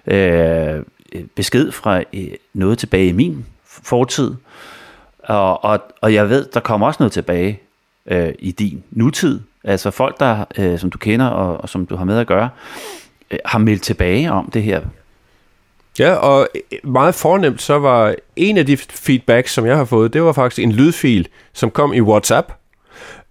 øh, 0.08 0.84
besked 1.36 1.72
fra 1.72 2.04
øh, 2.14 2.28
noget 2.54 2.78
tilbage 2.78 3.08
i 3.08 3.12
min 3.12 3.45
fortid. 3.66 4.34
Og, 5.24 5.64
og, 5.64 5.80
og 6.02 6.14
jeg 6.14 6.30
ved, 6.30 6.45
der 6.54 6.60
kommer 6.60 6.88
også 6.88 6.97
noget 7.00 7.12
tilbage 7.12 7.60
øh, 8.06 8.34
i 8.39 8.52
din 8.52 8.84
nutid. 8.91 9.39
Altså 9.64 9.91
folk, 9.91 10.20
der, 10.20 10.45
øh, 10.58 10.80
som 10.80 10.89
du 10.89 10.97
kender 10.97 11.28
og, 11.28 11.62
og 11.62 11.70
som 11.70 11.86
du 11.86 11.95
har 11.95 12.06
med 12.06 12.18
at 12.20 12.28
gøre, 12.28 12.50
øh, 13.32 13.39
har 13.45 13.60
meldt 13.60 13.82
tilbage 13.82 14.32
om 14.32 14.50
det 14.52 14.64
her 14.64 14.82
Ja, 16.00 16.14
og 16.14 16.47
øh, 16.56 16.91
meget 16.91 17.16
fornemt, 17.16 17.62
så 17.62 17.80
var 17.80 18.16
en 18.36 18.58
af 18.58 18.66
de 18.66 18.78
feedbacks, 18.78 19.54
som 19.54 19.66
jeg 19.66 19.78
har 19.78 19.86
fået, 19.86 20.14
det 20.14 20.24
var 20.24 20.34
faktisk 20.34 20.64
en 20.64 20.72
lydfil, 20.72 21.28
som 21.54 21.72
kom 21.72 21.93
i 21.93 22.02
WhatsApp. 22.02 22.52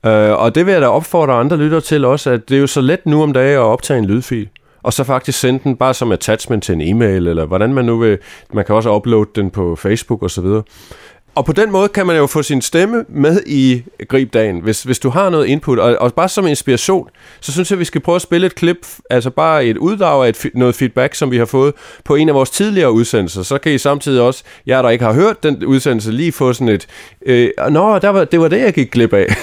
Øh, 0.07 0.33
og 0.33 0.55
det 0.55 0.67
vil 0.67 0.73
jeg 0.73 0.81
da 0.83 0.87
opfordre 0.87 1.35
andre 1.35 1.57
lyttere 1.57 1.81
til 1.81 2.05
også, 2.05 2.31
at 2.31 2.49
det 2.49 2.57
er 2.57 2.61
jo 2.61 2.67
så 2.67 2.81
let 2.81 3.07
nu 3.07 3.23
om 3.23 3.33
dagen 3.33 3.55
at 3.55 3.59
optage 3.59 3.99
en 3.99 4.05
lydfil. 4.05 4.49
Og 4.83 4.93
så 4.93 5.05
faktisk 5.05 5.39
sende 5.39 5.61
den 5.65 5.77
bare 5.77 5.95
som 5.95 6.13
attachment 6.13 6.65
til 6.65 6.73
en 6.73 6.81
e-mail, 6.81 7.27
eller 7.27 7.47
hvordan 7.47 7.75
man 7.75 7.85
nu 7.85 7.99
vil. 7.99 8.19
Man 8.53 8.65
kan 8.65 8.75
også 8.75 8.95
uploade 8.95 9.31
den 9.35 9.51
på 9.51 9.77
Facebook 9.77 10.23
osv. 10.23 10.45
Og 11.39 11.45
på 11.45 11.53
den 11.53 11.71
måde 11.71 11.89
kan 11.89 12.07
man 12.07 12.17
jo 12.17 12.27
få 12.27 12.43
sin 12.43 12.63
stemme 12.63 13.05
med 13.09 13.43
i 13.47 13.83
gribdagen, 14.09 14.61
hvis, 14.61 14.83
hvis 14.83 14.99
du 14.99 15.11
har 15.11 15.31
noget 15.31 15.47
input. 15.47 15.79
Og, 15.79 15.97
og 16.01 16.15
bare 16.15 16.29
som 16.29 16.47
inspiration, 16.47 17.09
så 17.41 17.53
synes 17.53 17.71
jeg, 17.71 17.77
at 17.77 17.81
vi 17.81 17.85
skal 17.85 18.01
prøve 18.01 18.17
at 18.17 18.23
spille 18.23 18.47
et 18.47 18.55
klip, 18.55 18.77
altså 19.11 19.31
bare 19.31 19.65
et 19.65 19.77
uddrag 19.77 20.25
af 20.25 20.29
et, 20.29 20.47
noget 20.55 20.75
feedback, 20.75 21.15
som 21.15 21.31
vi 21.31 21.39
har 21.39 21.45
fået 21.45 21.75
på 22.05 22.15
en 22.15 22.29
af 22.29 22.35
vores 22.35 22.51
tidligere 22.51 22.93
udsendelser. 22.93 23.43
Så 23.43 23.59
kan 23.59 23.73
I 23.73 23.79
samtidig 23.79 24.23
også, 24.23 24.45
jer 24.67 24.83
der 24.83 24.91
ikke 24.91 25.05
har 25.05 25.13
hørt 25.13 25.43
den 25.43 25.65
udsendelse, 25.65 26.13
lige 26.13 26.33
få 26.33 26.53
sådan 26.53 26.69
et, 26.69 26.87
øh, 27.27 27.51
nå, 27.71 27.99
der 27.99 28.09
var, 28.09 28.25
det 28.25 28.41
var 28.41 28.49
det, 28.49 28.61
jeg 28.61 28.73
gik 28.73 28.91
glip 28.91 29.13
af. 29.13 29.27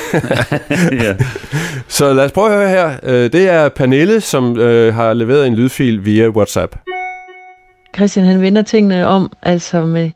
ja. 1.03 1.15
så 1.87 2.13
lad 2.13 2.25
os 2.25 2.31
prøve 2.31 2.47
at 2.47 2.57
høre 2.57 2.69
her. 2.69 2.97
Øh, 3.03 3.31
det 3.31 3.49
er 3.49 3.69
Pernille, 3.69 4.21
som 4.21 4.59
øh, 4.59 4.95
har 4.95 5.13
leveret 5.13 5.47
en 5.47 5.55
lydfil 5.55 6.05
via 6.05 6.29
WhatsApp. 6.29 6.75
Christian 7.95 8.25
han 8.25 8.41
vender 8.41 8.61
tingene 8.61 9.07
om, 9.07 9.31
altså 9.43 9.85
med, 9.85 10.11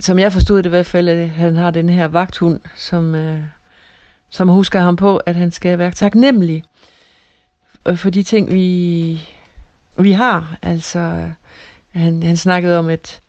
som 0.00 0.18
jeg 0.18 0.32
forstod 0.32 0.58
det 0.58 0.66
i 0.66 0.68
hvert 0.68 0.86
fald, 0.86 1.08
at 1.08 1.30
han 1.30 1.56
har 1.56 1.70
den 1.70 1.88
her 1.88 2.08
vagthund, 2.08 2.60
som, 2.76 3.14
øh, 3.14 3.42
som 4.30 4.48
husker 4.48 4.80
ham 4.80 4.96
på, 4.96 5.16
at 5.16 5.36
han 5.36 5.50
skal 5.50 5.78
være 5.78 5.90
taknemmelig 5.90 6.64
for 7.96 8.10
de 8.10 8.22
ting, 8.22 8.52
vi, 8.52 9.28
vi 9.98 10.12
har. 10.12 10.58
Altså, 10.62 11.30
han, 11.90 12.22
han 12.22 12.36
snakkede 12.36 12.78
om, 12.78 12.88
at, 12.88 13.20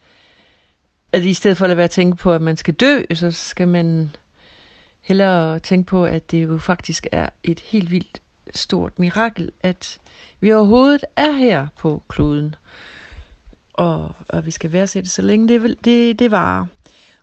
at 1.12 1.22
i 1.22 1.34
stedet 1.34 1.56
for 1.56 1.66
at 1.66 1.76
være 1.76 1.84
at 1.84 1.90
tænke 1.90 2.16
på, 2.16 2.32
at 2.32 2.42
man 2.42 2.56
skal 2.56 2.74
dø, 2.74 3.02
så 3.14 3.30
skal 3.30 3.68
man 3.68 4.10
hellere 5.00 5.58
tænke 5.58 5.86
på, 5.86 6.04
at 6.04 6.30
det 6.30 6.42
jo 6.42 6.58
faktisk 6.58 7.06
er 7.12 7.28
et 7.42 7.60
helt 7.60 7.90
vildt 7.90 8.22
stort 8.54 8.98
mirakel, 8.98 9.52
at 9.62 9.98
vi 10.40 10.52
overhovedet 10.52 11.04
er 11.16 11.32
her 11.32 11.66
på 11.78 12.02
kloden 12.08 12.54
og, 13.72 14.14
og 14.28 14.46
vi 14.46 14.50
skal 14.50 14.72
værdsætte, 14.72 15.10
så 15.10 15.22
længe 15.22 15.48
det, 15.48 15.84
det, 15.84 16.18
det 16.18 16.30
varer. 16.30 16.66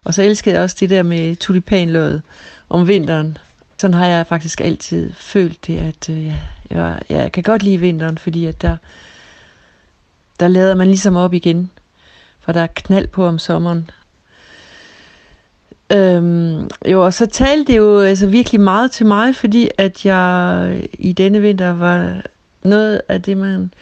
Og 0.04 0.14
så 0.14 0.22
elskede 0.22 0.54
jeg 0.54 0.62
også 0.62 0.76
det 0.80 0.90
der 0.90 1.02
med 1.02 1.36
tulipanløget 1.36 2.22
om 2.68 2.88
vinteren. 2.88 3.38
Sådan 3.78 3.94
har 3.94 4.06
jeg 4.06 4.26
faktisk 4.26 4.60
altid 4.60 5.12
følt 5.12 5.66
det, 5.66 5.78
at 5.78 6.08
øh, 6.10 6.26
jeg, 6.26 6.40
jeg, 6.70 7.02
jeg 7.08 7.32
kan 7.32 7.42
godt 7.42 7.62
lide 7.62 7.78
vinteren, 7.78 8.18
fordi 8.18 8.46
at 8.46 8.62
der, 8.62 8.76
der 10.40 10.48
lader 10.48 10.74
man 10.74 10.86
ligesom 10.86 11.16
op 11.16 11.34
igen. 11.34 11.70
For 12.40 12.52
der 12.52 12.60
er 12.60 12.66
knald 12.66 13.06
på 13.06 13.26
om 13.26 13.38
sommeren. 13.38 13.90
Øhm, 15.92 16.68
jo, 16.86 17.04
og 17.04 17.14
så 17.14 17.26
talte 17.26 17.72
det 17.72 17.78
jo 17.78 18.00
altså 18.00 18.26
virkelig 18.26 18.60
meget 18.60 18.90
til 18.90 19.06
mig, 19.06 19.36
fordi 19.36 19.70
at 19.78 20.06
jeg 20.06 20.88
i 20.92 21.12
denne 21.12 21.40
vinter 21.40 21.70
var 21.70 22.22
noget 22.62 23.02
af 23.08 23.22
det, 23.22 23.36
man 23.36 23.72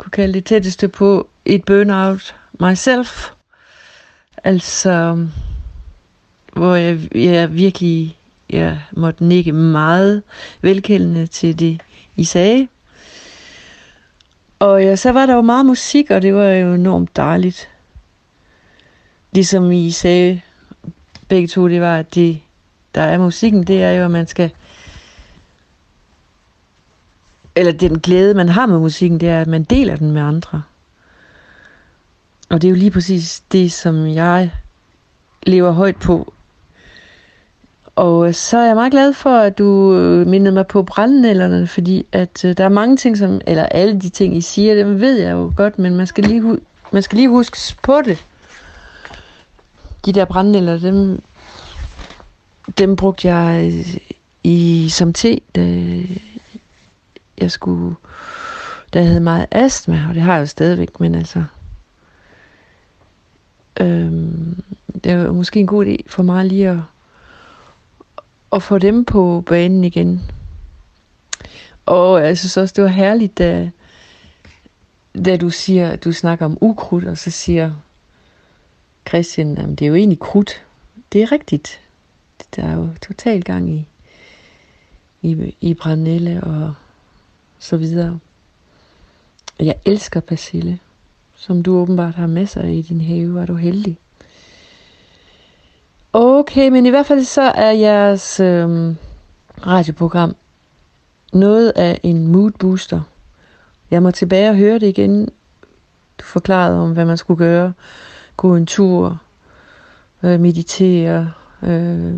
kunne 0.00 0.10
kalde 0.10 0.34
det 0.34 0.44
tætteste 0.44 0.88
på 0.88 1.28
et 1.44 1.64
burnout 1.64 2.34
myself. 2.60 3.30
Altså, 4.44 5.26
hvor 6.52 6.74
jeg, 6.74 7.08
jeg 7.14 7.54
virkelig 7.54 8.16
jeg 8.50 8.80
måtte 8.92 9.24
nikke 9.24 9.52
meget 9.52 10.22
velkendende 10.62 11.26
til 11.26 11.58
det, 11.58 11.80
I 12.16 12.24
sagde. 12.24 12.68
Og 14.58 14.82
ja, 14.82 14.96
så 14.96 15.12
var 15.12 15.26
der 15.26 15.34
jo 15.34 15.40
meget 15.40 15.66
musik, 15.66 16.10
og 16.10 16.22
det 16.22 16.34
var 16.34 16.48
jo 16.48 16.74
enormt 16.74 17.16
dejligt. 17.16 17.68
Ligesom 19.32 19.70
I 19.70 19.90
sagde 19.90 20.40
begge 21.28 21.48
to, 21.48 21.68
det 21.68 21.80
var, 21.80 21.96
at 21.96 22.14
det, 22.14 22.40
der 22.94 23.02
er 23.02 23.18
musikken, 23.18 23.64
det 23.64 23.82
er 23.82 23.90
jo, 23.90 24.04
at 24.04 24.10
man 24.10 24.26
skal 24.26 24.50
eller 27.56 27.72
den 27.72 28.00
glæde, 28.00 28.34
man 28.34 28.48
har 28.48 28.66
med 28.66 28.78
musikken, 28.78 29.20
det 29.20 29.28
er, 29.28 29.40
at 29.40 29.46
man 29.46 29.64
deler 29.64 29.96
den 29.96 30.10
med 30.10 30.22
andre. 30.22 30.62
Og 32.48 32.62
det 32.62 32.68
er 32.68 32.70
jo 32.70 32.76
lige 32.76 32.90
præcis 32.90 33.42
det, 33.52 33.72
som 33.72 34.06
jeg 34.06 34.52
lever 35.42 35.70
højt 35.70 35.96
på. 35.96 36.32
Og 37.96 38.34
så 38.34 38.58
er 38.58 38.66
jeg 38.66 38.74
meget 38.74 38.92
glad 38.92 39.12
for, 39.12 39.36
at 39.36 39.58
du 39.58 39.94
øh, 39.94 40.26
mindede 40.26 40.54
mig 40.54 40.66
på 40.66 40.82
brændenælderne, 40.82 41.66
fordi 41.66 42.06
at 42.12 42.44
øh, 42.44 42.56
der 42.56 42.64
er 42.64 42.68
mange 42.68 42.96
ting, 42.96 43.18
som, 43.18 43.40
eller 43.46 43.64
alle 43.64 44.00
de 44.00 44.08
ting, 44.08 44.36
I 44.36 44.40
siger, 44.40 44.74
dem 44.74 45.00
ved 45.00 45.18
jeg 45.18 45.32
jo 45.32 45.52
godt, 45.56 45.78
men 45.78 45.96
man 45.96 46.06
skal 46.06 46.24
lige, 46.24 46.40
hu- 46.40 46.58
man 46.92 47.02
skal 47.02 47.16
lige 47.16 47.28
huske 47.28 47.76
på 47.82 48.00
det. 48.04 48.24
De 50.06 50.12
der 50.12 50.24
brændenælder, 50.24 50.78
dem, 50.78 51.22
dem 52.78 52.96
brugte 52.96 53.28
jeg 53.34 53.72
øh, 53.72 53.96
i, 54.44 54.88
som 54.88 55.12
te, 55.12 55.40
da 55.56 55.60
jeg 57.40 57.50
skulle, 57.50 57.96
da 58.92 58.98
jeg 58.98 59.08
havde 59.08 59.20
meget 59.20 59.46
astma, 59.50 60.06
og 60.08 60.14
det 60.14 60.22
har 60.22 60.34
jeg 60.34 60.40
jo 60.40 60.46
stadigvæk, 60.46 61.00
men 61.00 61.14
altså, 61.14 61.44
øhm, 63.80 64.62
det 65.04 65.12
er 65.12 65.32
måske 65.32 65.60
en 65.60 65.66
god 65.66 65.86
idé 65.86 65.96
for 66.06 66.22
mig 66.22 66.44
lige 66.44 66.68
at, 66.68 66.78
at 68.52 68.62
få 68.62 68.78
dem 68.78 69.04
på 69.04 69.42
banen 69.46 69.84
igen. 69.84 70.20
Og 71.86 72.22
jeg 72.24 72.38
synes 72.38 72.56
også, 72.56 72.72
det 72.76 72.84
var 72.84 72.90
herligt, 72.90 73.38
da, 73.38 73.70
da 75.24 75.36
du 75.36 75.50
siger, 75.50 75.96
du 75.96 76.12
snakker 76.12 76.44
om 76.44 76.58
ukrudt, 76.60 77.04
og 77.04 77.18
så 77.18 77.30
siger 77.30 77.72
Christian, 79.08 79.58
at 79.58 79.68
det 79.68 79.82
er 79.82 79.88
jo 79.88 79.94
egentlig 79.94 80.18
krudt. 80.18 80.62
Det 81.12 81.22
er 81.22 81.32
rigtigt. 81.32 81.80
Der 82.56 82.62
er 82.62 82.74
jo 82.76 82.88
total 83.06 83.42
gang 83.42 83.70
i, 83.70 83.88
i, 85.22 85.56
i 85.60 85.74
brændelle 85.74 86.44
og 86.44 86.74
så 87.60 87.76
videre. 87.76 88.18
Jeg 89.60 89.74
elsker 89.84 90.20
persille, 90.20 90.78
som 91.36 91.62
du 91.62 91.76
åbenbart 91.76 92.14
har 92.14 92.26
masser 92.26 92.60
af 92.60 92.70
i 92.70 92.82
din 92.82 93.00
have. 93.00 93.40
Er 93.42 93.46
du 93.46 93.54
heldig? 93.54 93.98
Okay, 96.12 96.68
men 96.68 96.86
i 96.86 96.90
hvert 96.90 97.06
fald 97.06 97.24
så 97.24 97.42
er 97.42 97.70
jeres 97.70 98.40
øh, 98.40 98.94
radioprogram 99.66 100.36
noget 101.32 101.72
af 101.76 102.00
en 102.02 102.28
mood 102.28 102.50
booster. 102.50 103.00
Jeg 103.90 104.02
må 104.02 104.10
tilbage 104.10 104.50
og 104.50 104.56
høre 104.56 104.78
det 104.78 104.86
igen. 104.86 105.24
Du 106.18 106.24
forklarede 106.24 106.80
om, 106.80 106.92
hvad 106.92 107.04
man 107.04 107.18
skulle 107.18 107.38
gøre. 107.38 107.72
Gå 108.36 108.56
en 108.56 108.66
tur, 108.66 109.22
øh, 110.22 110.40
meditere, 110.40 111.32
øh, 111.62 112.14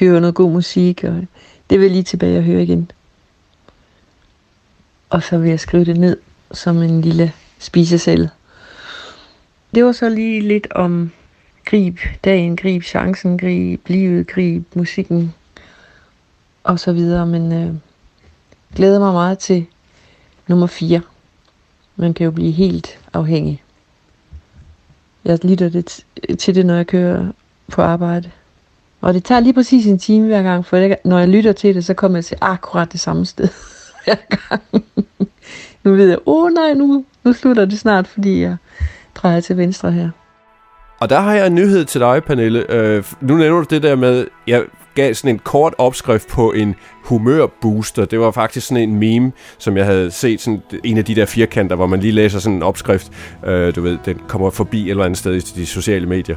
høre 0.00 0.20
noget 0.20 0.34
god 0.34 0.50
musik. 0.50 1.04
Og 1.04 1.24
det 1.70 1.78
vil 1.78 1.82
jeg 1.84 1.90
lige 1.90 2.02
tilbage 2.02 2.38
og 2.38 2.44
høre 2.44 2.62
igen. 2.62 2.90
Og 5.10 5.22
så 5.22 5.38
vil 5.38 5.50
jeg 5.50 5.60
skrive 5.60 5.84
det 5.84 5.96
ned 5.96 6.16
som 6.52 6.82
en 6.82 7.00
lille 7.00 7.32
spisesæl. 7.58 8.30
Det 9.74 9.84
var 9.84 9.92
så 9.92 10.08
lige 10.08 10.40
lidt 10.40 10.66
om 10.70 11.12
grib 11.64 11.98
dagen, 12.24 12.56
grib 12.56 12.82
chancen, 12.82 13.38
grib 13.38 13.88
livet, 13.88 14.26
grib 14.26 14.64
musikken 14.74 15.34
og 16.64 16.80
så 16.80 16.92
videre. 16.92 17.26
Men 17.26 17.52
øh, 17.52 17.74
glæder 18.76 18.98
mig 18.98 19.12
meget 19.12 19.38
til 19.38 19.66
nummer 20.46 20.66
4. 20.66 21.00
Man 21.96 22.14
kan 22.14 22.24
jo 22.24 22.30
blive 22.30 22.52
helt 22.52 22.98
afhængig. 23.12 23.62
Jeg 25.24 25.44
lytter 25.44 25.68
det 25.68 26.04
til 26.38 26.54
det, 26.54 26.66
når 26.66 26.74
jeg 26.74 26.86
kører 26.86 27.32
på 27.72 27.82
arbejde. 27.82 28.30
Og 29.00 29.14
det 29.14 29.24
tager 29.24 29.40
lige 29.40 29.52
præcis 29.52 29.86
en 29.86 29.98
time 29.98 30.26
hver 30.26 30.42
gang, 30.42 30.66
for 30.66 30.94
når 31.04 31.18
jeg 31.18 31.28
lytter 31.28 31.52
til 31.52 31.74
det, 31.74 31.84
så 31.84 31.94
kommer 31.94 32.18
jeg 32.18 32.24
til 32.24 32.38
akkurat 32.40 32.92
det 32.92 33.00
samme 33.00 33.26
sted 33.26 33.48
hver 34.08 34.36
gang. 34.48 34.84
nu 35.84 35.94
ved 35.94 36.08
jeg, 36.08 36.18
åh 36.26 36.44
oh, 36.44 36.50
nej, 36.50 36.74
nu, 36.74 37.04
nu 37.24 37.32
slutter 37.32 37.64
det 37.64 37.78
snart, 37.78 38.06
fordi 38.06 38.40
jeg 38.42 38.56
drejer 39.14 39.40
til 39.40 39.56
venstre 39.56 39.92
her. 39.92 40.10
Og 41.00 41.10
der 41.10 41.20
har 41.20 41.34
jeg 41.34 41.46
en 41.46 41.54
nyhed 41.54 41.84
til 41.84 42.00
dig, 42.00 42.24
Pernille. 42.24 42.72
Øh, 42.72 43.04
nu 43.20 43.36
nævner 43.36 43.64
du 43.64 43.74
det 43.74 43.82
der 43.82 43.96
med, 43.96 44.26
jeg 44.46 44.64
gav 44.94 45.14
sådan 45.14 45.34
en 45.34 45.38
kort 45.38 45.74
opskrift 45.78 46.28
på 46.28 46.52
en 46.52 46.74
humørbooster. 47.04 48.04
Det 48.04 48.20
var 48.20 48.30
faktisk 48.30 48.66
sådan 48.66 48.88
en 48.88 48.98
meme, 48.98 49.32
som 49.58 49.76
jeg 49.76 49.86
havde 49.86 50.10
set, 50.10 50.40
sådan 50.40 50.62
en 50.84 50.98
af 50.98 51.04
de 51.04 51.14
der 51.14 51.26
firkanter, 51.26 51.76
hvor 51.76 51.86
man 51.86 52.00
lige 52.00 52.12
læser 52.12 52.38
sådan 52.38 52.56
en 52.56 52.62
opskrift. 52.62 53.12
Øh, 53.46 53.74
du 53.74 53.80
ved, 53.80 53.98
den 54.04 54.20
kommer 54.28 54.50
forbi 54.50 54.84
et 54.84 54.90
eller 54.90 55.04
andet 55.04 55.18
sted 55.18 55.34
i 55.34 55.40
de 55.40 55.66
sociale 55.66 56.06
medier. 56.06 56.36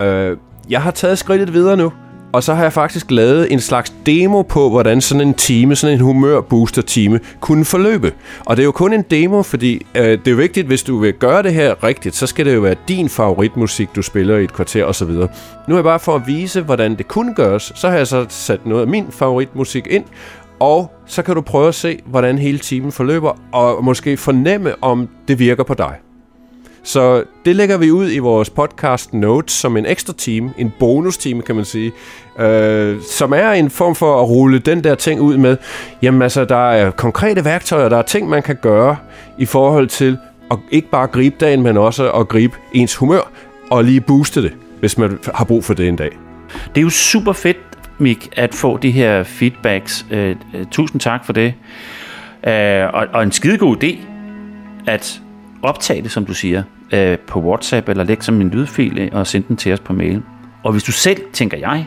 Øh, 0.00 0.36
jeg 0.70 0.82
har 0.82 0.90
taget 0.90 1.18
skridtet 1.18 1.52
videre 1.52 1.76
nu, 1.76 1.92
og 2.34 2.42
så 2.42 2.54
har 2.54 2.62
jeg 2.62 2.72
faktisk 2.72 3.10
lavet 3.10 3.52
en 3.52 3.60
slags 3.60 3.94
demo 4.06 4.42
på, 4.42 4.70
hvordan 4.70 5.00
sådan 5.00 5.28
en 5.28 5.34
time, 5.34 5.76
sådan 5.76 5.94
en 5.94 6.00
humørbooster-time, 6.00 7.20
kunne 7.40 7.64
forløbe. 7.64 8.12
Og 8.46 8.56
det 8.56 8.62
er 8.62 8.64
jo 8.64 8.72
kun 8.72 8.92
en 8.92 9.02
demo, 9.02 9.42
fordi 9.42 9.86
øh, 9.94 10.18
det 10.24 10.28
er 10.28 10.34
vigtigt, 10.34 10.66
hvis 10.66 10.82
du 10.82 10.98
vil 10.98 11.12
gøre 11.12 11.42
det 11.42 11.54
her 11.54 11.84
rigtigt, 11.84 12.14
så 12.14 12.26
skal 12.26 12.46
det 12.46 12.54
jo 12.54 12.60
være 12.60 12.74
din 12.88 13.08
favoritmusik, 13.08 13.88
du 13.96 14.02
spiller 14.02 14.36
i 14.36 14.44
et 14.44 14.52
kvarter 14.52 14.84
osv. 14.84 15.08
Nu 15.08 15.74
er 15.74 15.74
jeg 15.74 15.84
bare 15.84 16.00
for 16.00 16.14
at 16.14 16.22
vise, 16.26 16.60
hvordan 16.60 16.94
det 16.94 17.08
kunne 17.08 17.34
gøres, 17.34 17.72
så 17.74 17.88
har 17.88 17.96
jeg 17.96 18.06
så 18.06 18.26
sat 18.28 18.66
noget 18.66 18.82
af 18.82 18.88
min 18.88 19.06
favoritmusik 19.10 19.86
ind, 19.90 20.04
og 20.60 20.92
så 21.06 21.22
kan 21.22 21.34
du 21.34 21.40
prøve 21.40 21.68
at 21.68 21.74
se, 21.74 21.98
hvordan 22.06 22.38
hele 22.38 22.58
timen 22.58 22.92
forløber, 22.92 23.38
og 23.52 23.84
måske 23.84 24.16
fornemme, 24.16 24.82
om 24.82 25.08
det 25.28 25.38
virker 25.38 25.62
på 25.64 25.74
dig. 25.74 25.94
Så 26.84 27.24
det 27.44 27.56
lægger 27.56 27.76
vi 27.76 27.90
ud 27.90 28.12
i 28.12 28.18
vores 28.18 28.50
podcast 28.50 29.14
notes 29.14 29.52
som 29.52 29.76
en 29.76 29.86
ekstra 29.86 30.12
time, 30.12 30.52
en 30.58 30.72
bonus 30.78 31.16
time 31.16 31.42
kan 31.42 31.56
man 31.56 31.64
sige, 31.64 31.92
øh, 32.38 33.02
som 33.02 33.32
er 33.32 33.50
en 33.50 33.70
form 33.70 33.94
for 33.94 34.22
at 34.22 34.28
rulle 34.28 34.58
den 34.58 34.84
der 34.84 34.94
ting 34.94 35.20
ud 35.20 35.36
med. 35.36 35.56
Jamen 36.02 36.22
altså, 36.22 36.44
der 36.44 36.70
er 36.70 36.90
konkrete 36.90 37.44
værktøjer, 37.44 37.88
der 37.88 37.96
er 37.96 38.02
ting, 38.02 38.28
man 38.28 38.42
kan 38.42 38.56
gøre 38.62 38.96
i 39.38 39.46
forhold 39.46 39.88
til 39.88 40.18
at 40.50 40.58
ikke 40.70 40.90
bare 40.90 41.06
gribe 41.06 41.36
dagen, 41.40 41.62
men 41.62 41.76
også 41.76 42.10
at 42.10 42.28
gribe 42.28 42.56
ens 42.72 42.96
humør 42.96 43.30
og 43.70 43.84
lige 43.84 44.00
booste 44.00 44.42
det, 44.42 44.52
hvis 44.80 44.98
man 44.98 45.18
har 45.34 45.44
brug 45.44 45.64
for 45.64 45.74
det 45.74 45.88
en 45.88 45.96
dag. 45.96 46.10
Det 46.68 46.76
er 46.80 46.82
jo 46.82 46.90
super 46.90 47.32
fedt, 47.32 47.58
Mik, 47.98 48.28
at 48.36 48.54
få 48.54 48.76
de 48.76 48.90
her 48.90 49.22
feedbacks. 49.22 50.06
Øh, 50.10 50.36
øh 50.54 50.66
tusind 50.70 51.00
tak 51.00 51.26
for 51.26 51.32
det. 51.32 51.54
Øh, 52.46 52.84
og, 52.94 53.06
og 53.12 53.22
en 53.22 53.32
skidegod 53.32 53.84
idé, 53.84 53.96
at 54.86 55.20
optage 55.62 56.02
det, 56.02 56.10
som 56.10 56.26
du 56.26 56.34
siger, 56.34 56.62
øh, 56.92 57.18
på 57.18 57.40
WhatsApp, 57.40 57.88
eller 57.88 58.04
lægge 58.04 58.22
som 58.22 58.40
en 58.40 58.50
lydfil 58.50 59.10
og 59.12 59.26
sende 59.26 59.48
den 59.48 59.56
til 59.56 59.72
os 59.72 59.80
på 59.80 59.92
mail. 59.92 60.22
Og 60.62 60.72
hvis 60.72 60.82
du 60.82 60.92
selv, 60.92 61.20
tænker 61.32 61.58
jeg, 61.58 61.86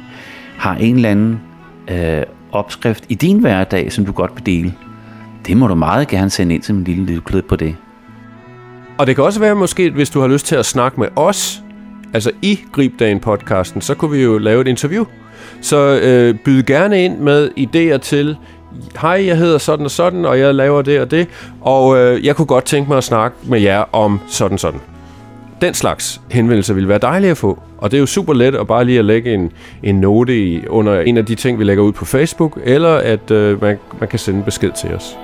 har 0.58 0.76
en 0.76 0.96
eller 0.96 1.10
anden 1.10 1.40
øh, 1.92 2.24
opskrift 2.52 3.06
i 3.10 3.16
din 3.16 3.40
hverdag, 3.40 3.92
som 3.92 4.06
du 4.06 4.12
godt 4.12 4.32
vil 4.36 4.46
dele, 4.46 4.74
det 5.48 5.58
må 5.58 5.68
du 5.68 5.76
meget 5.76 6.08
gerne 6.08 6.30
sende 6.30 6.56
ind 6.56 6.64
som 6.64 6.78
en 6.78 6.84
lille 6.84 7.06
lydklip 7.06 7.46
på 7.46 7.56
det. 7.56 7.76
Og 8.98 9.08
det 9.08 9.16
kan 9.16 9.24
også 9.24 9.40
være 9.40 9.56
måske, 9.56 9.92
hvis 9.92 10.10
du 10.10 10.20
har 10.20 10.28
lyst 10.28 10.46
til 10.46 10.56
at 10.56 10.66
snakke 10.66 11.00
med 11.00 11.08
os, 11.16 11.64
altså 12.14 12.32
i 12.42 12.60
Gribdagen 12.72 13.20
podcasten, 13.20 13.82
så 13.82 13.96
kunne 13.96 14.12
vi 14.12 14.24
jo 14.24 14.38
lave 14.38 14.62
et 14.62 14.68
interview. 14.68 15.06
Så 15.62 16.00
øh, 16.04 16.36
byd 16.46 16.64
gerne 16.64 17.06
ind 17.06 17.18
med 17.18 17.50
idéer 17.58 17.98
til, 17.98 18.38
hej, 19.02 19.26
jeg 19.26 19.38
hedder 19.38 19.58
sådan 19.58 19.86
og 19.86 19.92
sådan, 19.92 20.26
og 20.26 20.40
jeg 20.40 20.56
laver 20.56 20.82
det 20.82 21.02
og 21.02 21.12
det, 21.12 21.28
og 21.62 21.98
øh, 21.98 22.26
jeg 22.26 22.36
kunne 22.36 22.46
godt 22.46 22.66
tænke 22.66 22.90
mig 22.90 22.98
at 22.98 23.04
snakke 23.04 23.38
med 23.44 23.60
jer 23.60 23.96
om 23.96 24.20
sådan 24.28 24.58
sådan. 24.58 24.80
Den 25.62 25.74
slags 25.74 26.22
henvendelser 26.32 26.74
ville 26.74 26.90
være 26.90 26.98
dejlige 26.98 27.32
at 27.32 27.38
få, 27.38 27.60
og 27.78 27.92
det 27.92 27.98
er 27.98 28.00
jo 28.02 28.06
super 28.06 28.34
let 28.34 28.56
at 28.56 28.68
bare 28.68 28.86
lige 28.86 29.00
at 29.00 29.06
lægge 29.06 29.34
en, 29.34 29.52
en 29.84 29.96
note 29.96 30.40
i, 30.40 30.68
under 30.68 31.02
en 31.02 31.18
af 31.18 31.26
de 31.26 31.36
ting, 31.36 31.60
vi 31.60 31.64
lægger 31.64 31.84
ud 31.84 31.92
på 31.92 32.06
Facebook, 32.06 32.60
eller 32.64 32.96
at 32.96 33.32
øh, 33.32 33.62
man, 33.62 33.78
man 34.00 34.10
kan 34.10 34.20
sende 34.20 34.40
en 34.40 34.46
besked 34.46 34.72
til 34.72 34.94
os. 34.94 35.18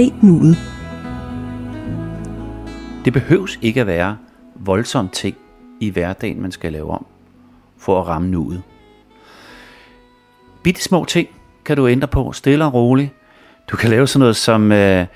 Grib 0.00 0.22
nuet. 0.22 0.56
Det 3.04 3.12
behøves 3.12 3.58
ikke 3.62 3.80
at 3.80 3.86
være 3.86 4.16
voldsomme 4.54 5.10
ting 5.12 5.36
i 5.80 5.90
hverdagen, 5.90 6.42
man 6.42 6.52
skal 6.52 6.72
lave 6.72 6.90
om 6.90 7.06
for 7.78 8.00
at 8.00 8.06
ramme 8.06 8.30
nuet. 8.30 8.62
Bitte 10.62 10.82
små 10.82 11.04
ting 11.04 11.28
kan 11.64 11.76
du 11.76 11.88
ændre 11.88 12.08
på, 12.08 12.32
stille 12.32 12.64
og 12.64 12.74
roligt. 12.74 13.10
Du 13.70 13.76
kan 13.76 13.90
lave 13.90 14.06
sådan 14.06 14.20
noget 14.20 14.36
som, 14.36 14.72
øh, 14.72 15.06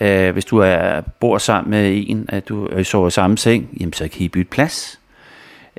øh, 0.00 0.32
hvis 0.32 0.44
du 0.44 0.58
er, 0.58 1.00
bor 1.00 1.38
sammen 1.38 1.70
med 1.70 2.04
en, 2.06 2.26
at 2.28 2.48
du 2.48 2.68
øh, 2.68 2.84
sover 2.84 3.08
i 3.08 3.10
samme 3.10 3.38
seng, 3.38 3.68
jamen 3.80 3.92
så 3.92 4.08
kan 4.08 4.22
I 4.22 4.28
bytte 4.28 4.50
plads. 4.50 5.00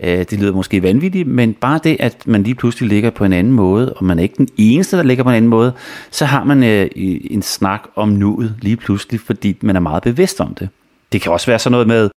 Øh, 0.01 0.17
det 0.17 0.39
lyder 0.39 0.51
måske 0.51 0.83
vanvittigt, 0.83 1.27
men 1.27 1.53
bare 1.53 1.79
det, 1.83 1.97
at 1.99 2.27
man 2.27 2.43
lige 2.43 2.55
pludselig 2.55 2.89
ligger 2.89 3.09
på 3.09 3.25
en 3.25 3.33
anden 3.33 3.53
måde, 3.53 3.93
og 3.93 4.05
man 4.05 4.19
er 4.19 4.23
ikke 4.23 4.35
den 4.37 4.47
eneste, 4.57 4.97
der 4.97 5.03
ligger 5.03 5.23
på 5.23 5.29
en 5.29 5.35
anden 5.35 5.49
måde, 5.49 5.73
så 6.11 6.25
har 6.25 6.43
man 6.43 6.63
øh, 6.63 6.89
en 7.31 7.41
snak 7.41 7.81
om 7.95 8.09
nuet 8.09 8.55
lige 8.61 8.77
pludselig, 8.77 9.19
fordi 9.19 9.57
man 9.61 9.75
er 9.75 9.79
meget 9.79 10.03
bevidst 10.03 10.41
om 10.41 10.55
det. 10.55 10.69
Det 11.11 11.21
kan 11.21 11.31
også 11.31 11.47
være 11.47 11.59
sådan 11.59 11.71
noget 11.71 11.87
med, 11.87 12.09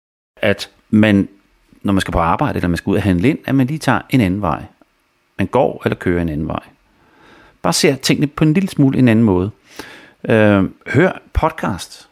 at 0.42 0.70
man, 0.90 1.28
når 1.82 1.92
man 1.92 2.00
skal 2.00 2.12
på 2.12 2.18
arbejde, 2.18 2.56
eller 2.56 2.68
man 2.68 2.76
skal 2.76 2.90
ud 2.90 2.96
og 2.96 3.02
handle 3.02 3.28
ind, 3.28 3.38
at 3.46 3.54
man 3.54 3.66
lige 3.66 3.78
tager 3.78 4.00
en 4.10 4.20
anden 4.20 4.40
vej. 4.40 4.62
Man 5.38 5.46
går 5.46 5.82
eller 5.84 5.96
kører 5.96 6.22
en 6.22 6.28
anden 6.28 6.48
vej. 6.48 6.62
Bare 7.62 7.72
ser 7.72 7.96
tingene 7.96 8.26
på 8.26 8.44
en 8.44 8.52
lille 8.52 8.68
smule 8.68 8.98
en 8.98 9.08
anden 9.08 9.24
måde. 9.24 9.50
Øh, 10.28 10.64
hør 10.86 11.22
podcast. 11.32 12.08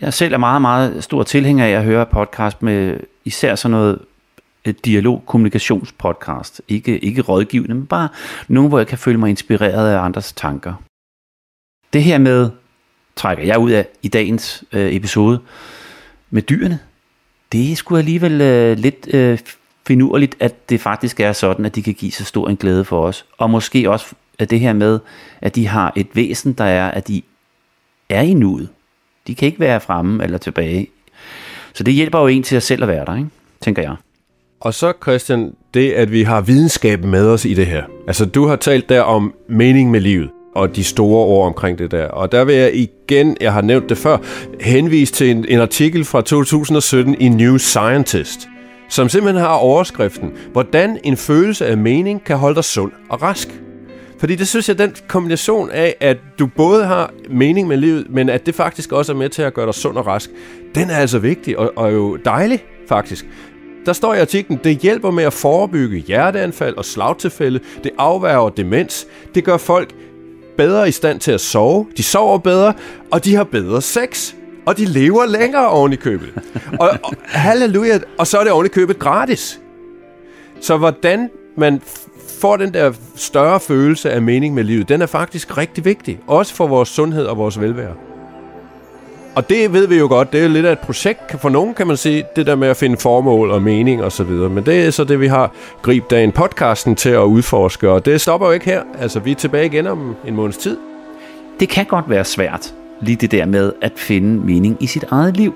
Jeg 0.00 0.14
selv 0.14 0.34
er 0.34 0.38
meget, 0.38 0.62
meget 0.62 1.04
stor 1.04 1.22
tilhænger 1.22 1.66
af 1.66 1.70
at 1.70 1.84
høre 1.84 2.06
podcast 2.06 2.62
med 2.62 3.00
især 3.24 3.54
sådan 3.54 3.70
noget 3.70 3.98
Øh, 4.66 4.74
dialog 4.84 5.22
kommunikationspodcast. 5.26 6.62
Ikke, 6.68 6.98
ikke 6.98 7.22
rådgivende, 7.22 7.74
men 7.74 7.86
bare 7.86 8.08
nogen, 8.48 8.68
hvor 8.68 8.78
jeg 8.78 8.86
kan 8.86 8.98
føle 8.98 9.18
mig 9.18 9.30
inspireret 9.30 9.94
af 9.94 10.00
andres 10.00 10.32
tanker. 10.32 10.74
Det 11.92 12.02
her 12.02 12.18
med, 12.18 12.50
trækker 13.16 13.44
jeg 13.44 13.58
ud 13.58 13.70
af 13.70 13.88
i 14.02 14.08
dagens 14.08 14.64
øh, 14.72 14.94
episode, 14.94 15.40
med 16.30 16.42
dyrene, 16.42 16.78
det 17.52 17.72
er 17.72 17.76
sgu 17.76 17.96
alligevel 17.96 18.40
øh, 18.40 18.78
lidt 18.78 19.14
øh, 19.14 19.38
finurligt, 19.86 20.36
at 20.40 20.68
det 20.70 20.80
faktisk 20.80 21.20
er 21.20 21.32
sådan, 21.32 21.64
at 21.64 21.74
de 21.74 21.82
kan 21.82 21.94
give 21.94 22.12
så 22.12 22.24
stor 22.24 22.48
en 22.48 22.56
glæde 22.56 22.84
for 22.84 23.06
os. 23.06 23.26
Og 23.38 23.50
måske 23.50 23.90
også 23.90 24.14
at 24.38 24.50
det 24.50 24.60
her 24.60 24.72
med, 24.72 25.00
at 25.40 25.54
de 25.54 25.66
har 25.66 25.92
et 25.96 26.08
væsen, 26.14 26.52
der 26.52 26.64
er, 26.64 26.90
at 26.90 27.08
de 27.08 27.22
er 28.08 28.22
i 28.22 28.34
nuet. 28.34 28.68
De 29.26 29.34
kan 29.34 29.46
ikke 29.46 29.60
være 29.60 29.80
fremme 29.80 30.24
eller 30.24 30.38
tilbage. 30.38 30.88
Så 31.72 31.84
det 31.84 31.94
hjælper 31.94 32.20
jo 32.20 32.26
en 32.26 32.42
til 32.42 32.56
at 32.56 32.62
selv 32.62 32.82
at 32.82 32.88
være 32.88 33.04
der, 33.04 33.16
ikke? 33.16 33.30
tænker 33.60 33.82
jeg. 33.82 33.96
Og 34.64 34.74
så, 34.74 34.92
Christian, 35.02 35.52
det 35.74 35.92
at 35.92 36.12
vi 36.12 36.22
har 36.22 36.40
videnskaben 36.40 37.10
med 37.10 37.28
os 37.28 37.44
i 37.44 37.54
det 37.54 37.66
her. 37.66 37.82
Altså, 38.06 38.24
du 38.24 38.46
har 38.46 38.56
talt 38.56 38.88
der 38.88 39.00
om 39.00 39.34
mening 39.48 39.90
med 39.90 40.00
livet 40.00 40.30
og 40.54 40.76
de 40.76 40.84
store 40.84 41.26
ord 41.26 41.46
omkring 41.46 41.78
det 41.78 41.90
der. 41.90 42.06
Og 42.08 42.32
der 42.32 42.44
vil 42.44 42.54
jeg 42.54 42.74
igen, 42.74 43.36
jeg 43.40 43.52
har 43.52 43.60
nævnt 43.60 43.88
det 43.88 43.98
før, 43.98 44.18
henvise 44.60 45.12
til 45.12 45.30
en, 45.30 45.44
en 45.48 45.60
artikel 45.60 46.04
fra 46.04 46.20
2017 46.20 47.16
i 47.20 47.28
New 47.28 47.56
Scientist, 47.56 48.48
som 48.88 49.08
simpelthen 49.08 49.42
har 49.42 49.54
overskriften, 49.54 50.32
hvordan 50.52 50.98
en 51.04 51.16
følelse 51.16 51.66
af 51.66 51.76
mening 51.76 52.24
kan 52.24 52.36
holde 52.36 52.54
dig 52.54 52.64
sund 52.64 52.92
og 53.08 53.22
rask. 53.22 53.48
Fordi 54.18 54.34
det 54.34 54.48
synes 54.48 54.68
jeg, 54.68 54.78
den 54.78 54.94
kombination 55.08 55.70
af, 55.70 55.96
at 56.00 56.16
du 56.38 56.46
både 56.46 56.84
har 56.84 57.12
mening 57.30 57.68
med 57.68 57.76
livet, 57.76 58.06
men 58.10 58.28
at 58.28 58.46
det 58.46 58.54
faktisk 58.54 58.92
også 58.92 59.12
er 59.12 59.16
med 59.16 59.28
til 59.28 59.42
at 59.42 59.54
gøre 59.54 59.66
dig 59.66 59.74
sund 59.74 59.96
og 59.96 60.06
rask, 60.06 60.30
den 60.74 60.90
er 60.90 60.96
altså 60.96 61.18
vigtig 61.18 61.58
og, 61.58 61.72
og 61.76 61.92
jo 61.92 62.16
dejlig, 62.16 62.64
faktisk. 62.88 63.26
Der 63.86 63.92
står 63.92 64.14
i 64.14 64.20
artiklen, 64.20 64.60
det 64.64 64.78
hjælper 64.78 65.10
med 65.10 65.24
at 65.24 65.32
forebygge 65.32 65.98
hjerteanfald 65.98 66.76
og 66.76 66.84
slagtilfælde, 66.84 67.60
det 67.84 67.90
afværger 67.98 68.48
demens, 68.48 69.06
det 69.34 69.44
gør 69.44 69.56
folk 69.56 69.94
bedre 70.56 70.88
i 70.88 70.92
stand 70.92 71.20
til 71.20 71.32
at 71.32 71.40
sove, 71.40 71.86
de 71.96 72.02
sover 72.02 72.38
bedre, 72.38 72.74
og 73.10 73.24
de 73.24 73.34
har 73.34 73.44
bedre 73.44 73.82
sex. 73.82 74.34
Og 74.66 74.76
de 74.78 74.84
lever 74.84 75.26
længere 75.26 75.68
oven 75.68 75.92
i 75.92 75.96
købet. 75.96 76.28
og, 76.80 76.90
og 77.04 77.12
halleluja, 77.22 77.98
og 78.18 78.26
så 78.26 78.38
er 78.38 78.42
det 78.42 78.52
oven 78.52 78.66
i 78.66 78.68
købet 78.68 78.98
gratis. 78.98 79.60
Så 80.60 80.76
hvordan 80.76 81.30
man 81.56 81.80
får 82.40 82.56
den 82.56 82.74
der 82.74 82.92
større 83.16 83.60
følelse 83.60 84.10
af 84.10 84.22
mening 84.22 84.54
med 84.54 84.64
livet, 84.64 84.88
den 84.88 85.02
er 85.02 85.06
faktisk 85.06 85.58
rigtig 85.58 85.84
vigtig. 85.84 86.20
Også 86.26 86.54
for 86.54 86.66
vores 86.66 86.88
sundhed 86.88 87.26
og 87.26 87.36
vores 87.36 87.60
velvære. 87.60 87.94
Og 89.34 89.48
det 89.48 89.72
ved 89.72 89.86
vi 89.86 89.98
jo 89.98 90.06
godt, 90.06 90.32
det 90.32 90.44
er 90.44 90.48
lidt 90.48 90.66
af 90.66 90.72
et 90.72 90.78
projekt. 90.78 91.40
For 91.40 91.48
nogen 91.48 91.74
kan 91.74 91.86
man 91.86 91.96
sige, 91.96 92.24
det 92.36 92.46
der 92.46 92.56
med 92.56 92.68
at 92.68 92.76
finde 92.76 92.96
formål 92.96 93.50
og 93.50 93.62
mening 93.62 94.04
og 94.04 94.12
så 94.12 94.24
videre. 94.24 94.48
Men 94.48 94.66
det 94.66 94.86
er 94.86 94.90
så 94.90 95.04
det, 95.04 95.20
vi 95.20 95.26
har 95.26 95.52
Grib 95.82 96.10
Dagen 96.10 96.32
podcasten 96.32 96.96
til 96.96 97.08
at 97.08 97.22
udforske. 97.22 97.90
Og 97.90 98.04
det 98.04 98.20
stopper 98.20 98.46
jo 98.46 98.52
ikke 98.52 98.66
her. 98.66 98.82
Altså, 98.98 99.20
vi 99.20 99.30
er 99.30 99.34
tilbage 99.34 99.66
igen 99.66 99.86
om 99.86 100.16
en 100.26 100.36
måneds 100.36 100.56
tid. 100.56 100.76
Det 101.60 101.68
kan 101.68 101.86
godt 101.86 102.10
være 102.10 102.24
svært, 102.24 102.74
lige 103.00 103.16
det 103.16 103.30
der 103.30 103.46
med 103.46 103.72
at 103.82 103.92
finde 103.96 104.46
mening 104.46 104.76
i 104.80 104.86
sit 104.86 105.04
eget 105.10 105.36
liv. 105.36 105.54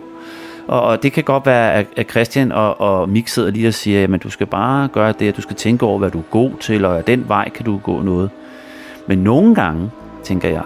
Og 0.67 1.03
det 1.03 1.13
kan 1.13 1.25
godt 1.25 1.47
være, 1.47 1.85
at 1.97 2.11
Christian 2.11 2.53
og, 2.53 2.81
og 2.81 3.09
Mik 3.09 3.29
sidder 3.29 3.51
lige 3.51 3.69
og 3.69 3.75
siger, 3.75 4.15
at 4.15 4.23
du 4.23 4.31
skal 4.31 4.47
bare 4.47 4.89
gøre 4.89 5.15
det, 5.19 5.29
at 5.29 5.37
du 5.37 5.43
skal 5.43 5.57
tænke 5.57 5.87
over, 5.87 5.99
hvad 5.99 6.11
du 6.11 6.19
er 6.19 6.31
god 6.31 6.51
til, 6.61 6.85
og 6.85 7.07
den 7.07 7.29
vej 7.29 7.51
kan 7.51 7.65
du 7.65 7.79
gå 7.79 8.03
noget. 8.03 8.31
Men 9.07 9.19
nogle 9.19 9.55
gange, 9.55 9.91
tænker 10.25 10.49
jeg, 10.49 10.65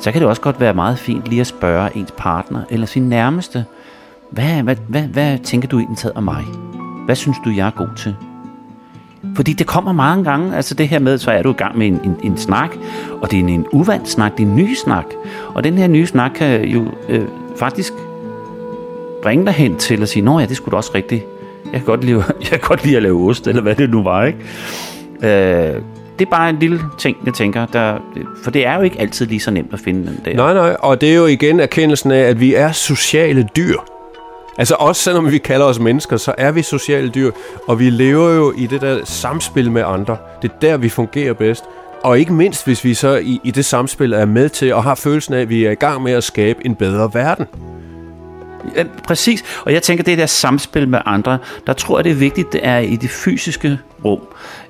så 0.00 0.12
kan 0.12 0.20
det 0.20 0.28
også 0.28 0.42
godt 0.42 0.60
være 0.60 0.74
meget 0.74 0.98
fint 0.98 1.28
lige 1.28 1.40
at 1.40 1.46
spørge 1.46 1.96
ens 1.96 2.12
partner 2.16 2.62
eller 2.70 2.86
sin 2.86 3.08
nærmeste, 3.08 3.64
hvad, 4.30 4.62
hvad, 4.62 4.76
hvad, 4.88 5.02
hvad 5.02 5.38
tænker 5.38 5.68
du 5.68 5.78
egentlig 5.78 5.98
taget 5.98 6.16
om 6.16 6.22
mig? 6.22 6.44
Hvad 7.04 7.16
synes 7.16 7.36
du, 7.44 7.50
jeg 7.50 7.66
er 7.66 7.70
god 7.70 7.88
til? 7.96 8.16
Fordi 9.36 9.52
det 9.52 9.66
kommer 9.66 9.92
mange 9.92 10.24
gange, 10.24 10.56
altså 10.56 10.74
det 10.74 10.88
her 10.88 10.98
med, 10.98 11.18
så 11.18 11.30
er 11.30 11.42
du 11.42 11.50
i 11.50 11.54
gang 11.54 11.78
med 11.78 11.86
en, 11.86 12.00
en, 12.04 12.16
en 12.22 12.38
snak, 12.38 12.70
og 13.20 13.30
det 13.30 13.36
er 13.36 13.40
en, 13.40 13.48
en 13.48 13.66
uvandt 13.72 14.08
snak, 14.08 14.32
det 14.36 14.42
er 14.42 14.46
en 14.46 14.56
ny 14.56 14.74
snak. 14.74 15.04
Og 15.54 15.64
den 15.64 15.78
her 15.78 15.88
nye 15.88 16.06
snak 16.06 16.30
kan 16.34 16.64
jo 16.64 16.84
øh, 17.08 17.28
faktisk 17.56 17.92
bringe 19.22 19.46
dig 19.46 19.52
hen 19.52 19.76
til 19.76 20.02
at 20.02 20.08
sige, 20.08 20.22
nå 20.22 20.38
ja, 20.38 20.46
det 20.46 20.56
skulle 20.56 20.72
du 20.72 20.76
også 20.76 20.90
rigtigt. 20.94 21.24
Jeg 21.64 21.72
kan 21.72 21.84
godt 21.84 22.04
lide, 22.04 22.16
jeg 22.40 22.50
kan 22.50 22.60
godt 22.62 22.84
lide 22.84 22.96
at 22.96 23.02
lave 23.02 23.28
ost, 23.28 23.46
eller 23.46 23.62
hvad 23.62 23.74
det 23.74 23.90
nu 23.90 24.02
var, 24.02 24.24
ikke? 24.24 24.38
Øh, 25.74 25.82
det 26.20 26.26
er 26.26 26.30
bare 26.30 26.50
en 26.50 26.58
lille 26.58 26.80
ting, 26.98 27.16
jeg 27.26 27.34
tænker, 27.34 27.66
der, 27.66 27.98
for 28.44 28.50
det 28.50 28.66
er 28.66 28.74
jo 28.76 28.82
ikke 28.82 29.00
altid 29.00 29.26
lige 29.26 29.40
så 29.40 29.50
nemt 29.50 29.72
at 29.72 29.80
finde 29.80 30.06
den 30.06 30.20
der. 30.24 30.34
Nej, 30.34 30.54
nej, 30.54 30.76
og 30.78 31.00
det 31.00 31.10
er 31.10 31.14
jo 31.14 31.26
igen 31.26 31.60
erkendelsen 31.60 32.10
af, 32.10 32.20
at 32.20 32.40
vi 32.40 32.54
er 32.54 32.72
sociale 32.72 33.48
dyr. 33.56 33.76
Altså 34.58 34.74
også 34.78 35.02
selvom 35.02 35.30
vi 35.30 35.38
kalder 35.38 35.66
os 35.66 35.78
mennesker, 35.78 36.16
så 36.16 36.34
er 36.38 36.52
vi 36.52 36.62
sociale 36.62 37.08
dyr, 37.08 37.30
og 37.68 37.78
vi 37.78 37.90
lever 37.90 38.30
jo 38.30 38.52
i 38.56 38.66
det 38.66 38.80
der 38.80 39.04
samspil 39.04 39.70
med 39.70 39.82
andre. 39.86 40.16
Det 40.42 40.50
er 40.50 40.58
der, 40.62 40.76
vi 40.76 40.88
fungerer 40.88 41.32
bedst. 41.32 41.64
Og 42.02 42.18
ikke 42.18 42.32
mindst, 42.32 42.64
hvis 42.64 42.84
vi 42.84 42.94
så 42.94 43.16
i, 43.16 43.40
i 43.44 43.50
det 43.50 43.64
samspil 43.64 44.12
er 44.12 44.24
med 44.24 44.48
til 44.48 44.74
og 44.74 44.82
har 44.84 44.94
følelsen 44.94 45.34
af, 45.34 45.40
at 45.40 45.48
vi 45.48 45.64
er 45.64 45.70
i 45.70 45.74
gang 45.74 46.02
med 46.02 46.12
at 46.12 46.24
skabe 46.24 46.66
en 46.66 46.74
bedre 46.74 47.10
verden. 47.14 47.46
Ja, 48.76 48.84
præcis. 49.06 49.44
Og 49.64 49.72
jeg 49.72 49.82
tænker, 49.82 50.04
det 50.04 50.18
der 50.18 50.26
samspil 50.26 50.88
med 50.88 50.98
andre, 51.06 51.38
der 51.66 51.72
tror 51.72 51.98
jeg, 51.98 52.04
det 52.04 52.10
er 52.10 52.16
vigtigt, 52.16 52.52
det 52.52 52.60
er 52.62 52.78
i 52.78 52.96
det 52.96 53.10
fysiske 53.10 53.78
rum. 54.04 54.20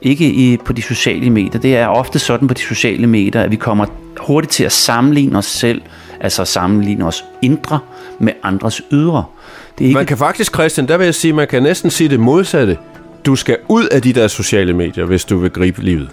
Ikke 0.03 0.27
i, 0.27 0.57
på 0.57 0.73
de 0.73 0.83
sociale 0.83 1.31
medier. 1.31 1.61
Det 1.61 1.77
er 1.77 1.87
ofte 1.87 2.19
sådan 2.19 2.49
på 2.49 2.55
de 2.55 2.61
sociale 2.61 3.07
medier, 3.07 3.43
at 3.43 3.51
vi 3.51 3.57
kommer 3.57 3.87
hurtigt 4.21 4.53
til 4.53 4.65
at 4.65 4.73
sammenligne 4.73 5.39
os 5.39 5.47
selv, 5.47 5.83
altså 6.21 6.45
sammenligne 6.45 7.07
os 7.07 7.25
indre 7.43 7.79
med 8.19 8.33
andres 8.43 8.83
ydre. 8.93 9.25
Det 9.79 9.85
er 9.85 9.89
ikke... 9.89 9.97
Man 9.97 10.07
kan 10.07 10.19
faktisk, 10.19 10.55
Christian, 10.55 10.89
der 10.89 10.97
vil 10.97 11.05
jeg 11.05 11.15
sige, 11.15 11.33
man 11.33 11.49
kan 11.49 11.63
næsten 11.63 11.91
sige 11.91 12.09
det 12.09 12.21
modsatte. 12.21 12.79
Du 13.27 13.37
skal 13.37 13.57
ud 13.69 13.85
af 13.85 14.03
de 14.03 14.13
der 14.13 14.29
sociale 14.29 14.73
medier, 14.73 15.05
hvis 15.05 15.25
du 15.25 15.39
vil 15.39 15.51
gribe 15.51 15.83
livet. 15.83 16.11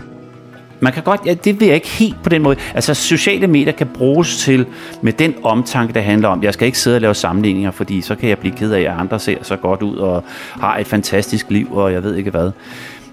Man 0.79 0.93
kan 0.93 1.03
godt, 1.03 1.21
ja, 1.25 1.33
det 1.33 1.59
vil 1.59 1.65
jeg 1.65 1.75
ikke 1.75 1.87
helt 1.87 2.23
på 2.23 2.29
den 2.29 2.41
måde. 2.41 2.55
Altså, 2.73 2.93
sociale 2.93 3.47
medier 3.47 3.73
kan 3.73 3.87
bruges 3.87 4.37
til, 4.37 4.65
med 5.01 5.13
den 5.13 5.33
omtanke, 5.43 5.93
der 5.93 6.01
handler 6.01 6.29
om, 6.29 6.43
jeg 6.43 6.53
skal 6.53 6.65
ikke 6.65 6.79
sidde 6.79 6.97
og 6.97 7.01
lave 7.01 7.15
sammenligninger, 7.15 7.71
fordi 7.71 8.01
så 8.01 8.15
kan 8.15 8.29
jeg 8.29 8.37
blive 8.37 8.55
ked 8.55 8.71
af, 8.71 8.81
at 8.81 8.99
andre 8.99 9.19
ser 9.19 9.37
så 9.41 9.55
godt 9.55 9.81
ud 9.81 9.95
og 9.95 10.23
har 10.51 10.77
et 10.77 10.87
fantastisk 10.87 11.49
liv, 11.49 11.73
og 11.73 11.93
jeg 11.93 12.03
ved 12.03 12.15
ikke 12.15 12.31
hvad. 12.31 12.51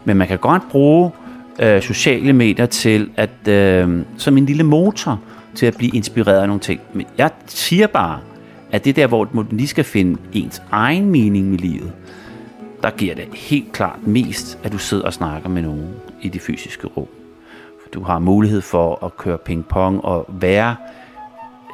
Men 0.04 0.16
man 0.16 0.28
kan 0.28 0.38
godt 0.38 0.62
bruge 0.70 1.10
øh, 1.58 1.82
sociale 1.82 2.32
medier 2.32 2.66
til 2.66 3.10
at, 3.16 3.48
øh, 3.48 4.02
som 4.16 4.36
en 4.36 4.46
lille 4.46 4.62
motor 4.62 5.20
til 5.54 5.66
at 5.66 5.76
blive 5.76 5.96
inspireret 5.96 6.40
af 6.40 6.46
nogle 6.46 6.60
ting. 6.60 6.80
Men 6.92 7.06
jeg 7.18 7.30
siger 7.46 7.86
bare, 7.86 8.20
at 8.72 8.84
det 8.84 8.96
der, 8.96 9.06
hvor 9.06 9.28
man 9.32 9.46
lige 9.50 9.68
skal 9.68 9.84
finde 9.84 10.20
ens 10.32 10.62
egen 10.70 11.10
mening 11.10 11.50
med 11.50 11.58
livet, 11.58 11.92
der 12.82 12.90
giver 12.90 13.14
det 13.14 13.24
helt 13.32 13.72
klart 13.72 14.06
mest, 14.06 14.58
at 14.62 14.72
du 14.72 14.78
sidder 14.78 15.04
og 15.04 15.12
snakker 15.12 15.48
med 15.48 15.62
nogen 15.62 15.88
i 16.22 16.28
det 16.28 16.40
fysiske 16.40 16.86
rum. 16.86 17.23
Du 17.95 18.03
har 18.03 18.18
mulighed 18.18 18.61
for 18.61 19.05
at 19.05 19.16
køre 19.16 19.38
ping-pong 19.38 20.05
og 20.05 20.26
være 20.28 20.76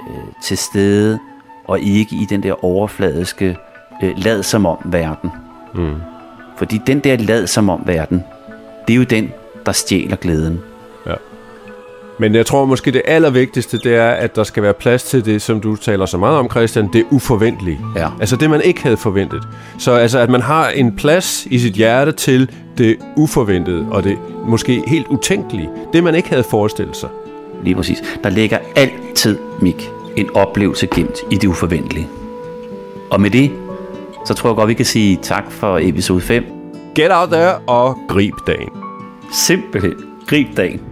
øh, 0.09 0.25
til 0.43 0.59
stede, 0.59 1.19
og 1.65 1.81
ikke 1.81 2.17
i 2.17 2.27
den 2.31 2.43
der 2.43 2.65
overfladiske 2.65 3.57
øh, 4.03 4.13
lad 4.17 4.43
som 4.43 4.67
om 4.67 4.79
verden. 4.85 5.31
Mm. 5.75 5.97
Fordi 6.57 6.81
den 6.87 7.01
der 7.01 7.17
lad 7.17 7.47
som 7.47 7.69
om 7.69 7.83
verden, 7.87 8.25
det 8.87 8.93
er 8.93 8.97
jo 8.97 9.05
den, 9.05 9.33
der 9.67 9.73
stjæler 9.73 10.17
glæden. 10.17 10.61
Men 12.21 12.35
jeg 12.35 12.47
tror 12.47 12.65
måske 12.65 12.91
det 12.91 13.03
allervigtigste, 13.05 13.79
det 13.79 13.95
er, 13.95 14.11
at 14.11 14.37
der 14.37 14.45
skal 14.45 14.63
være 14.63 14.75
plads 14.75 15.03
til 15.03 15.25
det, 15.25 15.43
som 15.43 15.61
du 15.61 15.77
taler 15.77 16.07
så 16.07 16.19
meget 16.19 16.39
om, 16.39 16.51
Christian, 16.51 16.89
det 16.93 17.05
uforventelige. 17.11 17.81
Ja. 17.97 18.09
Altså 18.21 18.37
det, 18.37 18.51
man 18.51 18.61
ikke 18.63 18.83
havde 18.83 18.97
forventet. 18.97 19.43
Så 19.79 19.93
altså, 19.93 20.19
at 20.19 20.31
man 20.31 20.41
har 20.41 20.69
en 20.69 20.97
plads 20.97 21.47
i 21.51 21.59
sit 21.59 21.73
hjerte 21.73 22.13
til 22.13 22.51
det 22.79 22.97
uforventede, 23.17 23.87
og 23.91 24.05
det 24.05 24.19
måske 24.47 24.83
helt 24.87 25.07
utænkelige. 25.07 25.69
Det, 25.93 26.05
man 26.05 26.15
ikke 26.15 26.29
havde 26.29 26.43
forestillet 26.43 26.97
sig. 26.97 27.09
Lige 27.65 27.75
præcis. 27.75 28.03
Der 28.25 28.31
ligger 28.31 28.59
altid, 28.77 29.39
Mik, 29.61 29.91
en 30.17 30.29
oplevelse 30.35 30.87
gemt 30.87 31.19
i 31.31 31.35
det 31.35 31.49
uforventelige. 31.49 32.09
Og 33.11 33.21
med 33.21 33.31
det, 33.31 33.51
så 34.27 34.35
tror 34.35 34.51
jeg 34.51 34.57
godt, 34.57 34.69
vi 34.69 34.75
kan 34.75 34.85
sige 34.85 35.19
tak 35.23 35.51
for 35.51 35.79
episode 35.83 36.21
5. 36.21 36.45
Get 36.95 37.11
out 37.11 37.29
there 37.29 37.59
og 37.59 37.99
grib 38.09 38.35
dagen. 38.47 38.71
Simpelthen. 39.33 39.95
Grib 40.27 40.57
dagen. 40.57 40.90